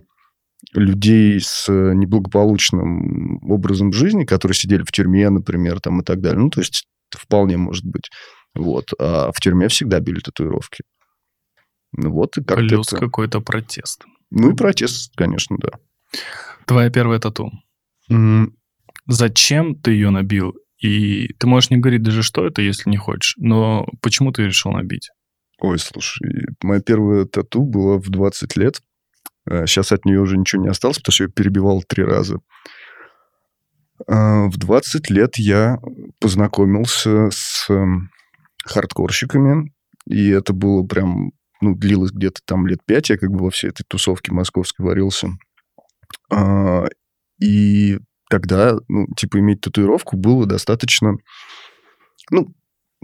людей 0.73 1.41
с 1.41 1.71
неблагополучным 1.71 3.43
образом 3.51 3.93
жизни, 3.93 4.25
которые 4.25 4.55
сидели 4.55 4.83
в 4.83 4.93
тюрьме, 4.93 5.29
например, 5.29 5.81
там 5.81 6.01
и 6.01 6.05
так 6.05 6.21
далее. 6.21 6.41
Ну, 6.41 6.51
то 6.51 6.61
есть 6.61 6.87
вполне 7.11 7.57
может 7.57 7.85
быть. 7.85 8.11
Вот. 8.55 8.91
А 8.99 9.33
в 9.33 9.41
тюрьме 9.41 9.69
всегда 9.69 10.01
били 10.01 10.21
татуировки. 10.21 10.85
Ну 11.93 12.11
вот 12.11 12.37
и 12.39 12.43
как 12.45 12.59
Плюс 12.59 12.93
это... 12.93 12.99
какой-то 13.01 13.41
протест. 13.41 14.05
Ну 14.31 14.53
и 14.53 14.57
протест, 14.57 15.13
конечно, 15.17 15.57
да. 15.59 15.71
Твоя 16.67 16.91
первая 16.91 17.19
тату. 17.19 17.51
М, 18.09 18.57
Зачем 19.07 19.75
ты 19.75 19.93
ее 19.93 20.11
набил? 20.11 20.55
И 20.79 21.33
ты 21.35 21.47
можешь 21.47 21.71
не 21.71 21.77
говорить 21.77 22.03
даже, 22.03 22.23
что 22.23 22.47
это, 22.47 22.63
если 22.63 22.89
не 22.89 22.97
хочешь. 22.97 23.35
Но 23.37 23.87
почему 24.01 24.33
ты 24.33 24.45
решил 24.45 24.73
набить? 24.73 25.11
Ой, 25.59 25.79
слушай, 25.79 26.47
моя 26.63 26.81
первая 26.81 27.25
тату 27.25 27.63
была 27.63 27.99
в 27.99 28.09
20 28.09 28.57
лет. 28.57 28.81
Сейчас 29.49 29.93
от 29.93 30.05
нее 30.05 30.21
уже 30.21 30.37
ничего 30.39 30.63
не 30.63 30.69
осталось, 30.69 30.99
потому 30.99 31.13
что 31.13 31.25
я 31.25 31.31
перебивал 31.31 31.83
три 31.83 32.05
раза. 32.05 32.39
А, 34.09 34.47
В 34.49 34.57
20 34.57 35.11
лет 35.11 35.37
я 35.37 35.79
познакомился 36.21 37.29
с 37.31 37.67
эм, 37.71 38.11
хардкорщиками, 38.65 39.73
и 40.07 40.29
это 40.31 40.53
было 40.53 40.85
прям, 40.85 41.33
ну, 41.63 41.75
длилось 41.75 42.13
где-то 42.13 42.41
там 42.45 42.67
лет 42.67 42.81
пять, 42.85 43.11
я 43.11 43.17
как 43.17 43.31
бы 43.31 43.45
во 43.45 43.51
всей 43.51 43.69
этой 43.69 43.85
тусовке 43.85 44.33
московской 44.33 44.85
варился. 44.85 45.29
А, 46.31 46.85
И 47.41 47.99
тогда, 48.29 48.77
ну, 48.89 49.07
типа, 49.17 49.39
иметь 49.39 49.61
татуировку 49.61 50.17
было 50.17 50.47
достаточно, 50.47 51.17
ну, 52.31 52.55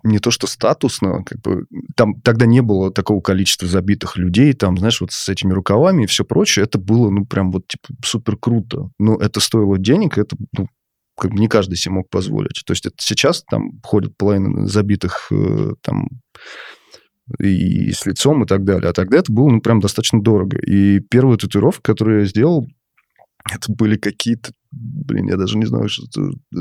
не 0.05 0.21
то 0.21 0.31
что 0.31 0.47
статусно, 0.47 1.25
как 1.25 1.41
бы, 1.41 1.67
там 1.97 2.21
тогда 2.21 2.47
не 2.47 2.63
было 2.63 2.93
такого 2.93 3.21
количества 3.21 3.67
забитых 3.67 4.17
людей, 4.17 4.53
там, 4.53 4.79
знаешь, 4.79 5.01
вот 5.01 5.11
с 5.13 5.29
этими 5.29 5.53
рукавами 5.53 6.05
и 6.05 6.07
все 6.07 6.25
прочее, 6.25 6.65
это 6.65 6.79
было, 6.79 7.11
ну, 7.11 7.27
прям 7.27 7.51
вот, 7.51 7.67
типа, 7.67 7.95
супер 8.05 8.37
круто. 8.37 8.91
Но 8.99 9.17
это 9.17 9.41
стоило 9.41 9.79
денег, 9.79 10.19
это, 10.19 10.37
ну, 10.57 10.69
как 11.17 11.33
бы 11.33 11.39
не 11.39 11.49
каждый 11.49 11.77
себе 11.77 11.95
мог 11.95 12.09
позволить. 12.11 12.63
То 12.65 12.73
есть 12.73 12.87
это 12.87 12.97
сейчас 13.01 13.43
там 13.51 13.81
ходят 13.83 14.17
половина 14.17 14.67
забитых 14.67 15.29
э, 15.33 15.73
там 15.83 16.09
и 17.39 17.91
с 17.93 18.07
лицом 18.07 18.43
и 18.45 18.47
так 18.47 18.65
далее. 18.65 18.91
А 18.91 18.93
тогда 18.93 19.19
это 19.19 19.33
было, 19.33 19.49
ну, 19.51 19.61
прям 19.61 19.81
достаточно 19.81 20.21
дорого. 20.23 20.59
И 20.59 21.01
первая 21.01 21.37
татуировка, 21.37 21.83
которую 21.93 22.21
я 22.21 22.27
сделал, 22.27 22.67
это 23.51 23.73
были 23.73 23.97
какие-то, 23.97 24.53
блин, 24.71 25.29
я 25.29 25.37
даже 25.37 25.59
не 25.59 25.67
знаю, 25.67 25.89
что 25.89 26.05
это, 26.07 26.31
э, 26.55 26.59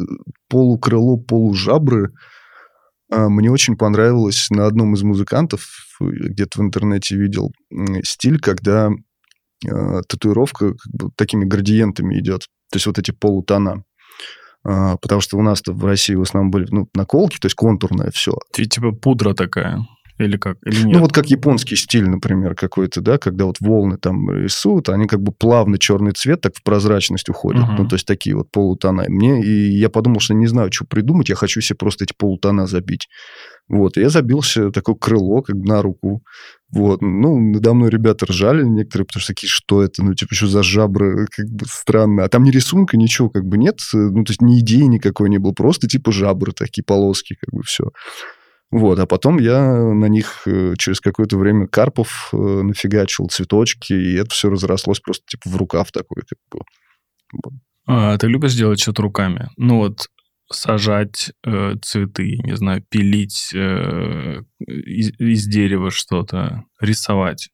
полукрыло, 0.50 1.18
полужабры. 1.18 2.12
А, 3.12 3.30
Мне 3.30 3.52
очень 3.52 3.78
понравилось 3.78 4.50
на 4.50 4.66
одном 4.66 4.94
из 4.94 5.04
музыкантов, 5.04 5.66
э, 6.02 6.06
где-то 6.06 6.60
в 6.60 6.64
интернете 6.64 7.16
видел, 7.16 7.52
стиль, 8.04 8.40
когда 8.40 8.90
э, 9.66 10.02
татуировка 10.08 10.74
как 10.74 10.94
бы 10.94 11.10
такими 11.16 11.46
градиентами 11.46 12.20
идет. 12.20 12.42
То 12.72 12.78
есть 12.78 12.86
вот 12.86 13.00
эти 13.00 13.12
полутона. 13.12 13.84
А, 14.64 14.98
Потому 14.98 15.22
что 15.22 15.38
у 15.38 15.42
нас-то 15.42 15.74
в 15.74 15.84
России 15.86 16.16
в 16.16 16.22
основном 16.22 16.52
были 16.52 16.68
ну, 16.70 16.88
наколки, 16.94 17.38
то 17.40 17.46
есть 17.48 17.56
контурное 17.56 18.12
все. 18.12 18.34
Ти- 18.54 18.68
Типа 18.68 18.92
пудра 18.92 19.34
такая. 19.34 19.80
Или 20.18 20.38
как? 20.38 20.58
Или 20.66 20.84
нет? 20.84 20.94
Ну, 20.96 21.00
вот 21.02 21.14
как 21.14 21.28
японский 21.28 21.76
стиль, 21.76 22.10
например, 22.10 22.56
какой-то, 22.56 23.02
да, 23.02 23.18
когда 23.18 23.46
вот 23.46 23.58
волны 23.60 23.98
там 23.98 24.30
рисуют, 24.32 24.90
они 24.90 25.08
как 25.08 25.22
бы 25.22 25.32
плавно 25.32 25.78
черный 25.78 26.12
цвет 26.12 26.42
так 26.42 26.56
в 26.56 26.64
прозрачность 26.64 27.30
уходят. 27.30 27.64
Мгм. 27.64 27.76
Ну, 27.78 27.88
то 27.88 27.96
есть 27.96 28.08
такие 28.08 28.36
вот 28.36 28.52
полутона. 28.52 29.06
Мне, 29.08 29.44
и 29.44 29.78
я 29.78 29.90
подумал, 29.90 30.20
что 30.20 30.34
не 30.34 30.48
знаю, 30.48 30.72
что 30.72 30.86
придумать, 30.86 31.30
я 31.30 31.36
хочу 31.36 31.62
себе 31.62 31.78
просто 31.78 32.06
эти 32.06 32.14
полутона 32.18 32.66
забить. 32.66 33.08
Вот, 33.70 33.98
и 33.98 34.02
я 34.02 34.10
забил 34.10 34.42
себе 34.42 34.72
такое 34.72 34.96
крыло, 34.96 35.42
как 35.42 35.58
бы 35.58 35.68
на 35.68 35.82
руку. 35.82 36.24
Вот, 36.72 37.02
ну, 37.02 37.40
надо 37.40 37.74
мной 37.74 37.90
ребята 37.90 38.26
ржали 38.26 38.64
некоторые, 38.64 39.06
потому 39.06 39.22
что 39.22 39.34
такие, 39.34 39.50
что 39.50 39.84
это, 39.84 40.04
ну, 40.04 40.14
типа, 40.16 40.34
что 40.34 40.48
за 40.48 40.64
жабры, 40.64 41.28
как 41.36 41.48
бы 41.48 41.66
странно. 41.68 42.24
А 42.24 42.30
там 42.30 42.44
ни 42.44 42.52
рисунка, 42.52 42.98
ничего, 42.98 43.30
как 43.30 43.46
бы 43.46 43.58
нет, 43.58 43.80
ну, 43.94 44.24
то 44.24 44.32
есть 44.32 44.42
ни 44.42 44.60
идеи 44.60 44.84
никакой 44.84 45.30
не 45.30 45.38
было, 45.38 45.52
просто 45.52 45.88
типа 45.88 46.12
жабры, 46.12 46.54
такие 46.54 46.84
полоски, 46.84 47.36
как 47.40 47.54
бы 47.54 47.62
все. 47.64 47.92
Вот, 48.70 49.00
а 49.00 49.06
потом 49.06 49.40
я 49.40 49.74
на 49.76 50.08
них 50.08 50.42
э, 50.46 50.74
через 50.78 51.00
какое-то 51.00 51.38
время 51.38 51.68
карпов 51.68 52.30
э, 52.34 52.38
нафигачил, 52.38 53.28
цветочки, 53.30 53.94
и 53.94 54.16
это 54.16 54.30
все 54.32 54.50
разрослось 54.50 55.00
просто 55.00 55.24
типа 55.26 55.50
в 55.50 55.56
рукав 55.56 55.92
такой, 55.92 56.24
как 56.28 56.40
бы. 56.52 57.60
А, 57.86 58.18
ты 58.18 58.28
любишь 58.28 58.56
делать 58.56 58.82
что-то 58.82 59.04
руками? 59.04 59.50
Ну 59.56 59.78
вот 59.78 60.08
сажать 60.52 61.32
э, 61.46 61.76
цветы, 61.82 62.38
не 62.44 62.56
знаю, 62.56 62.84
пилить 62.90 63.52
э, 63.54 64.42
из, 64.60 65.12
из 65.20 65.46
дерева 65.48 65.90
что-то, 65.92 66.64
рисовать. 66.82 67.50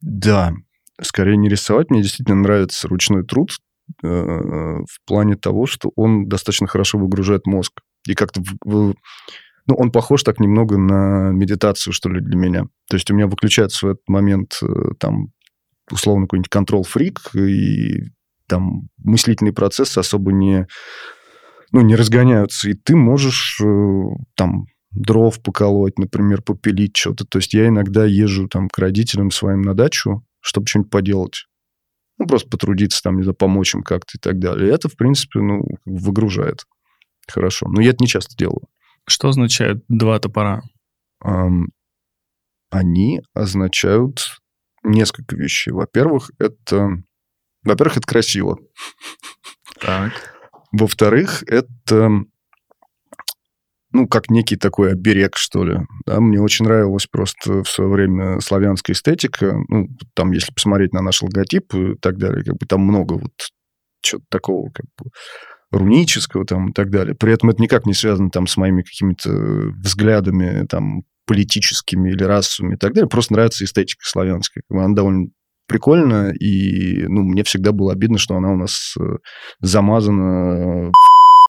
Да, 0.00 0.52
скорее 1.00 1.36
не 1.36 1.48
рисовать, 1.48 1.90
мне 1.90 2.02
действительно 2.02 2.36
нравится 2.36 2.88
ручной 2.88 3.24
труд 3.24 3.50
э, 4.02 4.06
в 4.06 5.06
плане 5.06 5.36
того, 5.36 5.66
что 5.66 5.92
он 5.96 6.28
достаточно 6.28 6.66
хорошо 6.66 6.98
выгружает 6.98 7.46
мозг. 7.46 7.80
И 8.06 8.14
как-то 8.14 8.40
в- 8.40 8.56
в- 8.64 8.94
ну, 9.68 9.74
он 9.74 9.92
похож 9.92 10.22
так 10.22 10.40
немного 10.40 10.78
на 10.78 11.30
медитацию, 11.30 11.92
что 11.92 12.08
ли, 12.08 12.20
для 12.20 12.36
меня. 12.36 12.64
То 12.88 12.96
есть 12.96 13.10
у 13.10 13.14
меня 13.14 13.26
выключается 13.26 13.86
в 13.86 13.90
этот 13.90 14.08
момент 14.08 14.58
э, 14.62 14.66
там 14.98 15.28
условно 15.90 16.24
какой-нибудь 16.24 16.50
контрол-фрик, 16.50 17.34
и 17.36 18.10
там 18.46 18.88
мыслительные 18.96 19.52
процессы 19.52 19.98
особо 19.98 20.32
не, 20.32 20.66
ну, 21.70 21.82
не 21.82 21.96
разгоняются, 21.96 22.70
и 22.70 22.74
ты 22.74 22.96
можешь 22.96 23.60
э, 23.62 24.02
там 24.36 24.64
дров 24.90 25.40
поколоть, 25.42 25.98
например, 25.98 26.40
попилить 26.40 26.96
что-то. 26.96 27.26
То 27.26 27.38
есть 27.38 27.52
я 27.52 27.68
иногда 27.68 28.06
езжу 28.06 28.48
там 28.48 28.68
к 28.68 28.78
родителям 28.78 29.30
своим 29.30 29.60
на 29.60 29.74
дачу, 29.74 30.24
чтобы 30.40 30.66
что-нибудь 30.66 30.90
поделать. 30.90 31.44
Ну, 32.16 32.26
просто 32.26 32.48
потрудиться 32.48 33.02
там, 33.02 33.18
не 33.18 33.22
знаю, 33.22 33.36
помочь 33.36 33.74
им 33.74 33.82
как-то 33.82 34.16
и 34.16 34.18
так 34.18 34.38
далее. 34.38 34.68
И 34.68 34.72
это, 34.72 34.88
в 34.88 34.96
принципе, 34.96 35.40
ну, 35.40 35.62
выгружает 35.84 36.64
хорошо. 37.30 37.68
Но 37.68 37.82
я 37.82 37.90
это 37.90 37.98
не 38.00 38.08
часто 38.08 38.34
делаю. 38.34 38.66
Что 39.08 39.28
означает 39.28 39.82
два 39.88 40.18
топора? 40.18 40.62
Ам, 41.20 41.68
они 42.70 43.22
означают 43.34 44.38
несколько 44.84 45.34
вещей. 45.34 45.72
Во-первых, 45.72 46.30
это... 46.38 46.90
Во-первых, 47.62 47.96
это 47.96 48.06
красиво. 48.06 48.58
Так. 49.80 50.12
Во-вторых, 50.72 51.42
это 51.46 52.10
ну, 53.90 54.06
как 54.06 54.28
некий 54.28 54.56
такой 54.56 54.92
оберег, 54.92 55.36
что 55.36 55.64
ли. 55.64 55.78
Да, 56.04 56.20
мне 56.20 56.40
очень 56.40 56.66
нравилась 56.66 57.06
просто 57.06 57.62
в 57.62 57.68
свое 57.68 57.90
время 57.90 58.38
славянская 58.40 58.94
эстетика. 58.94 59.56
Ну, 59.68 59.88
там, 60.14 60.32
если 60.32 60.52
посмотреть 60.52 60.92
на 60.92 61.00
наш 61.00 61.22
логотип 61.22 61.74
и 61.74 61.94
так 61.94 62.18
далее, 62.18 62.44
как 62.44 62.58
бы 62.58 62.66
там 62.66 62.82
много 62.82 63.14
вот 63.14 63.32
чего-то 64.02 64.26
такого, 64.28 64.70
как 64.70 64.84
бы 64.98 65.10
рунического 65.70 66.44
там 66.44 66.70
и 66.70 66.72
так 66.72 66.90
далее. 66.90 67.14
При 67.14 67.32
этом 67.32 67.50
это 67.50 67.62
никак 67.62 67.86
не 67.86 67.94
связано 67.94 68.30
там 68.30 68.46
с 68.46 68.56
моими 68.56 68.82
какими-то 68.82 69.30
взглядами 69.82 70.66
там 70.66 71.02
политическими 71.26 72.10
или 72.10 72.24
расовыми 72.24 72.74
и 72.74 72.78
так 72.78 72.94
далее. 72.94 73.08
Просто 73.08 73.34
нравится 73.34 73.64
эстетика 73.64 74.00
славянская. 74.04 74.62
Она 74.70 74.94
довольно 74.94 75.26
прикольная, 75.66 76.32
и 76.32 77.06
ну, 77.06 77.22
мне 77.22 77.44
всегда 77.44 77.72
было 77.72 77.92
обидно, 77.92 78.16
что 78.16 78.34
она 78.36 78.50
у 78.50 78.56
нас 78.56 78.94
э, 78.98 79.02
замазана 79.60 80.88
э, 80.88 80.92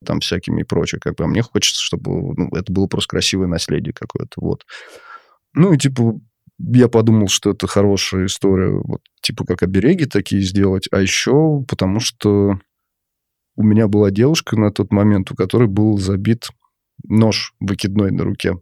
там 0.05 0.19
всякими 0.19 0.61
и 0.61 0.65
прочее. 0.65 0.99
Как 1.01 1.15
бы. 1.15 1.23
А 1.23 1.27
мне 1.27 1.41
хочется, 1.41 1.81
чтобы 1.81 2.35
ну, 2.35 2.49
это 2.49 2.71
было 2.73 2.87
просто 2.87 3.11
красивое 3.11 3.47
наследие 3.47 3.93
какое-то. 3.93 4.33
Вот. 4.41 4.65
Ну 5.53 5.71
и 5.71 5.77
типа 5.77 6.19
я 6.59 6.89
подумал, 6.89 7.29
что 7.29 7.51
это 7.51 7.67
хорошая 7.67 8.25
история, 8.25 8.71
вот, 8.83 9.01
типа 9.21 9.45
как 9.45 9.63
обереги 9.63 10.05
такие 10.05 10.41
сделать, 10.41 10.89
а 10.91 10.99
еще 10.99 11.63
потому 11.67 12.01
что 12.01 12.59
у 13.59 13.63
меня 13.63 13.89
была 13.89 14.09
девушка 14.09 14.57
на 14.57 14.71
тот 14.71 14.93
момент, 14.93 15.31
у 15.31 15.35
которой 15.35 15.67
был 15.67 15.97
забит 15.97 16.47
нож 17.03 17.53
выкидной 17.59 18.09
на 18.09 18.23
руке. 18.23 18.55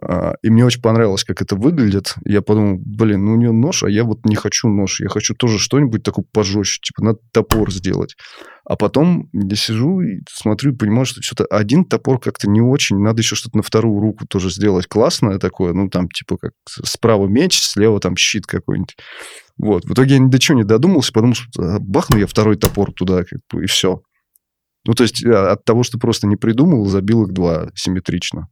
А, 0.00 0.34
И 0.40 0.50
мне 0.50 0.64
очень 0.64 0.80
понравилось, 0.80 1.24
как 1.24 1.42
это 1.42 1.56
выглядит. 1.56 2.14
Я 2.24 2.40
подумал, 2.40 2.78
блин, 2.78 3.24
ну 3.24 3.32
у 3.32 3.36
нее 3.36 3.50
нож, 3.50 3.82
а 3.82 3.90
я 3.90 4.04
вот 4.04 4.24
не 4.24 4.36
хочу 4.36 4.68
нож. 4.68 5.00
Я 5.00 5.08
хочу 5.08 5.34
тоже 5.34 5.58
что-нибудь 5.58 6.04
такое 6.04 6.24
пожестче. 6.32 6.80
Типа, 6.80 7.02
надо 7.02 7.18
топор 7.32 7.72
сделать. 7.72 8.14
А 8.64 8.76
потом 8.76 9.28
я 9.32 9.56
сижу 9.56 10.00
и 10.00 10.20
смотрю 10.30 10.74
и 10.74 10.76
понимаю, 10.76 11.04
что 11.04 11.20
что-то 11.20 11.46
один 11.46 11.84
топор 11.84 12.20
как-то 12.20 12.48
не 12.48 12.60
очень. 12.60 12.98
Надо 12.98 13.22
еще 13.22 13.34
что-то 13.34 13.56
на 13.56 13.64
вторую 13.64 14.00
руку 14.00 14.28
тоже 14.28 14.50
сделать 14.50 14.86
классное 14.86 15.38
такое. 15.38 15.72
Ну, 15.72 15.90
там, 15.90 16.08
типа, 16.08 16.36
как 16.36 16.52
справа 16.68 17.26
меч, 17.26 17.60
слева 17.60 17.98
там 17.98 18.16
щит 18.16 18.46
какой-нибудь. 18.46 18.96
Вот. 19.58 19.84
В 19.84 19.92
итоге 19.92 20.14
я 20.14 20.20
ни 20.20 20.28
до 20.30 20.38
чего 20.38 20.56
не 20.56 20.64
додумался, 20.64 21.12
потому 21.12 21.34
что 21.34 21.50
а, 21.60 21.78
бахну 21.80 22.18
я 22.18 22.26
второй 22.26 22.56
топор 22.56 22.92
туда, 22.92 23.24
как 23.24 23.40
бы, 23.52 23.64
и 23.64 23.66
все. 23.66 24.02
Ну, 24.84 24.94
то 24.94 25.02
есть 25.02 25.24
а, 25.24 25.52
от 25.52 25.64
того, 25.64 25.82
что 25.82 25.98
просто 25.98 26.26
не 26.26 26.36
придумал, 26.36 26.86
забил 26.86 27.24
их 27.24 27.32
два 27.32 27.70
симметрично. 27.74 28.48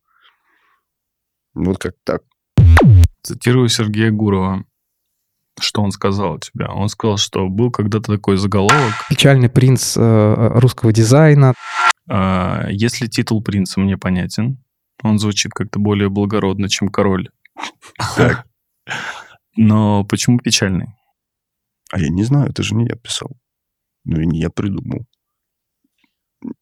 Вот 1.54 1.78
как 1.78 1.94
так. 2.04 2.22
Цитирую 3.22 3.68
Сергея 3.68 4.11
Гурова. 4.11 4.64
Что 5.59 5.80
он 5.82 5.90
сказал 5.90 6.34
у 6.34 6.38
тебя? 6.38 6.70
Он 6.70 6.88
сказал, 6.90 7.16
что 7.16 7.48
был 7.48 7.70
когда-то 7.70 8.12
такой 8.12 8.36
заголовок. 8.36 8.92
Печальный 9.09 9.48
принц 9.48 9.96
э, 9.96 10.50
русского 10.59 10.92
дизайна. 10.92 11.54
а, 12.11 12.66
Если 12.68 13.07
титул 13.07 13.42
принца 13.42 13.80
мне 13.80 13.96
понятен, 13.96 14.59
Он 15.02 15.18
звучит 15.18 15.52
как-то 15.52 15.78
более 15.78 16.11
благородно, 16.11 16.68
чем 16.68 16.88
король. 16.88 17.30
Так. 18.16 18.44
Но 19.57 20.04
почему 20.04 20.38
печальный? 20.38 20.88
А 21.90 21.98
я 21.98 22.09
не 22.09 22.24
знаю, 22.24 22.50
это 22.50 22.62
же 22.62 22.74
не 22.74 22.86
я 22.86 22.96
писал. 22.96 23.30
Ну 24.04 24.20
и 24.20 24.26
не 24.26 24.40
я 24.40 24.50
придумал. 24.50 25.07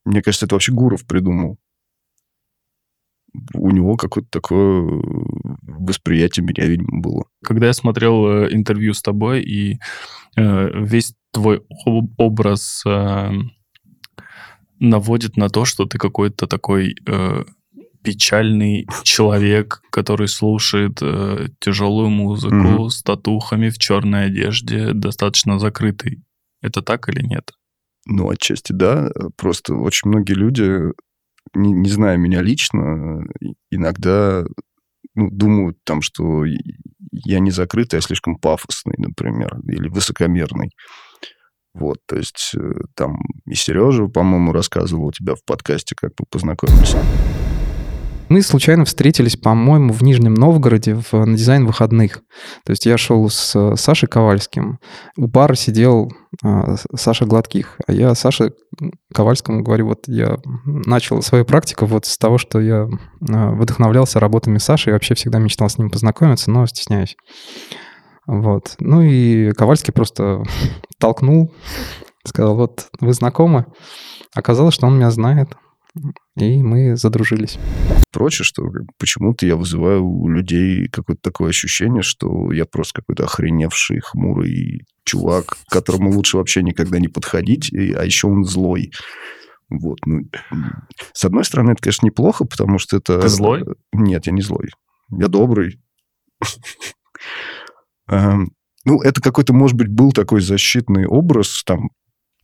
Мне 0.05 0.23
кажется, 0.23 0.47
это 0.47 0.55
вообще 0.55 0.73
Гуров 0.73 1.07
придумал. 1.07 1.59
У 3.53 3.71
него 3.71 3.97
какое-то 3.97 4.29
такое 4.31 5.03
восприятие 5.63 6.47
меня, 6.47 6.67
видимо, 6.67 7.01
было. 7.01 7.25
Когда 7.43 7.67
я 7.67 7.73
смотрел 7.73 8.27
э, 8.27 8.55
интервью 8.55 8.95
с 8.95 9.03
тобой, 9.03 9.43
и 9.43 9.81
э, 10.37 10.71
весь 10.81 11.15
твой 11.33 11.65
об- 11.85 12.15
образ 12.17 12.83
э, 12.87 13.31
наводит 14.79 15.37
на 15.37 15.49
то, 15.49 15.65
что 15.65 15.85
ты 15.87 15.99
какой-то 15.99 16.47
такой 16.47 16.95
э, 17.07 17.45
печальный 18.05 18.87
человек, 19.03 19.81
который 19.91 20.29
слушает 20.29 20.99
э, 21.03 21.49
тяжелую 21.59 22.11
музыку 22.11 22.55
Мгм. 22.55 22.91
с 22.91 23.03
татухами 23.03 23.71
в 23.71 23.79
черной 23.79 24.27
одежде, 24.27 24.93
достаточно 24.93 25.59
закрытый. 25.59 26.23
Это 26.63 26.83
так 26.83 27.09
или 27.09 27.23
нет? 27.27 27.51
Ну, 28.07 28.29
отчасти 28.31 28.73
да. 28.73 29.11
Просто 29.37 29.75
очень 29.75 30.11
многие 30.11 30.35
люди, 30.35 30.93
не, 31.55 31.73
не 31.73 31.89
зная 31.89 32.17
меня 32.19 32.43
лично, 32.43 33.23
и- 33.41 33.55
иногда 33.71 34.45
ну, 35.15 35.31
думают 35.31 35.79
там, 35.85 36.03
что 36.03 36.45
я 37.13 37.39
не 37.39 37.51
закрытый, 37.51 37.99
а 37.99 38.03
слишком 38.03 38.37
пафосный, 38.37 38.95
например, 38.99 39.59
или 39.69 39.89
высокомерный. 39.89 40.71
Вот, 41.73 41.99
то 42.07 42.17
есть 42.17 42.53
э, 42.57 42.73
там 42.95 43.17
и 43.47 43.55
Сережа, 43.55 44.07
по-моему, 44.07 44.53
рассказывал 44.53 45.07
у 45.07 45.13
тебя 45.13 45.35
в 45.35 45.45
подкасте, 45.45 45.95
как 45.97 46.13
мы 46.21 46.27
познакомились. 46.31 46.95
Мы 48.29 48.41
случайно 48.43 48.85
встретились, 48.85 49.37
по-моему, 49.37 49.93
в 49.93 50.03
Нижнем 50.03 50.35
Новгороде 50.35 50.95
в, 50.95 51.13
на 51.13 51.37
дизайн 51.37 51.67
выходных. 51.67 52.23
То 52.65 52.71
есть 52.71 52.87
я 52.87 52.97
шел 52.97 53.29
с 53.29 53.55
э, 53.55 53.77
Сашей 53.77 54.09
Ковальским. 54.09 54.79
У 55.17 55.27
бара 55.27 55.55
сидел 55.55 56.11
С- 56.43 56.87
Саша 56.97 57.27
Гладких. 57.27 57.79
А 57.87 57.93
я 57.93 58.15
Саше 58.15 58.53
Ковальскому 59.13 59.63
говорю, 59.63 59.89
вот 59.89 60.05
я 60.07 60.39
начал 60.65 61.21
свою 61.23 61.45
практику 61.45 61.85
вот 61.87 62.07
с 62.07 62.17
того, 62.17 62.39
что 62.39 62.61
я 62.61 62.89
а, 63.31 63.53
вдохновлялся 63.53 64.21
работами 64.21 64.59
Саши 64.59 64.91
и 64.91 64.93
вообще 64.93 65.15
всегда 65.15 65.39
мечтал 65.39 65.69
с 65.69 65.77
ним 65.79 65.91
познакомиться, 65.91 66.51
но 66.51 66.67
стесняюсь. 66.67 67.17
Вот. 68.27 68.75
Ну 68.81 69.03
и 69.03 69.53
Ковальский 69.53 69.93
просто 69.93 70.43
толкнул, 70.99 71.55
сказал, 72.27 72.57
вот 72.57 72.87
вы 73.01 73.13
знакомы. 73.13 73.67
Оказалось, 74.35 74.75
что 74.75 74.87
он 74.87 74.97
меня 74.97 75.11
знает. 75.11 75.51
И 76.37 76.63
мы 76.63 76.97
задружились. 76.97 77.59
Прочее, 78.13 78.45
что 78.45 78.65
почему-то 78.99 79.47
я 79.47 79.57
вызываю 79.57 80.05
у 80.05 80.29
людей 80.29 80.89
какое-то 80.89 81.21
такое 81.23 81.51
ощущение, 81.51 82.03
что 82.03 82.53
я 82.53 82.65
просто 82.65 83.01
какой-то 83.01 83.25
охреневший, 83.25 84.01
хмурый 84.01 84.83
чувак, 85.05 85.57
к 85.69 85.71
которому 85.73 86.11
лучше 86.11 86.37
вообще 86.37 86.63
никогда 86.63 86.99
не 86.99 87.09
подходить, 87.09 87.73
и- 87.73 87.93
а 87.93 88.05
еще 88.05 88.27
он 88.27 88.45
злой. 88.45 88.91
Вот. 89.69 89.99
Ну, 90.07 90.23
с 91.13 91.25
одной 91.25 91.45
стороны, 91.45 91.73
это, 91.73 91.83
конечно, 91.83 92.07
неплохо, 92.07 92.45
потому 92.45 92.79
что 92.79 92.97
это... 92.97 93.21
Ты 93.21 93.29
злой? 93.29 93.65
Нет, 93.93 94.27
я 94.27 94.33
не 94.33 94.43
злой. 94.43 94.69
Я 95.11 95.29
добрый. 95.29 95.81
Эм, 98.09 98.51
Ну, 98.87 99.01
это 99.01 99.23
какой-то, 99.23 99.55
может 99.55 99.79
быть, 99.79 99.89
был 99.89 100.13
такой 100.13 100.43
защитный 100.43 101.07
образ, 101.07 101.63
там, 101.65 101.89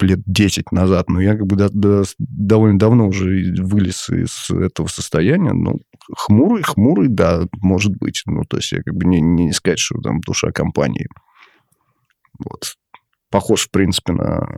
лет 0.02 0.20
10 0.26 0.72
назад, 0.72 1.08
но 1.08 1.20
я 1.20 1.36
как 1.36 1.46
бы 1.46 1.56
до- 1.56 1.70
до- 1.70 2.04
довольно 2.18 2.78
давно 2.78 3.08
уже 3.08 3.54
вылез 3.58 4.08
из 4.10 4.50
этого 4.50 4.86
состояния. 4.86 5.52
Ну, 5.52 5.80
хмурый, 6.16 6.62
хмурый, 6.62 7.08
да, 7.08 7.42
может 7.60 7.96
быть. 7.96 8.22
Ну, 8.26 8.42
то 8.44 8.56
есть 8.58 8.72
я 8.72 8.82
как 8.82 8.94
бы 8.94 9.04
не, 9.06 9.20
не 9.20 9.52
сказать, 9.52 9.78
что 9.78 10.00
там 10.00 10.20
душа 10.20 10.50
компании. 10.50 11.06
Вот. 12.38 12.74
Похож, 13.30 13.66
в 13.68 13.70
принципе, 13.70 14.12
на... 14.12 14.48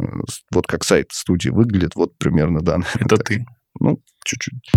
Вот 0.50 0.66
как 0.66 0.84
сайт 0.84 1.08
студии 1.12 1.50
выглядит, 1.50 1.94
вот 1.94 2.16
примерно, 2.16 2.60
да. 2.60 2.78
Это 2.98 3.16
ты. 3.16 3.44
Ну, 3.80 4.00
чуть-чуть. 4.24 4.72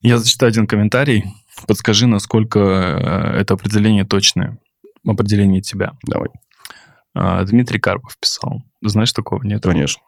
Я 0.00 0.18
зачитаю 0.18 0.48
один 0.50 0.66
комментарий. 0.66 1.24
Подскажи, 1.66 2.06
насколько 2.06 2.58
э, 2.58 3.40
это 3.40 3.54
определение 3.54 4.04
точное. 4.04 4.58
Определение 5.06 5.62
тебя. 5.62 5.92
Давай. 6.06 6.28
А, 7.14 7.42
Дмитрий 7.44 7.80
Карпов 7.80 8.16
писал. 8.18 8.62
Знаешь 8.82 9.12
такого, 9.12 9.42
нет? 9.42 9.62
Конечно. 9.62 10.02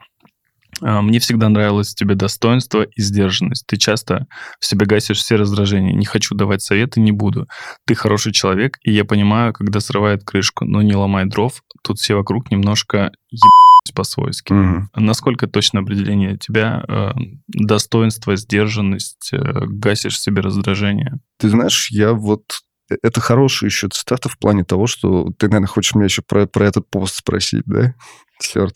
А, 0.81 1.03
Мне 1.03 1.19
всегда 1.19 1.49
нравилось 1.49 1.93
в 1.93 1.95
тебе 1.97 2.15
достоинство 2.15 2.83
и 2.83 3.03
сдержанность. 3.03 3.67
Ты 3.67 3.77
часто 3.77 4.27
в 4.59 4.67
себе 4.67 4.87
гасишь 4.87 5.19
все 5.19 5.37
раздражения. 5.37 5.95
Не 5.95 6.07
хочу 6.07 6.35
давать 6.35 6.63
советы, 6.63 7.01
не 7.01 7.13
буду. 7.13 7.49
Ты 7.87 7.95
хороший 7.95 8.33
человек, 8.33 8.79
и 8.83 8.93
я 8.93 9.05
понимаю, 9.05 9.53
когда 9.53 9.81
срывает 9.81 10.25
крышку, 10.25 10.65
но 10.65 10.83
не 10.83 10.95
ломай 10.95 11.27
дров. 11.27 11.63
Тут 11.83 11.99
все 11.99 12.15
вокруг 12.15 12.51
немножко 12.51 13.13
ебать 13.31 13.95
по-свойски. 13.95 14.53
Мгм. 14.53 14.91
Насколько 14.95 15.47
точно 15.47 15.81
определение 15.81 16.39
тебя? 16.39 16.85
э, 16.89 17.11
достоинство, 17.49 18.37
сдержанность, 18.37 19.31
э, 19.33 19.39
гасишь 19.67 20.15
в 20.15 20.21
себе 20.21 20.41
раздражение. 20.41 21.19
Ты 21.39 21.49
знаешь, 21.49 21.91
я 21.91 22.13
вот... 22.13 22.45
э, 22.93 22.97
Это 23.03 23.21
хорошая 23.21 23.69
еще 23.69 23.89
цитата 23.89 24.29
в 24.29 24.39
плане 24.39 24.65
того, 24.65 24.87
что 24.87 25.31
ты, 25.39 25.47
наверное, 25.47 25.69
хочешь 25.69 25.95
меня 25.95 26.05
еще 26.05 26.23
про, 26.23 26.47
про 26.47 26.67
этот 26.67 26.89
пост 26.91 27.17
спросить, 27.17 27.65
да? 27.67 27.95
Черт. 28.41 28.75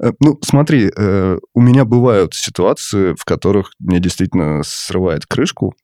Э, 0.00 0.12
Ну, 0.20 0.38
смотри, 0.42 0.90
э, 0.96 1.38
у 1.54 1.60
меня 1.60 1.84
бывают 1.84 2.34
ситуации, 2.34 3.14
в 3.18 3.24
которых 3.24 3.72
мне 3.78 3.98
действительно 4.00 4.62
срывает 4.64 5.26
крышку. 5.26 5.74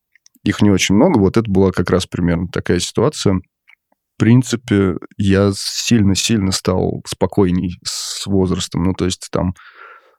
Их 0.44 0.62
не 0.62 0.70
очень 0.70 0.94
много. 0.94 1.18
Вот 1.18 1.36
это 1.36 1.50
была 1.50 1.72
как 1.72 1.90
раз 1.90 2.06
примерно 2.06 2.48
такая 2.48 2.78
ситуация. 2.78 3.34
В 3.34 4.18
принципе, 4.18 4.94
я 5.18 5.50
сильно-сильно 5.54 6.52
стал 6.52 7.02
спокойней 7.06 7.78
с 7.84 8.26
возрастом. 8.26 8.84
Ну, 8.84 8.94
то 8.94 9.04
есть 9.04 9.28
там 9.30 9.54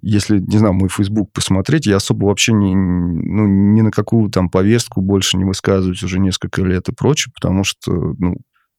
если, 0.01 0.39
не 0.39 0.57
знаю, 0.57 0.73
мой 0.73 0.89
Facebook 0.89 1.31
посмотреть, 1.31 1.85
я 1.85 1.97
особо 1.97 2.25
вообще 2.25 2.53
не, 2.53 2.75
ну, 2.75 3.47
ни 3.47 3.81
на 3.81 3.91
какую 3.91 4.29
там 4.29 4.49
повестку 4.49 5.01
больше 5.01 5.37
не 5.37 5.45
высказываюсь 5.45 6.03
уже 6.03 6.19
несколько 6.19 6.61
лет 6.61 6.89
и 6.89 6.93
прочее, 6.93 7.31
потому 7.33 7.63
что, 7.63 7.91
ну, 7.91 8.35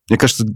мне 0.08 0.18
кажется, 0.18 0.46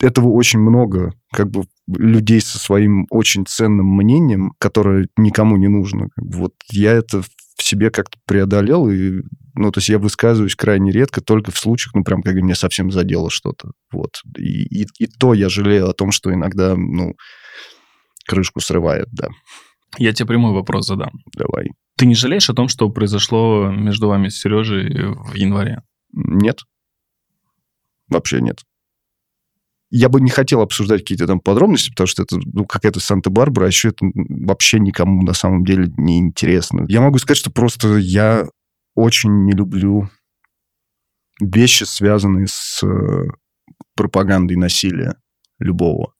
этого 0.00 0.28
очень 0.30 0.60
много, 0.60 1.12
как 1.32 1.50
бы, 1.50 1.64
людей 1.88 2.40
со 2.40 2.58
своим 2.58 3.06
очень 3.10 3.46
ценным 3.46 3.86
мнением, 3.86 4.52
которое 4.58 5.08
никому 5.16 5.56
не 5.56 5.68
нужно. 5.68 6.08
Как 6.14 6.26
бы 6.26 6.38
Вот 6.38 6.54
я 6.70 6.92
это 6.92 7.22
в 7.22 7.62
себе 7.62 7.90
как-то 7.90 8.18
преодолел, 8.26 8.88
и, 8.88 9.22
ну, 9.54 9.70
то 9.70 9.78
есть 9.78 9.88
я 9.88 9.98
высказываюсь 9.98 10.56
крайне 10.56 10.92
редко, 10.92 11.20
только 11.20 11.52
в 11.52 11.58
случаях, 11.58 11.94
ну, 11.94 12.04
прям, 12.04 12.22
когда 12.22 12.40
меня 12.40 12.54
совсем 12.54 12.90
задело 12.90 13.30
что-то. 13.30 13.70
Вот. 13.92 14.20
И, 14.36 14.82
и, 14.82 14.86
и 14.98 15.06
то 15.06 15.34
я 15.34 15.48
жалею 15.48 15.88
о 15.88 15.94
том, 15.94 16.10
что 16.10 16.32
иногда, 16.32 16.74
ну, 16.76 17.14
крышку 18.26 18.60
срывает, 18.60 19.08
да. 19.12 19.28
Я 19.98 20.12
тебе 20.12 20.26
прямой 20.26 20.52
вопрос 20.52 20.86
задам. 20.86 21.10
Давай. 21.34 21.70
Ты 21.96 22.06
не 22.06 22.14
жалеешь 22.14 22.50
о 22.50 22.54
том, 22.54 22.68
что 22.68 22.90
произошло 22.90 23.70
между 23.70 24.08
вами 24.08 24.28
с 24.28 24.38
Сережей 24.38 24.88
в 25.14 25.34
январе? 25.34 25.82
Нет. 26.12 26.60
Вообще 28.08 28.40
нет. 28.40 28.62
Я 29.90 30.08
бы 30.08 30.20
не 30.20 30.30
хотел 30.30 30.60
обсуждать 30.60 31.02
какие-то 31.02 31.26
там 31.26 31.40
подробности, 31.40 31.90
потому 31.90 32.06
что 32.08 32.22
это 32.22 32.38
ну, 32.44 32.66
какая-то 32.66 33.00
Санта-Барбара, 33.00 33.66
а 33.66 33.68
еще 33.68 33.90
это 33.90 34.04
вообще 34.14 34.80
никому 34.80 35.22
на 35.22 35.32
самом 35.32 35.64
деле 35.64 35.92
не 35.96 36.18
интересно. 36.18 36.84
Я 36.88 37.00
могу 37.00 37.18
сказать, 37.18 37.38
что 37.38 37.50
просто 37.50 37.96
я 37.96 38.46
очень 38.94 39.44
не 39.44 39.52
люблю 39.52 40.10
вещи, 41.40 41.84
связанные 41.84 42.46
с 42.48 42.82
э, 42.82 43.28
пропагандой 43.94 44.56
насилия 44.56 45.16
любого. 45.58 46.14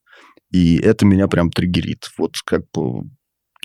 И 0.50 0.76
это 0.76 1.04
меня 1.04 1.26
прям 1.26 1.50
триггерит. 1.50 2.08
Вот 2.18 2.36
как 2.44 2.62
бы 2.72 3.10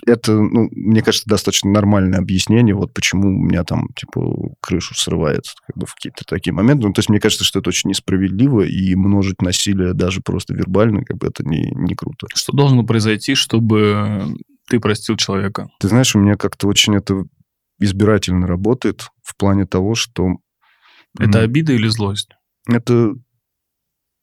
это, 0.06 0.32
ну, 0.32 0.68
мне 0.72 1.02
кажется, 1.02 1.28
достаточно 1.28 1.70
нормальное 1.70 2.18
объяснение, 2.18 2.74
вот 2.74 2.92
почему 2.92 3.28
у 3.28 3.42
меня 3.42 3.64
там, 3.64 3.88
типа, 3.94 4.54
крышу 4.60 4.94
срывает 4.94 5.44
как 5.66 5.76
бы, 5.76 5.86
в 5.86 5.94
какие-то 5.94 6.24
такие 6.24 6.52
моменты. 6.52 6.86
Ну, 6.86 6.92
то 6.92 6.98
есть 6.98 7.08
мне 7.08 7.20
кажется, 7.20 7.44
что 7.44 7.60
это 7.60 7.68
очень 7.68 7.90
несправедливо, 7.90 8.62
и 8.62 8.94
множить 8.94 9.42
насилие 9.42 9.94
даже 9.94 10.20
просто 10.20 10.54
вербально, 10.54 11.04
как 11.04 11.18
бы 11.18 11.28
это 11.28 11.44
не, 11.44 11.70
не 11.74 11.94
круто. 11.94 12.26
Что 12.34 12.52
должно 12.52 12.84
произойти, 12.84 13.34
чтобы 13.34 14.34
ты 14.68 14.80
простил 14.80 15.16
человека? 15.16 15.68
Ты 15.78 15.88
знаешь, 15.88 16.14
у 16.16 16.18
меня 16.18 16.36
как-то 16.36 16.66
очень 16.66 16.96
это 16.96 17.24
избирательно 17.78 18.46
работает 18.46 19.08
в 19.22 19.36
плане 19.36 19.66
того, 19.66 19.94
что... 19.94 20.36
Это 21.18 21.40
обида 21.40 21.72
или 21.72 21.88
злость? 21.88 22.30
Это 22.66 23.14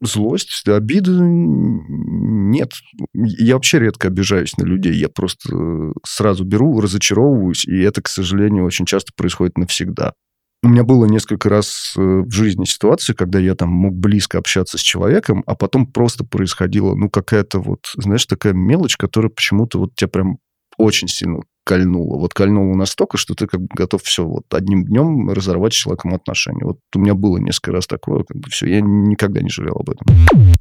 злость, 0.02 0.68
обиды 0.68 1.12
нет. 1.12 2.72
Я 3.14 3.56
вообще 3.56 3.80
редко 3.80 4.08
обижаюсь 4.08 4.58
на 4.58 4.64
людей. 4.64 4.94
Я 4.94 5.10
просто 5.10 5.50
э, 5.54 5.92
сразу 6.06 6.44
беру, 6.44 6.80
разочаровываюсь, 6.80 7.66
и 7.66 7.80
это, 7.80 8.02
к 8.02 8.08
сожалению, 8.08 8.66
очень 8.66 8.86
часто 8.86 9.12
происходит 9.16 9.58
навсегда. 9.58 10.14
У 10.62 10.68
меня 10.68 10.84
было 10.84 11.06
несколько 11.06 11.48
раз 11.48 11.94
э, 11.98 12.02
в 12.02 12.32
жизни 12.32 12.66
ситуации, 12.66 13.14
когда 13.14 13.40
я 13.40 13.56
там 13.56 13.70
мог 13.70 13.96
близко 13.96 14.38
общаться 14.38 14.78
с 14.78 14.82
человеком, 14.82 15.44
а 15.46 15.56
потом 15.56 15.88
просто 15.88 16.26
происходила, 16.26 16.96
ну, 16.96 17.10
какая-то 17.10 17.60
вот, 17.60 17.92
знаешь, 17.96 18.26
такая 18.26 18.54
мелочь, 18.54 18.98
которая 18.98 19.30
почему-то 19.30 19.80
вот 19.80 19.96
тебя 19.96 20.10
прям 20.10 20.38
очень 20.78 21.08
сильно 21.08 21.42
кольнуло. 21.70 22.18
Вот 22.18 22.34
кольнуло 22.34 22.76
настолько, 22.76 23.18
что 23.18 23.36
ты 23.36 23.46
как 23.46 23.62
бы 23.62 23.68
готов 23.72 24.02
все 24.02 24.26
вот 24.26 24.52
одним 24.52 24.86
днем 24.86 25.30
разорвать 25.30 25.74
с 25.74 25.76
человеком 25.76 26.16
отношения. 26.16 26.66
Вот 26.66 26.80
у 26.96 27.00
меня 27.00 27.14
было 27.14 27.38
несколько 27.38 27.74
раз 27.74 27.86
такое, 27.86 28.24
как 28.24 28.38
бы 28.38 28.50
все, 28.50 28.66
я 28.66 28.82
никогда 28.82 29.40
не 29.42 29.50
жалел 29.50 29.76
об 29.76 29.92
этом. 29.92 30.08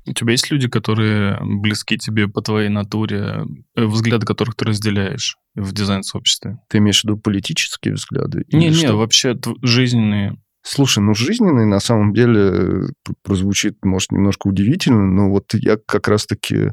У 0.07 0.13
тебя 0.13 0.33
есть 0.33 0.51
люди, 0.51 0.69
которые 0.69 1.39
близки 1.43 1.97
тебе 1.97 2.29
по 2.29 2.43
твоей 2.43 2.69
натуре, 2.69 3.47
э, 3.75 3.87
взгляды 3.87 4.27
которых 4.27 4.55
ты 4.55 4.67
разделяешь 4.67 5.39
в 5.55 5.73
дизайн-сообществе? 5.73 6.59
Ты 6.69 6.77
имеешь 6.77 7.01
в 7.01 7.05
виду 7.05 7.17
политические 7.17 7.95
взгляды? 7.95 8.45
Не-не, 8.53 8.75
что? 8.75 8.97
вообще 8.97 9.35
жизненные. 9.63 10.37
Слушай, 10.63 11.03
ну 11.03 11.15
жизненный 11.15 11.65
на 11.65 11.81
самом 11.81 12.13
деле 12.13 12.41
э, 12.41 12.81
прозвучит, 13.23 13.83
может, 13.83 14.13
немножко 14.13 14.49
удивительно, 14.49 15.07
но 15.07 15.31
вот 15.31 15.55
я 15.55 15.79
как 15.87 16.07
раз-таки 16.09 16.73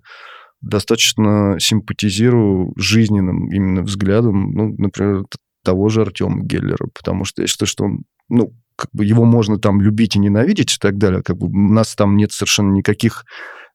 достаточно 0.62 1.58
симпатизирую 1.60 2.74
жизненным 2.76 3.52
именно 3.52 3.82
взглядом, 3.84 4.52
ну, 4.52 4.76
например, 4.78 5.26
того 5.64 5.90
же 5.90 6.02
Артема 6.02 6.44
Геллера, 6.44 6.88
потому 6.94 7.26
что 7.26 7.42
я 7.42 7.48
считаю, 7.48 7.68
что 7.68 7.86
он, 7.86 8.04
ну, 8.30 8.54
как 8.76 8.90
бы 8.94 9.06
его 9.06 9.26
можно 9.26 9.58
там 9.58 9.82
любить 9.82 10.16
и 10.16 10.20
ненавидеть 10.20 10.76
и 10.76 10.78
так 10.80 10.98
далее, 10.98 11.24
как 11.24 11.38
бы 11.38 11.48
у 11.48 11.74
нас 11.74 11.96
там 11.96 12.16
нет 12.16 12.32
совершенно 12.32 12.72
никаких 12.72 13.26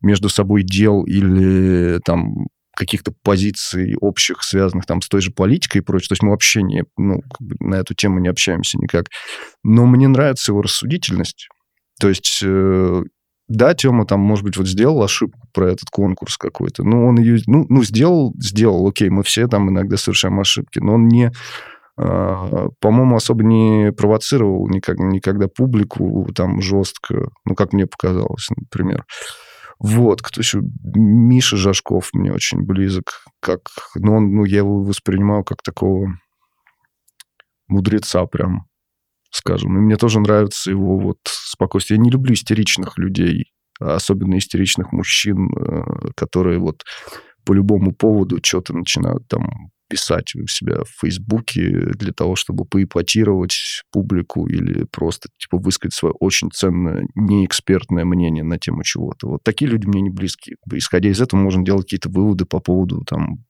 между 0.01 0.29
собой 0.29 0.63
дел 0.63 1.05
или 1.05 2.01
там 2.05 2.47
каких-то 2.75 3.13
позиций 3.23 3.95
общих, 4.01 4.43
связанных 4.43 4.87
там 4.87 5.03
с 5.03 5.09
той 5.09 5.21
же 5.21 5.31
политикой 5.33 5.79
и 5.79 5.83
прочее. 5.83 6.09
То 6.09 6.13
есть 6.13 6.23
мы 6.23 6.31
вообще 6.31 6.63
не, 6.63 6.85
ну, 6.97 7.21
как 7.21 7.47
бы 7.47 7.57
на 7.61 7.75
эту 7.75 7.95
тему 7.95 8.21
не 8.21 8.29
общаемся 8.29 8.79
никак. 8.79 9.07
Но 9.63 9.85
мне 9.85 10.09
нравится 10.09 10.53
его 10.53 10.63
рассудительность. 10.63 11.49
То 12.01 12.09
есть, 12.09 12.41
э, 12.43 13.03
да, 13.51 13.75
Тёма 13.75 14.07
там, 14.07 14.21
может 14.21 14.45
быть, 14.45 14.57
вот 14.57 14.69
сделал 14.69 15.03
ошибку 15.03 15.41
про 15.53 15.73
этот 15.73 15.91
конкурс 15.91 16.37
какой-то, 16.37 16.85
но 16.85 17.05
он 17.05 17.19
ее, 17.19 17.43
ну, 17.47 17.67
ну 17.69 17.83
сделал, 17.83 18.33
сделал, 18.39 18.87
окей, 18.87 19.11
мы 19.11 19.25
все 19.25 19.49
там 19.49 19.69
иногда 19.71 19.97
совершаем 19.97 20.39
ошибки, 20.39 20.79
но 20.79 20.95
он 20.95 21.09
не, 21.09 21.33
а, 21.97 22.69
по-моему, 22.79 23.17
особо 23.17 23.43
не 23.43 23.91
провоцировал 23.91 24.69
никак, 24.69 24.99
никогда 25.01 25.49
публику 25.49 26.29
там 26.33 26.63
жестко, 26.63 27.31
ну, 27.45 27.57
как 27.57 27.73
мне 27.73 27.89
показалось, 27.89 28.47
например. 28.57 29.05
Вот, 29.81 30.23
кто 30.23 30.41
еще? 30.41 30.61
Миша 30.85 31.57
Жашков 31.57 32.11
мне 32.13 32.33
очень 32.33 32.63
близок. 32.63 33.25
Как, 33.41 33.63
ну, 33.97 34.15
он, 34.15 34.33
ну, 34.33 34.45
я 34.45 34.59
его 34.59 34.85
воспринимаю 34.85 35.43
как 35.43 35.63
такого 35.65 36.07
мудреца 37.67 38.25
прям, 38.27 38.67
скажем. 39.41 39.77
И 39.77 39.81
мне 39.81 39.97
тоже 39.97 40.21
нравится 40.21 40.71
его 40.71 40.99
вот 40.99 41.19
спокойствие. 41.25 41.97
Я 41.97 42.05
не 42.05 42.11
люблю 42.11 42.35
истеричных 42.35 42.99
людей, 42.99 43.53
особенно 43.81 44.39
истеричных 44.39 44.93
мужчин, 44.93 45.51
э, 45.51 46.11
которые 46.15 46.59
вот 46.59 46.85
по 47.45 47.53
любому 47.53 47.93
поводу 47.93 48.39
что-то 48.43 48.75
начинают 48.75 49.27
там 49.29 49.71
писать 49.89 50.35
у 50.37 50.47
себя 50.47 50.85
в 50.85 51.01
Фейсбуке 51.01 51.91
для 51.95 52.13
того, 52.13 52.37
чтобы 52.37 52.65
поэпатировать 52.65 53.83
публику 53.91 54.47
или 54.47 54.85
просто 54.85 55.31
типа 55.37 55.59
высказать 55.59 55.95
свое 55.95 56.15
очень 56.21 56.51
ценное, 56.53 57.09
неэкспертное 57.17 58.05
мнение 58.05 58.45
на 58.45 58.59
тему 58.59 58.85
чего-то. 58.85 59.27
Вот 59.27 59.41
такие 59.43 59.69
люди 59.69 59.87
мне 59.87 60.01
не 60.03 60.11
близки. 60.11 60.57
Исходя 60.73 61.11
из 61.11 61.21
этого 61.21 61.41
можно 61.41 61.65
делать 61.65 61.87
какие-то 61.87 62.09
выводы 62.09 62.45
по 62.45 62.61
поводу 62.61 63.03
там 63.05 63.45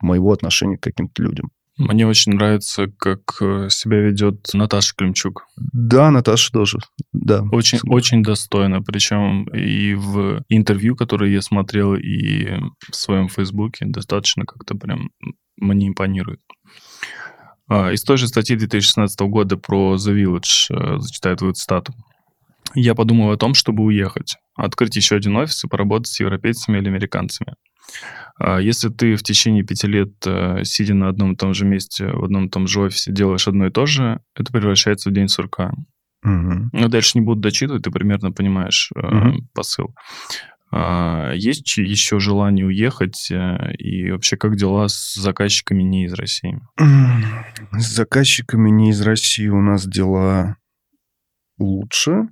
моего 0.00 0.32
отношения 0.32 0.78
к 0.78 0.82
каким-то 0.82 1.22
людям. 1.22 1.50
Мне 1.82 2.06
очень 2.06 2.34
нравится, 2.34 2.86
как 2.86 3.20
э, 3.40 3.68
себя 3.68 3.98
ведет 3.98 4.50
Наташа 4.54 4.94
Климчук. 4.96 5.46
Да, 5.56 6.12
Наташа 6.12 6.52
тоже. 6.52 6.78
Да. 7.12 7.42
Очень, 7.50 7.80
очень 7.88 8.22
достойно. 8.22 8.82
Причем 8.82 9.44
и 9.46 9.94
в 9.94 10.44
интервью, 10.48 10.94
которые 10.94 11.32
я 11.32 11.42
смотрел, 11.42 11.94
и 11.96 12.60
в 12.88 12.94
своем 12.94 13.28
Фейсбуке 13.28 13.86
достаточно 13.86 14.44
как-то 14.44 14.76
прям 14.76 15.10
мне 15.56 15.88
импонирует. 15.88 16.40
А, 17.68 17.90
Из 17.90 18.02
той 18.04 18.16
же 18.16 18.28
статьи 18.28 18.54
2016 18.54 19.18
года 19.22 19.56
про 19.56 19.96
The 19.96 20.14
Village 20.14 20.70
э, 20.70 21.00
зачитаю 21.00 21.36
твою 21.36 21.52
цитату. 21.54 21.94
Я 22.74 22.94
подумал 22.94 23.32
о 23.32 23.36
том, 23.36 23.54
чтобы 23.54 23.82
уехать, 23.82 24.36
открыть 24.54 24.94
еще 24.94 25.16
один 25.16 25.36
офис 25.36 25.64
и 25.64 25.68
поработать 25.68 26.06
с 26.06 26.20
европейцами 26.20 26.78
или 26.78 26.88
американцами. 26.88 27.54
А 28.38 28.60
Если 28.60 28.88
ты 28.88 29.14
в 29.16 29.22
течение 29.22 29.62
пяти 29.62 29.86
лет, 29.86 30.12
э, 30.26 30.64
сидя 30.64 30.94
на 30.94 31.08
одном 31.08 31.32
и 31.32 31.36
том 31.36 31.54
же 31.54 31.64
месте, 31.64 32.06
в 32.06 32.24
одном 32.24 32.46
и 32.46 32.50
том 32.50 32.66
же 32.66 32.80
офисе, 32.80 33.12
делаешь 33.12 33.46
одно 33.46 33.66
и 33.66 33.70
то 33.70 33.86
же, 33.86 34.20
это 34.34 34.52
превращается 34.52 35.10
в 35.10 35.12
день 35.12 35.28
сурка. 35.28 35.72
Мгм. 36.22 36.70
Ну, 36.72 36.88
дальше 36.88 37.18
не 37.18 37.24
буду 37.24 37.40
дочитывать, 37.40 37.82
ты 37.82 37.90
примерно 37.90 38.32
понимаешь 38.32 38.90
Мгм. 38.94 39.48
посыл. 39.54 39.94
А, 40.74 41.32
есть 41.34 41.76
еще 41.76 42.18
желание 42.18 42.64
уехать? 42.64 43.30
э, 43.30 43.74
и 43.76 44.10
вообще, 44.10 44.36
как 44.38 44.56
дела 44.56 44.88
с 44.88 45.14
заказчиками 45.14 45.82
не 45.82 46.06
из 46.06 46.14
России? 46.14 46.58
С 46.78 47.94
заказчиками 47.94 48.70
не 48.70 48.90
из 48.90 49.00
России 49.02 49.48
у 49.48 49.60
нас 49.60 49.86
дела 49.86 50.56
лучше. 51.58 52.28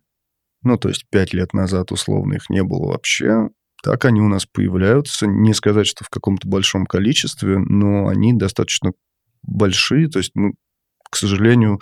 Ну, 0.62 0.76
то 0.78 0.88
есть 0.88 1.06
пять 1.10 1.32
лет 1.34 1.52
назад 1.52 1.92
условно 1.92 2.34
их 2.34 2.48
не 2.50 2.62
было 2.62 2.88
вообще. 2.92 3.48
Так 3.82 4.04
они 4.04 4.20
у 4.20 4.28
нас 4.28 4.46
появляются. 4.46 5.26
Не 5.26 5.54
сказать, 5.54 5.86
что 5.86 6.04
в 6.04 6.10
каком-то 6.10 6.48
большом 6.48 6.86
количестве, 6.86 7.58
но 7.58 8.08
они 8.08 8.32
достаточно 8.32 8.92
большие. 9.42 10.08
То 10.08 10.18
есть, 10.18 10.32
ну, 10.34 10.52
к 11.10 11.16
сожалению, 11.16 11.80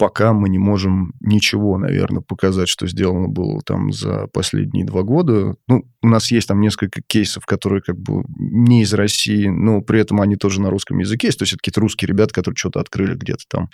пока 0.00 0.32
мы 0.32 0.48
не 0.48 0.58
можем 0.58 1.12
ничего, 1.20 1.76
наверное, 1.76 2.22
показать, 2.22 2.68
что 2.68 2.86
сделано 2.86 3.28
было 3.28 3.60
там 3.60 3.92
за 3.92 4.28
последние 4.32 4.86
два 4.86 5.02
года. 5.02 5.56
Ну, 5.68 5.84
у 6.00 6.08
нас 6.08 6.30
есть 6.30 6.48
там 6.48 6.60
несколько 6.60 7.02
кейсов, 7.06 7.44
которые 7.44 7.82
как 7.82 7.98
бы 7.98 8.24
не 8.38 8.80
из 8.82 8.94
России, 8.94 9.48
но 9.48 9.82
при 9.82 10.00
этом 10.00 10.22
они 10.22 10.36
тоже 10.36 10.62
на 10.62 10.70
русском 10.70 10.98
языке 11.00 11.26
есть. 11.26 11.38
То 11.38 11.42
есть 11.42 11.52
это 11.52 11.58
какие-то 11.58 11.82
русские 11.82 12.08
ребята, 12.08 12.32
которые 12.32 12.56
что-то 12.56 12.80
открыли 12.80 13.14
где-то 13.14 13.44
там. 13.46 13.68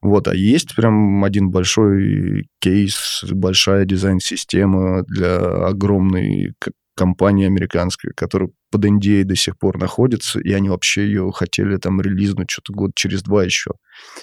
Вот, 0.00 0.28
а 0.28 0.36
есть 0.36 0.76
прям 0.76 1.24
один 1.24 1.50
большой 1.50 2.48
кейс, 2.60 3.24
большая 3.28 3.86
дизайн-система 3.86 5.02
для 5.08 5.66
огромной 5.66 6.52
к- 6.96 6.98
компании 6.98 7.46
американской, 7.46 8.12
которая 8.16 8.50
под 8.70 8.84
NDA 8.84 9.24
до 9.24 9.36
сих 9.36 9.58
пор 9.58 9.78
находится, 9.78 10.40
и 10.40 10.52
они 10.52 10.68
вообще 10.68 11.06
ее 11.06 11.30
хотели 11.32 11.76
там 11.76 12.00
релизнуть 12.00 12.50
что-то 12.50 12.72
год 12.72 12.92
через 12.94 13.22
два 13.22 13.44
еще. 13.44 13.72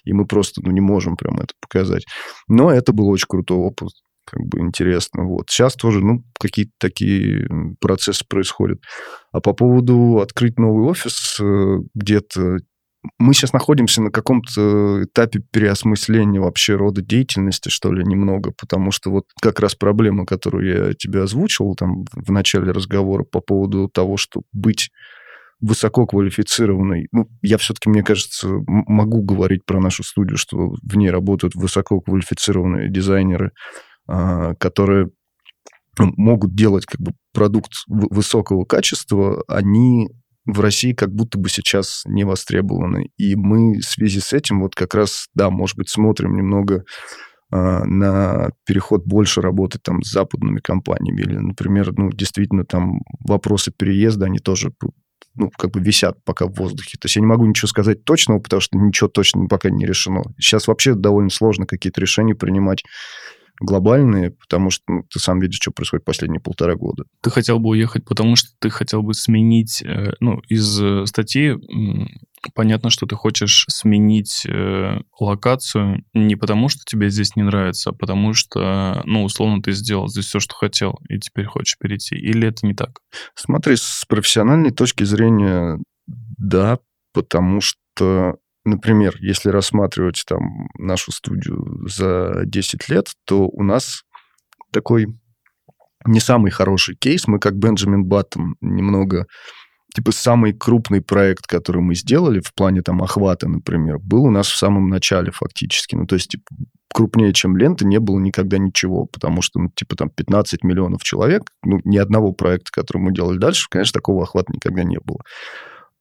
И 0.04 0.14
мы 0.14 0.26
просто 0.26 0.62
ну, 0.64 0.72
не 0.72 0.82
можем 0.82 1.16
прям 1.16 1.38
это 1.38 1.54
показать. 1.62 2.06
Но 2.48 2.72
это 2.72 2.92
был 2.94 3.08
очень 3.10 3.28
крутой 3.28 3.58
опыт, 3.58 3.90
как 4.26 4.42
бы 4.46 4.60
интересно. 4.60 5.24
Вот. 5.24 5.50
Сейчас 5.50 5.76
тоже, 5.76 6.00
ну, 6.02 6.24
какие-то 6.40 6.72
такие 6.80 7.48
процессы 7.80 8.26
происходят. 8.28 8.82
А 9.32 9.40
по 9.40 9.54
поводу 9.54 10.20
открыть 10.20 10.58
новый 10.58 10.86
офис 10.90 11.38
э, 11.40 11.78
где-то 11.94 12.58
мы 13.20 13.34
сейчас 13.34 13.54
находимся 13.54 14.02
на 14.02 14.12
каком-то 14.12 15.04
этапе 15.04 15.42
переосмысления 15.52 16.40
вообще 16.40 16.76
рода 16.76 17.02
деятельности, 17.02 17.70
что 17.70 17.92
ли, 17.92 18.04
немного, 18.04 18.52
потому 18.52 18.92
что 18.92 19.12
вот 19.12 19.26
как 19.42 19.60
раз 19.60 19.76
проблема, 19.76 20.26
которую 20.26 20.88
я 20.88 20.94
тебе 20.94 21.24
озвучил 21.24 21.76
там 21.76 22.06
в 22.12 22.32
начале 22.32 22.72
разговора 22.72 23.24
по 23.24 23.42
поводу 23.42 23.90
того, 23.90 24.18
что 24.18 24.42
быть 24.54 24.90
высококвалифицированной, 25.60 27.08
ну, 27.12 27.28
я 27.42 27.58
все-таки, 27.58 27.90
мне 27.90 28.04
кажется, 28.04 28.50
могу 28.68 29.22
говорить 29.22 29.66
про 29.66 29.80
нашу 29.80 30.04
студию, 30.04 30.38
что 30.38 30.74
в 30.82 30.98
ней 30.98 31.10
работают 31.10 31.56
высококвалифицированные 31.56 32.92
дизайнеры, 32.92 33.52
а, 34.08 34.56
которые 34.56 35.10
ну, 35.98 36.12
могут 36.18 36.54
делать 36.56 36.86
как 36.86 37.00
бы 37.00 37.14
продукт 37.34 37.72
высокого 37.88 38.66
качества, 38.66 39.44
они 39.48 40.10
в 40.46 40.60
России 40.60 40.94
как 40.94 41.14
будто 41.14 41.38
бы 41.38 41.50
сейчас 41.50 42.04
не 42.06 42.24
востребованы. 42.24 43.10
И 43.18 43.36
мы 43.36 43.80
в 43.80 43.86
связи 43.86 44.20
с 44.20 44.34
этим 44.34 44.62
вот 44.62 44.76
как 44.76 44.94
раз, 44.94 45.28
да, 45.34 45.50
может 45.50 45.78
быть, 45.78 45.90
смотрим 45.90 46.36
немного 46.36 46.84
а, 47.50 47.86
на 47.86 48.52
переход 48.66 49.06
больше 49.06 49.42
работать 49.42 49.84
там 49.84 50.02
с 50.02 50.12
западными 50.12 50.60
компаниями. 50.60 51.22
Или, 51.22 51.38
например, 51.38 51.94
ну, 51.96 52.10
действительно, 52.10 52.66
там 52.66 53.02
вопросы 53.20 53.72
переезда, 53.72 54.26
они 54.26 54.40
тоже 54.40 54.72
ну, 55.36 55.50
как 55.58 55.72
бы 55.72 55.80
висят 55.80 56.18
пока 56.26 56.46
в 56.46 56.54
воздухе. 56.54 56.98
То 57.00 57.06
есть 57.06 57.16
я 57.16 57.22
не 57.22 57.28
могу 57.28 57.46
ничего 57.46 57.68
сказать 57.68 58.04
точного, 58.04 58.40
потому 58.40 58.60
что 58.60 58.78
ничего 58.78 59.08
точно 59.08 59.48
пока 59.48 59.70
не 59.70 59.86
решено. 59.86 60.24
Сейчас 60.40 60.68
вообще 60.68 60.94
довольно 60.94 61.30
сложно 61.30 61.66
какие-то 61.66 62.02
решения 62.02 62.36
принимать 62.36 62.84
глобальные, 63.60 64.32
потому 64.32 64.70
что 64.70 64.84
ну, 64.88 65.04
ты 65.04 65.20
сам 65.20 65.40
видишь, 65.40 65.60
что 65.62 65.72
происходит 65.72 66.06
последние 66.06 66.42
полтора 66.42 66.76
года. 66.76 67.06
Ты 67.22 67.30
хотел 67.30 67.60
бы 67.60 67.70
уехать, 67.70 68.06
потому 68.06 68.36
что 68.36 68.50
ты 68.60 68.70
хотел 68.70 69.04
бы 69.04 69.14
сменить, 69.14 69.82
э, 69.82 70.14
ну, 70.20 70.40
из 70.50 70.82
э, 70.82 71.06
статьи 71.06 71.56
понятно, 72.54 72.90
что 72.90 73.06
ты 73.06 73.16
хочешь 73.16 73.66
сменить 73.70 74.46
э, 74.46 75.00
локацию 75.20 76.04
не 76.14 76.36
потому, 76.36 76.70
что 76.70 76.82
тебе 76.86 77.10
здесь 77.10 77.36
не 77.36 77.44
нравится, 77.44 77.92
а 77.92 77.94
потому 77.94 78.34
что, 78.34 79.02
ну, 79.06 79.24
условно, 79.24 79.62
ты 79.62 79.72
сделал 79.72 80.10
здесь 80.10 80.26
все, 80.26 80.40
что 80.40 80.56
хотел, 80.56 81.00
и 81.08 81.20
теперь 81.20 81.46
хочешь 81.46 81.78
перейти. 81.80 82.16
Или 82.16 82.50
это 82.50 82.66
не 82.66 82.74
так? 82.74 83.00
Смотри, 83.36 83.76
с 83.76 84.06
профессиональной 84.08 84.72
точки 84.72 85.04
зрения, 85.04 85.80
да, 86.08 86.80
потому 87.14 87.62
что, 87.62 88.38
например, 88.66 89.16
если 89.20 89.50
рассматривать 89.50 90.24
там 90.28 90.68
нашу 90.78 91.12
студию 91.12 91.88
за 91.88 92.44
10 92.46 92.90
лет, 92.90 93.08
то 93.26 93.48
у 93.48 93.64
нас 93.64 94.04
такой 94.72 95.08
не 96.06 96.20
самый 96.20 96.52
хороший 96.52 96.96
кейс. 96.96 97.28
Мы 97.28 97.40
как 97.40 97.58
Бенджамин 97.58 98.06
Баттон 98.06 98.56
немного 98.62 99.26
типа 99.96 100.12
самый 100.12 100.54
крупный 100.54 101.02
проект, 101.02 101.46
который 101.48 101.82
мы 101.82 101.96
сделали 101.96 102.40
в 102.40 102.54
плане 102.54 102.82
там 102.82 103.02
охвата, 103.04 103.48
например, 103.48 104.00
был 104.00 104.26
у 104.26 104.32
нас 104.32 104.48
в 104.48 104.58
самом 104.58 104.90
начале 104.90 105.32
фактически. 105.32 105.96
Ну, 105.96 106.06
то 106.06 106.16
есть, 106.16 106.30
типа, 106.30 106.44
крупнее, 106.94 107.34
чем 107.34 107.58
лента, 107.58 107.86
не 107.86 108.00
было 108.00 108.20
никогда 108.20 108.58
ничего, 108.58 109.06
потому 109.06 109.42
что, 109.42 109.60
ну, 109.60 109.70
типа, 109.76 109.96
там 109.96 110.10
15 110.10 110.64
миллионов 110.64 111.04
человек, 111.04 111.44
ну, 111.64 111.80
ни 111.84 111.98
одного 111.98 112.34
проекта, 112.34 112.72
который 112.72 113.00
мы 113.00 113.14
делали 113.14 113.38
дальше, 113.38 113.68
конечно, 113.70 113.94
такого 113.94 114.24
охвата 114.24 114.52
никогда 114.52 114.84
не 114.84 114.98
было. 115.04 115.20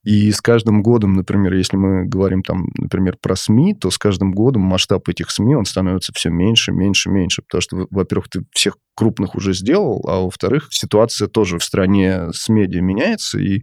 И 0.05 0.33
с 0.33 0.41
каждым 0.41 0.83
годом, 0.83 1.15
например, 1.15 1.55
если 1.55 1.77
мы 1.77 2.07
говорим 2.07 2.43
там, 2.43 2.67
например, 2.77 3.17
про 3.21 3.37
СМИ, 3.37 3.75
то 3.75 3.91
с 3.91 3.99
каждым 3.99 4.33
годом 4.33 4.63
масштаб 4.63 5.09
этих 5.09 5.31
СМИ, 5.31 5.55
он 5.55 5.65
становится 5.65 6.13
все 6.13 6.31
меньше, 6.31 6.73
меньше, 6.73 7.09
меньше. 7.09 7.43
Потому 7.43 7.61
что, 7.63 7.87
во-первых, 7.91 8.29
ты 8.29 8.45
всех 8.53 8.79
крупных 8.97 9.37
уже 9.37 9.55
сделал, 9.55 10.05
а 10.09 10.21
во-вторых, 10.21 10.69
ситуация 10.71 11.29
тоже 11.29 11.59
в 11.59 11.65
стране 11.65 12.33
с 12.33 12.49
медиа 12.49 12.81
меняется, 12.81 13.39
и 13.39 13.63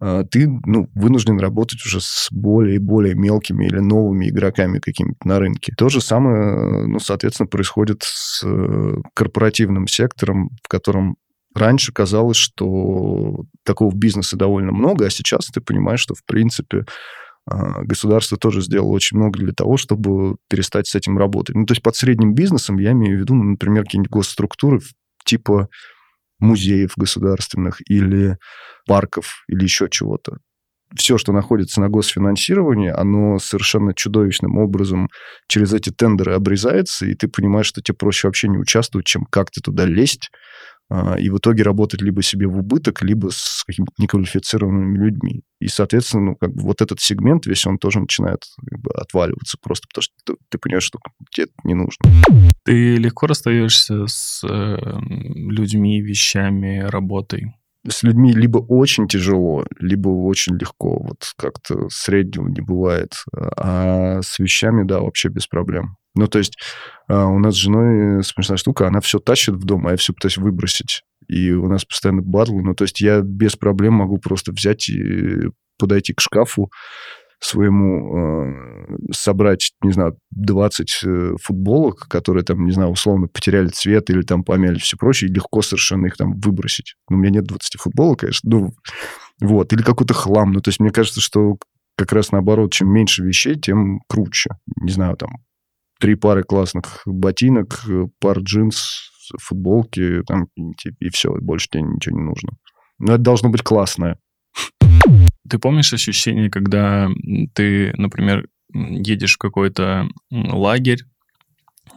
э, 0.00 0.24
ты 0.30 0.48
ну, 0.64 0.88
вынужден 0.94 1.40
работать 1.40 1.84
уже 1.84 2.00
с 2.00 2.28
более 2.30 2.76
и 2.76 2.78
более 2.78 3.16
мелкими 3.16 3.66
или 3.66 3.80
новыми 3.80 4.28
игроками 4.28 4.78
какими-то 4.78 5.26
на 5.26 5.40
рынке. 5.40 5.72
То 5.76 5.88
же 5.88 6.00
самое, 6.00 6.86
ну, 6.86 7.00
соответственно, 7.00 7.48
происходит 7.48 8.04
с 8.04 8.44
э, 8.44 8.96
корпоративным 9.12 9.88
сектором, 9.88 10.50
в 10.62 10.68
котором 10.68 11.16
Раньше 11.54 11.92
казалось, 11.92 12.36
что 12.36 13.44
такого 13.64 13.94
бизнеса 13.94 14.36
довольно 14.36 14.72
много, 14.72 15.06
а 15.06 15.10
сейчас 15.10 15.46
ты 15.46 15.60
понимаешь, 15.60 16.00
что, 16.00 16.14
в 16.14 16.24
принципе, 16.24 16.84
а, 17.46 17.82
государство 17.82 18.38
тоже 18.38 18.60
сделало 18.62 18.90
очень 18.90 19.18
много 19.18 19.38
для 19.38 19.52
того, 19.52 19.76
чтобы 19.76 20.36
перестать 20.48 20.86
с 20.88 20.94
этим 20.94 21.18
работать. 21.18 21.54
Ну, 21.54 21.66
то 21.66 21.72
есть 21.72 21.82
под 21.82 21.94
средним 21.94 22.34
бизнесом 22.34 22.78
я 22.78 22.92
имею 22.92 23.18
в 23.18 23.20
виду, 23.20 23.34
ну, 23.34 23.44
например, 23.44 23.84
какие-нибудь 23.84 24.10
госструктуры 24.10 24.80
типа 25.24 25.68
музеев 26.38 26.92
государственных 26.96 27.78
или 27.88 28.38
парков 28.86 29.44
или 29.48 29.62
еще 29.62 29.88
чего-то. 29.90 30.38
Все, 30.96 31.18
что 31.18 31.32
находится 31.32 31.80
на 31.80 31.88
госфинансировании, 31.88 32.90
оно 32.90 33.38
совершенно 33.38 33.94
чудовищным 33.94 34.58
образом 34.58 35.08
через 35.48 35.72
эти 35.72 35.90
тендеры 35.90 36.34
обрезается, 36.34 37.06
и 37.06 37.14
ты 37.14 37.26
понимаешь, 37.26 37.66
что 37.66 37.82
тебе 37.82 37.96
проще 37.96 38.28
вообще 38.28 38.48
не 38.48 38.58
участвовать, 38.58 39.06
чем 39.06 39.24
как-то 39.24 39.60
туда 39.60 39.86
лезть, 39.86 40.30
и 41.18 41.30
в 41.30 41.38
итоге 41.38 41.62
работать 41.62 42.02
либо 42.02 42.22
себе 42.22 42.46
в 42.46 42.58
убыток, 42.58 43.02
либо 43.02 43.30
с 43.30 43.64
какими-то 43.66 43.92
неквалифицированными 43.98 44.98
людьми. 44.98 45.42
И, 45.60 45.68
соответственно, 45.68 46.24
ну, 46.24 46.36
как 46.36 46.52
бы 46.52 46.62
вот 46.62 46.82
этот 46.82 47.00
сегмент 47.00 47.46
весь, 47.46 47.66
он 47.66 47.78
тоже 47.78 48.00
начинает 48.00 48.44
как 48.68 48.80
бы, 48.80 48.90
отваливаться 48.92 49.56
просто 49.62 49.88
потому, 49.88 50.02
что 50.02 50.14
ты, 50.24 50.34
ты 50.50 50.58
понимаешь, 50.58 50.84
что 50.84 50.98
тебе 51.30 51.44
это 51.44 51.54
не 51.64 51.74
нужно. 51.74 52.04
Ты 52.64 52.96
легко 52.96 53.26
расстаешься 53.26 54.06
с 54.06 54.44
э, 54.44 54.76
людьми, 55.08 56.02
вещами, 56.02 56.80
работой? 56.80 57.54
С 57.88 58.02
людьми 58.02 58.32
либо 58.32 58.58
очень 58.58 59.08
тяжело, 59.08 59.66
либо 59.78 60.08
очень 60.08 60.56
легко. 60.56 61.02
Вот 61.02 61.32
как-то 61.36 61.88
среднего 61.90 62.48
не 62.48 62.62
бывает. 62.62 63.12
А 63.34 64.22
с 64.22 64.38
вещами, 64.38 64.86
да, 64.86 65.00
вообще 65.00 65.28
без 65.28 65.46
проблем. 65.46 65.96
Ну, 66.14 66.26
то 66.28 66.38
есть 66.38 66.56
а, 67.08 67.26
у 67.26 67.38
нас 67.38 67.54
с 67.54 67.58
женой 67.58 68.22
смешная 68.22 68.56
штука, 68.56 68.86
она 68.86 69.00
все 69.00 69.18
тащит 69.18 69.54
в 69.54 69.64
дом, 69.64 69.86
а 69.86 69.92
я 69.92 69.96
все 69.96 70.12
пытаюсь 70.12 70.38
выбросить. 70.38 71.02
И 71.28 71.52
у 71.52 71.68
нас 71.68 71.84
постоянно 71.84 72.22
батлы. 72.22 72.62
Ну, 72.62 72.74
то 72.74 72.84
есть 72.84 73.00
я 73.00 73.20
без 73.20 73.56
проблем 73.56 73.94
могу 73.94 74.18
просто 74.18 74.52
взять 74.52 74.88
и 74.88 75.48
подойти 75.78 76.12
к 76.12 76.20
шкафу 76.20 76.70
своему, 77.40 78.16
э, 78.16 79.12
собрать, 79.12 79.72
не 79.82 79.92
знаю, 79.92 80.16
20 80.30 81.00
э, 81.04 81.32
футболок, 81.42 82.06
которые 82.08 82.44
там, 82.44 82.64
не 82.64 82.72
знаю, 82.72 82.90
условно 82.90 83.26
потеряли 83.26 83.68
цвет 83.68 84.08
или 84.08 84.22
там 84.22 84.44
помяли 84.44 84.78
все 84.78 84.96
прочее, 84.96 85.30
и 85.30 85.34
легко 85.34 85.60
совершенно 85.60 86.06
их 86.06 86.16
там 86.16 86.38
выбросить. 86.40 86.94
Ну, 87.10 87.16
у 87.16 87.20
меня 87.20 87.30
нет 87.30 87.44
20 87.44 87.80
футболок, 87.80 88.20
конечно, 88.20 88.50
ну, 88.50 88.70
вот. 89.40 89.72
Или 89.72 89.82
какой-то 89.82 90.14
хлам. 90.14 90.52
Ну, 90.52 90.60
то 90.60 90.68
есть 90.68 90.80
мне 90.80 90.90
кажется, 90.90 91.20
что 91.20 91.58
как 91.96 92.12
раз 92.12 92.32
наоборот, 92.32 92.72
чем 92.72 92.92
меньше 92.92 93.22
вещей, 93.22 93.56
тем 93.56 94.00
круче. 94.08 94.50
Не 94.80 94.90
знаю, 94.90 95.16
там, 95.16 95.30
три 95.98 96.14
пары 96.14 96.42
классных 96.42 97.02
ботинок, 97.06 97.84
пар 98.20 98.38
джинс, 98.40 99.10
футболки, 99.40 100.22
там, 100.26 100.48
и 100.56 101.08
все, 101.10 101.34
больше 101.40 101.68
тебе 101.70 101.82
ничего 101.82 102.16
не 102.16 102.24
нужно. 102.24 102.50
Но 102.98 103.14
это 103.14 103.22
должно 103.22 103.48
быть 103.48 103.62
классное. 103.62 104.18
Ты 105.48 105.58
помнишь 105.58 105.92
ощущение, 105.92 106.50
когда 106.50 107.08
ты, 107.54 107.92
например, 107.96 108.46
едешь 108.72 109.34
в 109.34 109.38
какой-то 109.38 110.08
лагерь, 110.30 111.00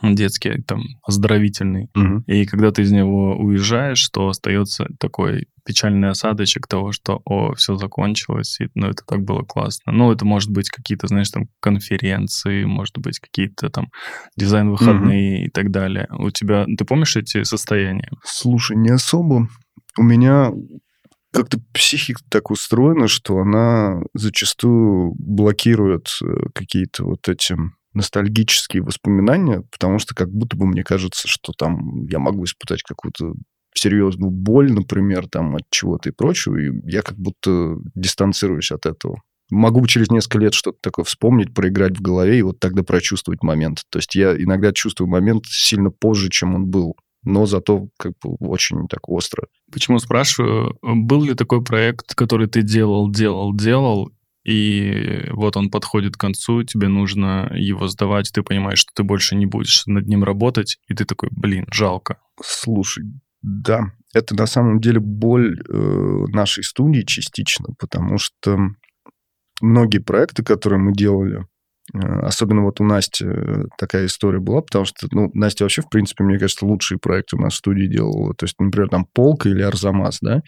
детский, 0.03 0.61
там, 0.63 0.83
оздоровительный. 1.03 1.89
Угу. 1.95 2.23
И 2.27 2.45
когда 2.45 2.71
ты 2.71 2.81
из 2.83 2.91
него 2.91 3.37
уезжаешь, 3.37 4.07
то 4.09 4.27
остается 4.27 4.87
такой 4.99 5.47
печальный 5.67 6.09
осадочек 6.09 6.65
того, 6.65 6.93
что, 6.93 7.21
о, 7.25 7.53
все 7.53 7.75
закончилось, 7.75 8.57
и, 8.61 8.69
ну, 8.73 8.87
это 8.87 9.03
так 9.05 9.21
было 9.21 9.41
классно. 9.41 9.91
Ну, 9.91 10.13
это 10.13 10.23
может 10.23 10.49
быть 10.49 10.69
какие-то, 10.69 11.07
знаешь, 11.07 11.29
там, 11.29 11.49
конференции, 11.59 12.63
может 12.63 12.97
быть, 12.97 13.19
какие-то 13.19 13.69
там 13.69 13.89
дизайн-выходные 14.37 15.39
угу. 15.39 15.45
и 15.47 15.49
так 15.49 15.69
далее. 15.71 16.07
У 16.17 16.29
тебя, 16.31 16.65
ты 16.65 16.85
помнишь 16.85 17.17
эти 17.17 17.43
состояния? 17.43 18.09
Слушай, 18.23 18.77
не 18.77 18.89
особо. 18.89 19.49
У 19.97 20.03
меня 20.03 20.53
как-то 21.33 21.59
психика 21.73 22.21
так 22.29 22.49
устроена, 22.49 23.09
что 23.09 23.39
она 23.39 24.01
зачастую 24.13 25.15
блокирует 25.19 26.07
э, 26.23 26.49
какие-то 26.55 27.03
вот 27.03 27.27
эти 27.27 27.57
ностальгические 27.93 28.83
воспоминания, 28.83 29.63
потому 29.69 29.99
что 29.99 30.15
как 30.15 30.29
будто 30.31 30.55
бы 30.55 30.65
мне 30.65 30.83
кажется, 30.83 31.27
что 31.27 31.51
там 31.51 32.05
я 32.05 32.19
могу 32.19 32.45
испытать 32.45 32.83
какую-то 32.83 33.33
серьезную 33.77 34.31
боль, 34.31 34.71
например, 34.71 35.27
там 35.27 35.55
от 35.55 35.63
чего-то 35.69 36.09
и 36.09 36.11
прочего, 36.11 36.55
и 36.57 36.71
я 36.85 37.01
как 37.01 37.17
будто 37.17 37.77
дистанцируюсь 37.95 38.71
от 38.71 38.85
этого. 38.85 39.21
Могу 39.49 39.85
через 39.87 40.09
несколько 40.09 40.39
лет 40.39 40.53
что-то 40.53 40.77
такое 40.81 41.05
вспомнить, 41.05 41.53
проиграть 41.53 41.97
в 41.97 42.01
голове 42.01 42.39
и 42.39 42.41
вот 42.41 42.59
тогда 42.59 42.83
прочувствовать 42.83 43.43
момент. 43.43 43.83
То 43.89 43.99
есть 43.99 44.13
я 44.15 44.35
иногда 44.35 44.73
чувствую 44.73 45.09
момент 45.09 45.45
сильно 45.45 45.89
позже, 45.89 46.29
чем 46.29 46.55
он 46.55 46.65
был, 46.67 46.97
но 47.23 47.45
зато 47.45 47.87
как 47.97 48.13
бы 48.23 48.35
очень 48.39 48.87
так 48.89 49.07
остро. 49.07 49.47
Почему 49.71 49.99
спрашиваю? 49.99 50.77
Был 50.81 51.23
ли 51.23 51.33
такой 51.33 51.63
проект, 51.63 52.13
который 52.13 52.47
ты 52.47 52.61
делал, 52.61 53.09
делал, 53.09 53.55
делал, 53.55 54.11
и 54.47 55.25
вот 55.31 55.57
он 55.57 55.69
подходит 55.69 56.15
к 56.15 56.21
концу, 56.21 56.63
тебе 56.63 56.87
нужно 56.87 57.51
его 57.53 57.87
сдавать, 57.87 58.31
ты 58.33 58.43
понимаешь, 58.43 58.79
что 58.79 58.91
ты 58.95 59.03
больше 59.03 59.35
не 59.35 59.45
будешь 59.45 59.85
над 59.87 60.07
ним 60.07 60.23
работать, 60.23 60.77
и 60.87 60.93
ты 60.93 61.03
такой, 61.03 61.27
блин, 61.31 61.65
жалко. 61.69 62.17
Слушай, 62.41 63.03
да, 63.41 63.91
это 64.13 64.35
на 64.35 64.45
самом 64.45 64.79
деле 64.79 64.99
боль 64.99 65.59
э, 65.59 66.25
нашей 66.29 66.63
студии 66.63 67.01
частично, 67.01 67.67
потому 67.79 68.17
что 68.17 68.57
многие 69.61 69.99
проекты, 69.99 70.43
которые 70.43 70.79
мы 70.79 70.93
делали, 70.93 71.45
э, 71.93 71.97
особенно 71.97 72.63
вот 72.63 72.81
у 72.81 72.83
Насти 72.83 73.25
э, 73.25 73.65
такая 73.77 74.05
история 74.05 74.39
была, 74.39 74.61
потому 74.61 74.85
что, 74.85 75.07
ну, 75.11 75.29
Настя 75.33 75.65
вообще, 75.65 75.81
в 75.81 75.89
принципе, 75.89 76.23
мне 76.23 76.39
кажется, 76.39 76.65
лучшие 76.65 76.99
проекты 76.99 77.35
у 77.35 77.39
нас 77.39 77.53
в 77.53 77.57
студии 77.57 77.87
делала. 77.87 78.33
То 78.33 78.45
есть, 78.45 78.55
например, 78.59 78.89
там 78.89 79.05
«Полка» 79.13 79.49
или 79.49 79.61
«Арзамас», 79.61 80.19
да, 80.21 80.41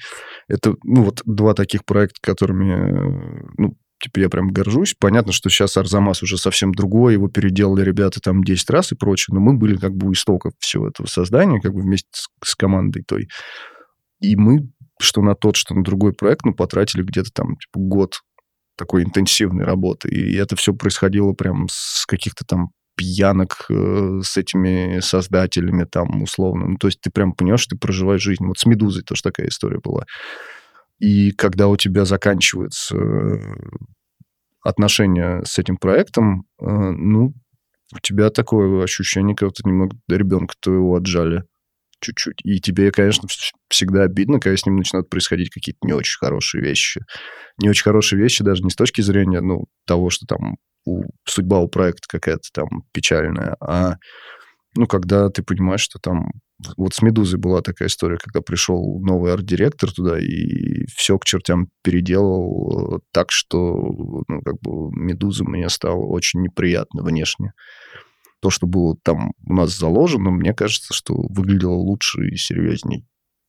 это, 0.47 0.75
ну, 0.83 1.03
вот 1.03 1.21
два 1.25 1.53
таких 1.53 1.85
проекта, 1.85 2.17
которыми, 2.21 2.71
э, 2.71 3.51
ну, 3.57 3.75
типа, 3.99 4.19
я 4.19 4.29
прям 4.29 4.49
горжусь. 4.49 4.95
Понятно, 4.97 5.31
что 5.31 5.49
сейчас 5.49 5.77
Арзамас 5.77 6.23
уже 6.23 6.37
совсем 6.37 6.73
другой, 6.73 7.13
его 7.13 7.27
переделали 7.27 7.83
ребята 7.83 8.19
там 8.19 8.43
10 8.43 8.69
раз 8.69 8.91
и 8.91 8.95
прочее, 8.95 9.35
но 9.35 9.39
мы 9.41 9.57
были 9.57 9.75
как 9.75 9.95
бы 9.95 10.07
у 10.07 10.13
истоков 10.13 10.53
всего 10.59 10.87
этого 10.87 11.07
создания, 11.07 11.59
как 11.61 11.73
бы 11.73 11.81
вместе 11.81 12.09
с, 12.11 12.29
с 12.43 12.55
командой 12.55 13.03
той. 13.03 13.27
И 14.19 14.35
мы, 14.35 14.69
что 14.99 15.21
на 15.21 15.35
тот, 15.35 15.55
что 15.55 15.73
на 15.75 15.83
другой 15.83 16.13
проект, 16.13 16.45
ну, 16.45 16.53
потратили 16.53 17.03
где-то 17.03 17.31
там, 17.31 17.55
типа, 17.57 17.79
год 17.79 18.21
такой 18.77 19.03
интенсивной 19.03 19.65
работы. 19.65 20.09
И 20.09 20.35
это 20.35 20.55
все 20.55 20.73
происходило 20.73 21.33
прям 21.33 21.67
с 21.69 22.05
каких-то 22.05 22.45
там 22.45 22.69
пьянок 22.95 23.65
э, 23.69 24.19
с 24.23 24.35
этими 24.37 24.99
создателями 24.99 25.85
там 25.85 26.21
условно. 26.21 26.67
Ну, 26.67 26.77
то 26.77 26.87
есть 26.87 26.99
ты 27.01 27.09
прям 27.09 27.33
понимаешь, 27.33 27.61
что 27.61 27.75
ты 27.75 27.79
проживаешь 27.79 28.21
жизнь. 28.21 28.45
Вот 28.45 28.57
с 28.57 28.65
«Медузой» 28.65 29.03
тоже 29.03 29.21
такая 29.21 29.47
история 29.47 29.79
была. 29.81 30.05
И 30.99 31.31
когда 31.31 31.67
у 31.67 31.77
тебя 31.77 32.05
заканчиваются 32.05 32.97
э, 32.97 33.37
отношения 34.61 35.41
с 35.43 35.57
этим 35.57 35.77
проектом, 35.77 36.45
э, 36.61 36.65
ну, 36.65 37.33
у 37.93 37.99
тебя 38.01 38.29
такое 38.29 38.83
ощущение, 38.83 39.35
как 39.35 39.49
будто 39.49 39.67
немного 39.67 39.95
ребенка 40.07 40.55
твоего 40.59 40.95
отжали 40.95 41.43
чуть-чуть. 42.01 42.39
И 42.43 42.59
тебе, 42.59 42.91
конечно, 42.91 43.27
всегда 43.69 44.03
обидно, 44.03 44.39
когда 44.39 44.55
с 44.55 44.65
ним 44.65 44.77
начинают 44.77 45.09
происходить 45.09 45.49
какие-то 45.49 45.79
не 45.83 45.93
очень 45.93 46.17
хорошие 46.17 46.61
вещи. 46.61 47.01
Не 47.57 47.69
очень 47.69 47.83
хорошие 47.83 48.21
вещи 48.21 48.43
даже 48.43 48.63
не 48.63 48.69
с 48.69 48.75
точки 48.75 49.01
зрения, 49.01 49.41
ну, 49.41 49.65
того, 49.85 50.09
что 50.09 50.25
там 50.25 50.57
у, 50.85 51.03
судьба 51.25 51.59
у 51.59 51.67
проекта 51.67 52.07
какая-то 52.07 52.47
там 52.53 52.83
печальная, 52.93 53.55
а 53.59 53.95
ну, 54.75 54.87
когда 54.87 55.29
ты 55.29 55.43
понимаешь, 55.43 55.81
что 55.81 55.99
там... 55.99 56.31
Вот 56.75 56.93
с 56.93 57.01
«Медузой» 57.01 57.39
была 57.39 57.61
такая 57.61 57.87
история, 57.87 58.17
когда 58.17 58.41
пришел 58.41 58.99
новый 58.99 59.33
арт-директор 59.33 59.91
туда 59.91 60.19
и 60.19 60.85
все 60.87 61.17
к 61.17 61.23
чертям 61.23 61.69
переделал 61.83 62.97
э, 62.97 62.99
так, 63.13 63.31
что, 63.31 64.23
ну, 64.27 64.41
как 64.41 64.59
бы, 64.59 64.91
«Медуза» 64.91 65.45
мне 65.45 65.69
стала 65.69 66.05
очень 66.05 66.41
неприятно 66.41 67.01
внешне. 67.01 67.53
То, 68.41 68.49
что 68.49 68.67
было 68.67 68.95
там 69.03 69.31
у 69.45 69.53
нас 69.53 69.77
заложено, 69.77 70.31
мне 70.31 70.53
кажется, 70.53 70.93
что 70.93 71.13
выглядело 71.15 71.75
лучше 71.75 72.27
и 72.27 72.35
серьезней. 72.35 73.05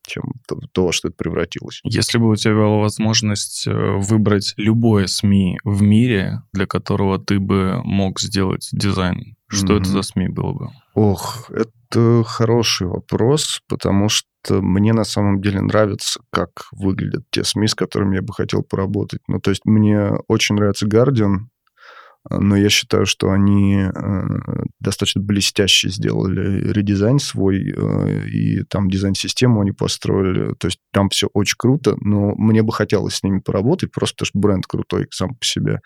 Чем 0.07 0.23
то, 0.47 0.59
то, 0.71 0.91
что 0.91 1.09
это 1.09 1.17
превратилось. 1.17 1.79
Если 1.83 2.17
бы 2.17 2.29
у 2.29 2.35
тебя 2.35 2.53
была 2.55 2.77
возможность 2.77 3.67
э, 3.67 3.71
выбрать 3.71 4.53
любое 4.57 5.07
СМИ 5.07 5.59
в 5.63 5.81
мире, 5.81 6.41
для 6.53 6.65
которого 6.65 7.19
ты 7.19 7.39
бы 7.39 7.81
мог 7.83 8.19
сделать 8.19 8.69
дизайн, 8.71 9.35
что 9.47 9.73
это 9.73 9.83
Мгм. 9.89 9.91
за 9.91 10.01
СМИ 10.01 10.27
было 10.29 10.53
бы? 10.53 10.69
Ох, 10.93 11.49
это 11.51 12.23
хороший 12.25 12.87
вопрос, 12.87 13.61
потому 13.67 14.09
что 14.09 14.61
мне 14.61 14.93
на 14.93 15.03
самом 15.03 15.41
деле 15.41 15.61
нравится, 15.61 16.19
как 16.31 16.49
выглядят 16.71 17.23
те 17.31 17.43
СМИ, 17.43 17.67
с 17.67 17.75
которыми 17.75 18.15
я 18.15 18.21
бы 18.21 18.33
хотел 18.33 18.63
поработать. 18.63 19.21
Ну, 19.27 19.39
то 19.39 19.51
есть 19.51 19.65
мне 19.65 20.11
очень 20.27 20.55
нравится 20.55 20.87
э, 20.87 21.47
но 22.29 22.55
я 22.55 22.69
считаю, 22.69 23.05
что 23.05 23.31
они 23.31 23.77
э, 23.83 24.21
достаточно 24.79 25.21
блестяще 25.21 25.89
сделали 25.89 26.71
редизайн 26.71 27.19
свой, 27.19 27.71
э, 27.71 28.27
и 28.27 28.63
там 28.63 28.89
дизайн-систему 28.89 29.61
они 29.61 29.71
построили. 29.71 30.53
То 30.55 30.67
есть 30.67 30.79
там 30.93 31.09
все 31.09 31.29
очень 31.33 31.55
круто, 31.57 31.95
но 31.99 32.33
мне 32.35 32.61
бы 32.61 32.71
хотелось 32.71 33.15
с 33.15 33.23
ними 33.23 33.39
поработать, 33.39 33.91
просто 33.91 34.17
потому 34.17 34.25
что 34.27 34.39
бренд 34.39 34.67
крутой 34.67 35.07
сам 35.11 35.35
по 35.35 35.45
себе. 35.45 35.81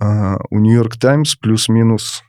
А, 0.00 0.38
У 0.50 0.58
Нью-Йорк 0.58 0.96
Таймс 0.96 1.36
плюс-минус 1.36 2.22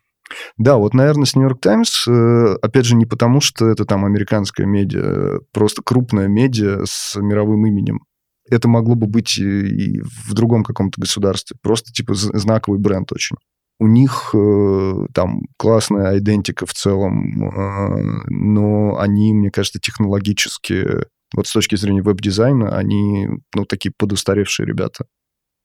да, 0.58 0.78
вот, 0.78 0.94
наверное, 0.94 1.26
с 1.26 1.36
Нью-Йорк 1.36 1.62
Таймс, 1.62 2.08
э, 2.08 2.56
опять 2.62 2.86
же, 2.86 2.96
не 2.96 3.06
потому, 3.06 3.42
что 3.42 3.68
это 3.68 3.86
там 3.86 4.06
американская 4.06 4.66
медиа, 4.66 5.40
просто 5.52 5.82
крупная 5.84 6.28
медиа 6.28 6.86
с 6.86 7.16
мировым 7.20 7.66
именем. 7.68 8.00
Это 8.50 8.68
могло 8.68 8.96
бы 8.96 9.08
быть 9.08 9.38
и 9.38 9.44
и 9.44 10.02
в 10.02 10.34
другом 10.34 10.64
каком-то 10.64 11.00
государстве. 11.00 11.58
Просто, 11.62 11.92
типа, 11.92 12.14
знаковый 12.14 12.80
бренд 12.80 13.12
очень. 13.12 13.38
У 13.80 13.88
них 13.88 14.32
э, 14.34 15.08
там 15.14 15.42
классная 15.58 16.20
идентика 16.20 16.66
в 16.66 16.74
целом, 16.74 17.44
э, 17.44 18.24
но 18.30 18.98
они, 19.00 19.34
мне 19.34 19.50
кажется, 19.50 19.80
технологически, 19.80 20.86
вот 21.36 21.48
с 21.48 21.54
точки 21.54 21.76
зрения 21.76 22.02
веб-дизайна, 22.02 22.78
они, 22.78 23.28
ну, 23.56 23.66
такие 23.66 23.92
подустаревшие 23.98 24.68
ребята 24.68 25.06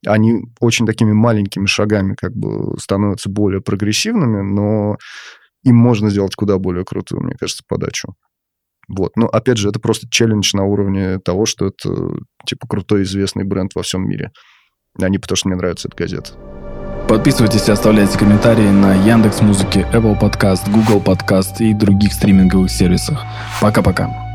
они 0.06 0.44
очень 0.60 0.86
такими 0.86 1.12
маленькими 1.12 1.66
шагами 1.66 2.14
как 2.14 2.34
бы 2.34 2.78
становятся 2.78 3.28
более 3.28 3.60
прогрессивными, 3.60 4.42
но 4.42 4.96
им 5.64 5.76
можно 5.76 6.10
сделать 6.10 6.34
куда 6.34 6.58
более 6.58 6.84
крутую, 6.84 7.22
мне 7.22 7.34
кажется, 7.38 7.64
подачу. 7.66 8.14
Вот. 8.88 9.12
Но, 9.16 9.26
опять 9.26 9.58
же, 9.58 9.68
это 9.68 9.80
просто 9.80 10.08
челлендж 10.10 10.50
на 10.54 10.64
уровне 10.64 11.18
того, 11.18 11.46
что 11.46 11.66
это, 11.66 11.90
типа, 12.46 12.66
крутой 12.66 13.02
известный 13.02 13.44
бренд 13.44 13.72
во 13.74 13.82
всем 13.82 14.08
мире. 14.08 14.30
А 15.00 15.08
не 15.08 15.18
потому, 15.18 15.36
что 15.36 15.48
мне 15.48 15.56
нравится 15.56 15.88
эта 15.88 15.96
газета. 15.96 16.32
Подписывайтесь 17.08 17.68
и 17.68 17.72
оставляйте 17.72 18.18
комментарии 18.18 18.68
на 18.68 18.94
Яндекс 18.94 19.40
Музыке, 19.40 19.86
Apple 19.92 20.18
Podcast, 20.20 20.70
Google 20.70 21.00
Podcast 21.00 21.56
и 21.60 21.72
других 21.72 22.12
стриминговых 22.12 22.70
сервисах. 22.70 23.24
Пока-пока. 23.60 24.27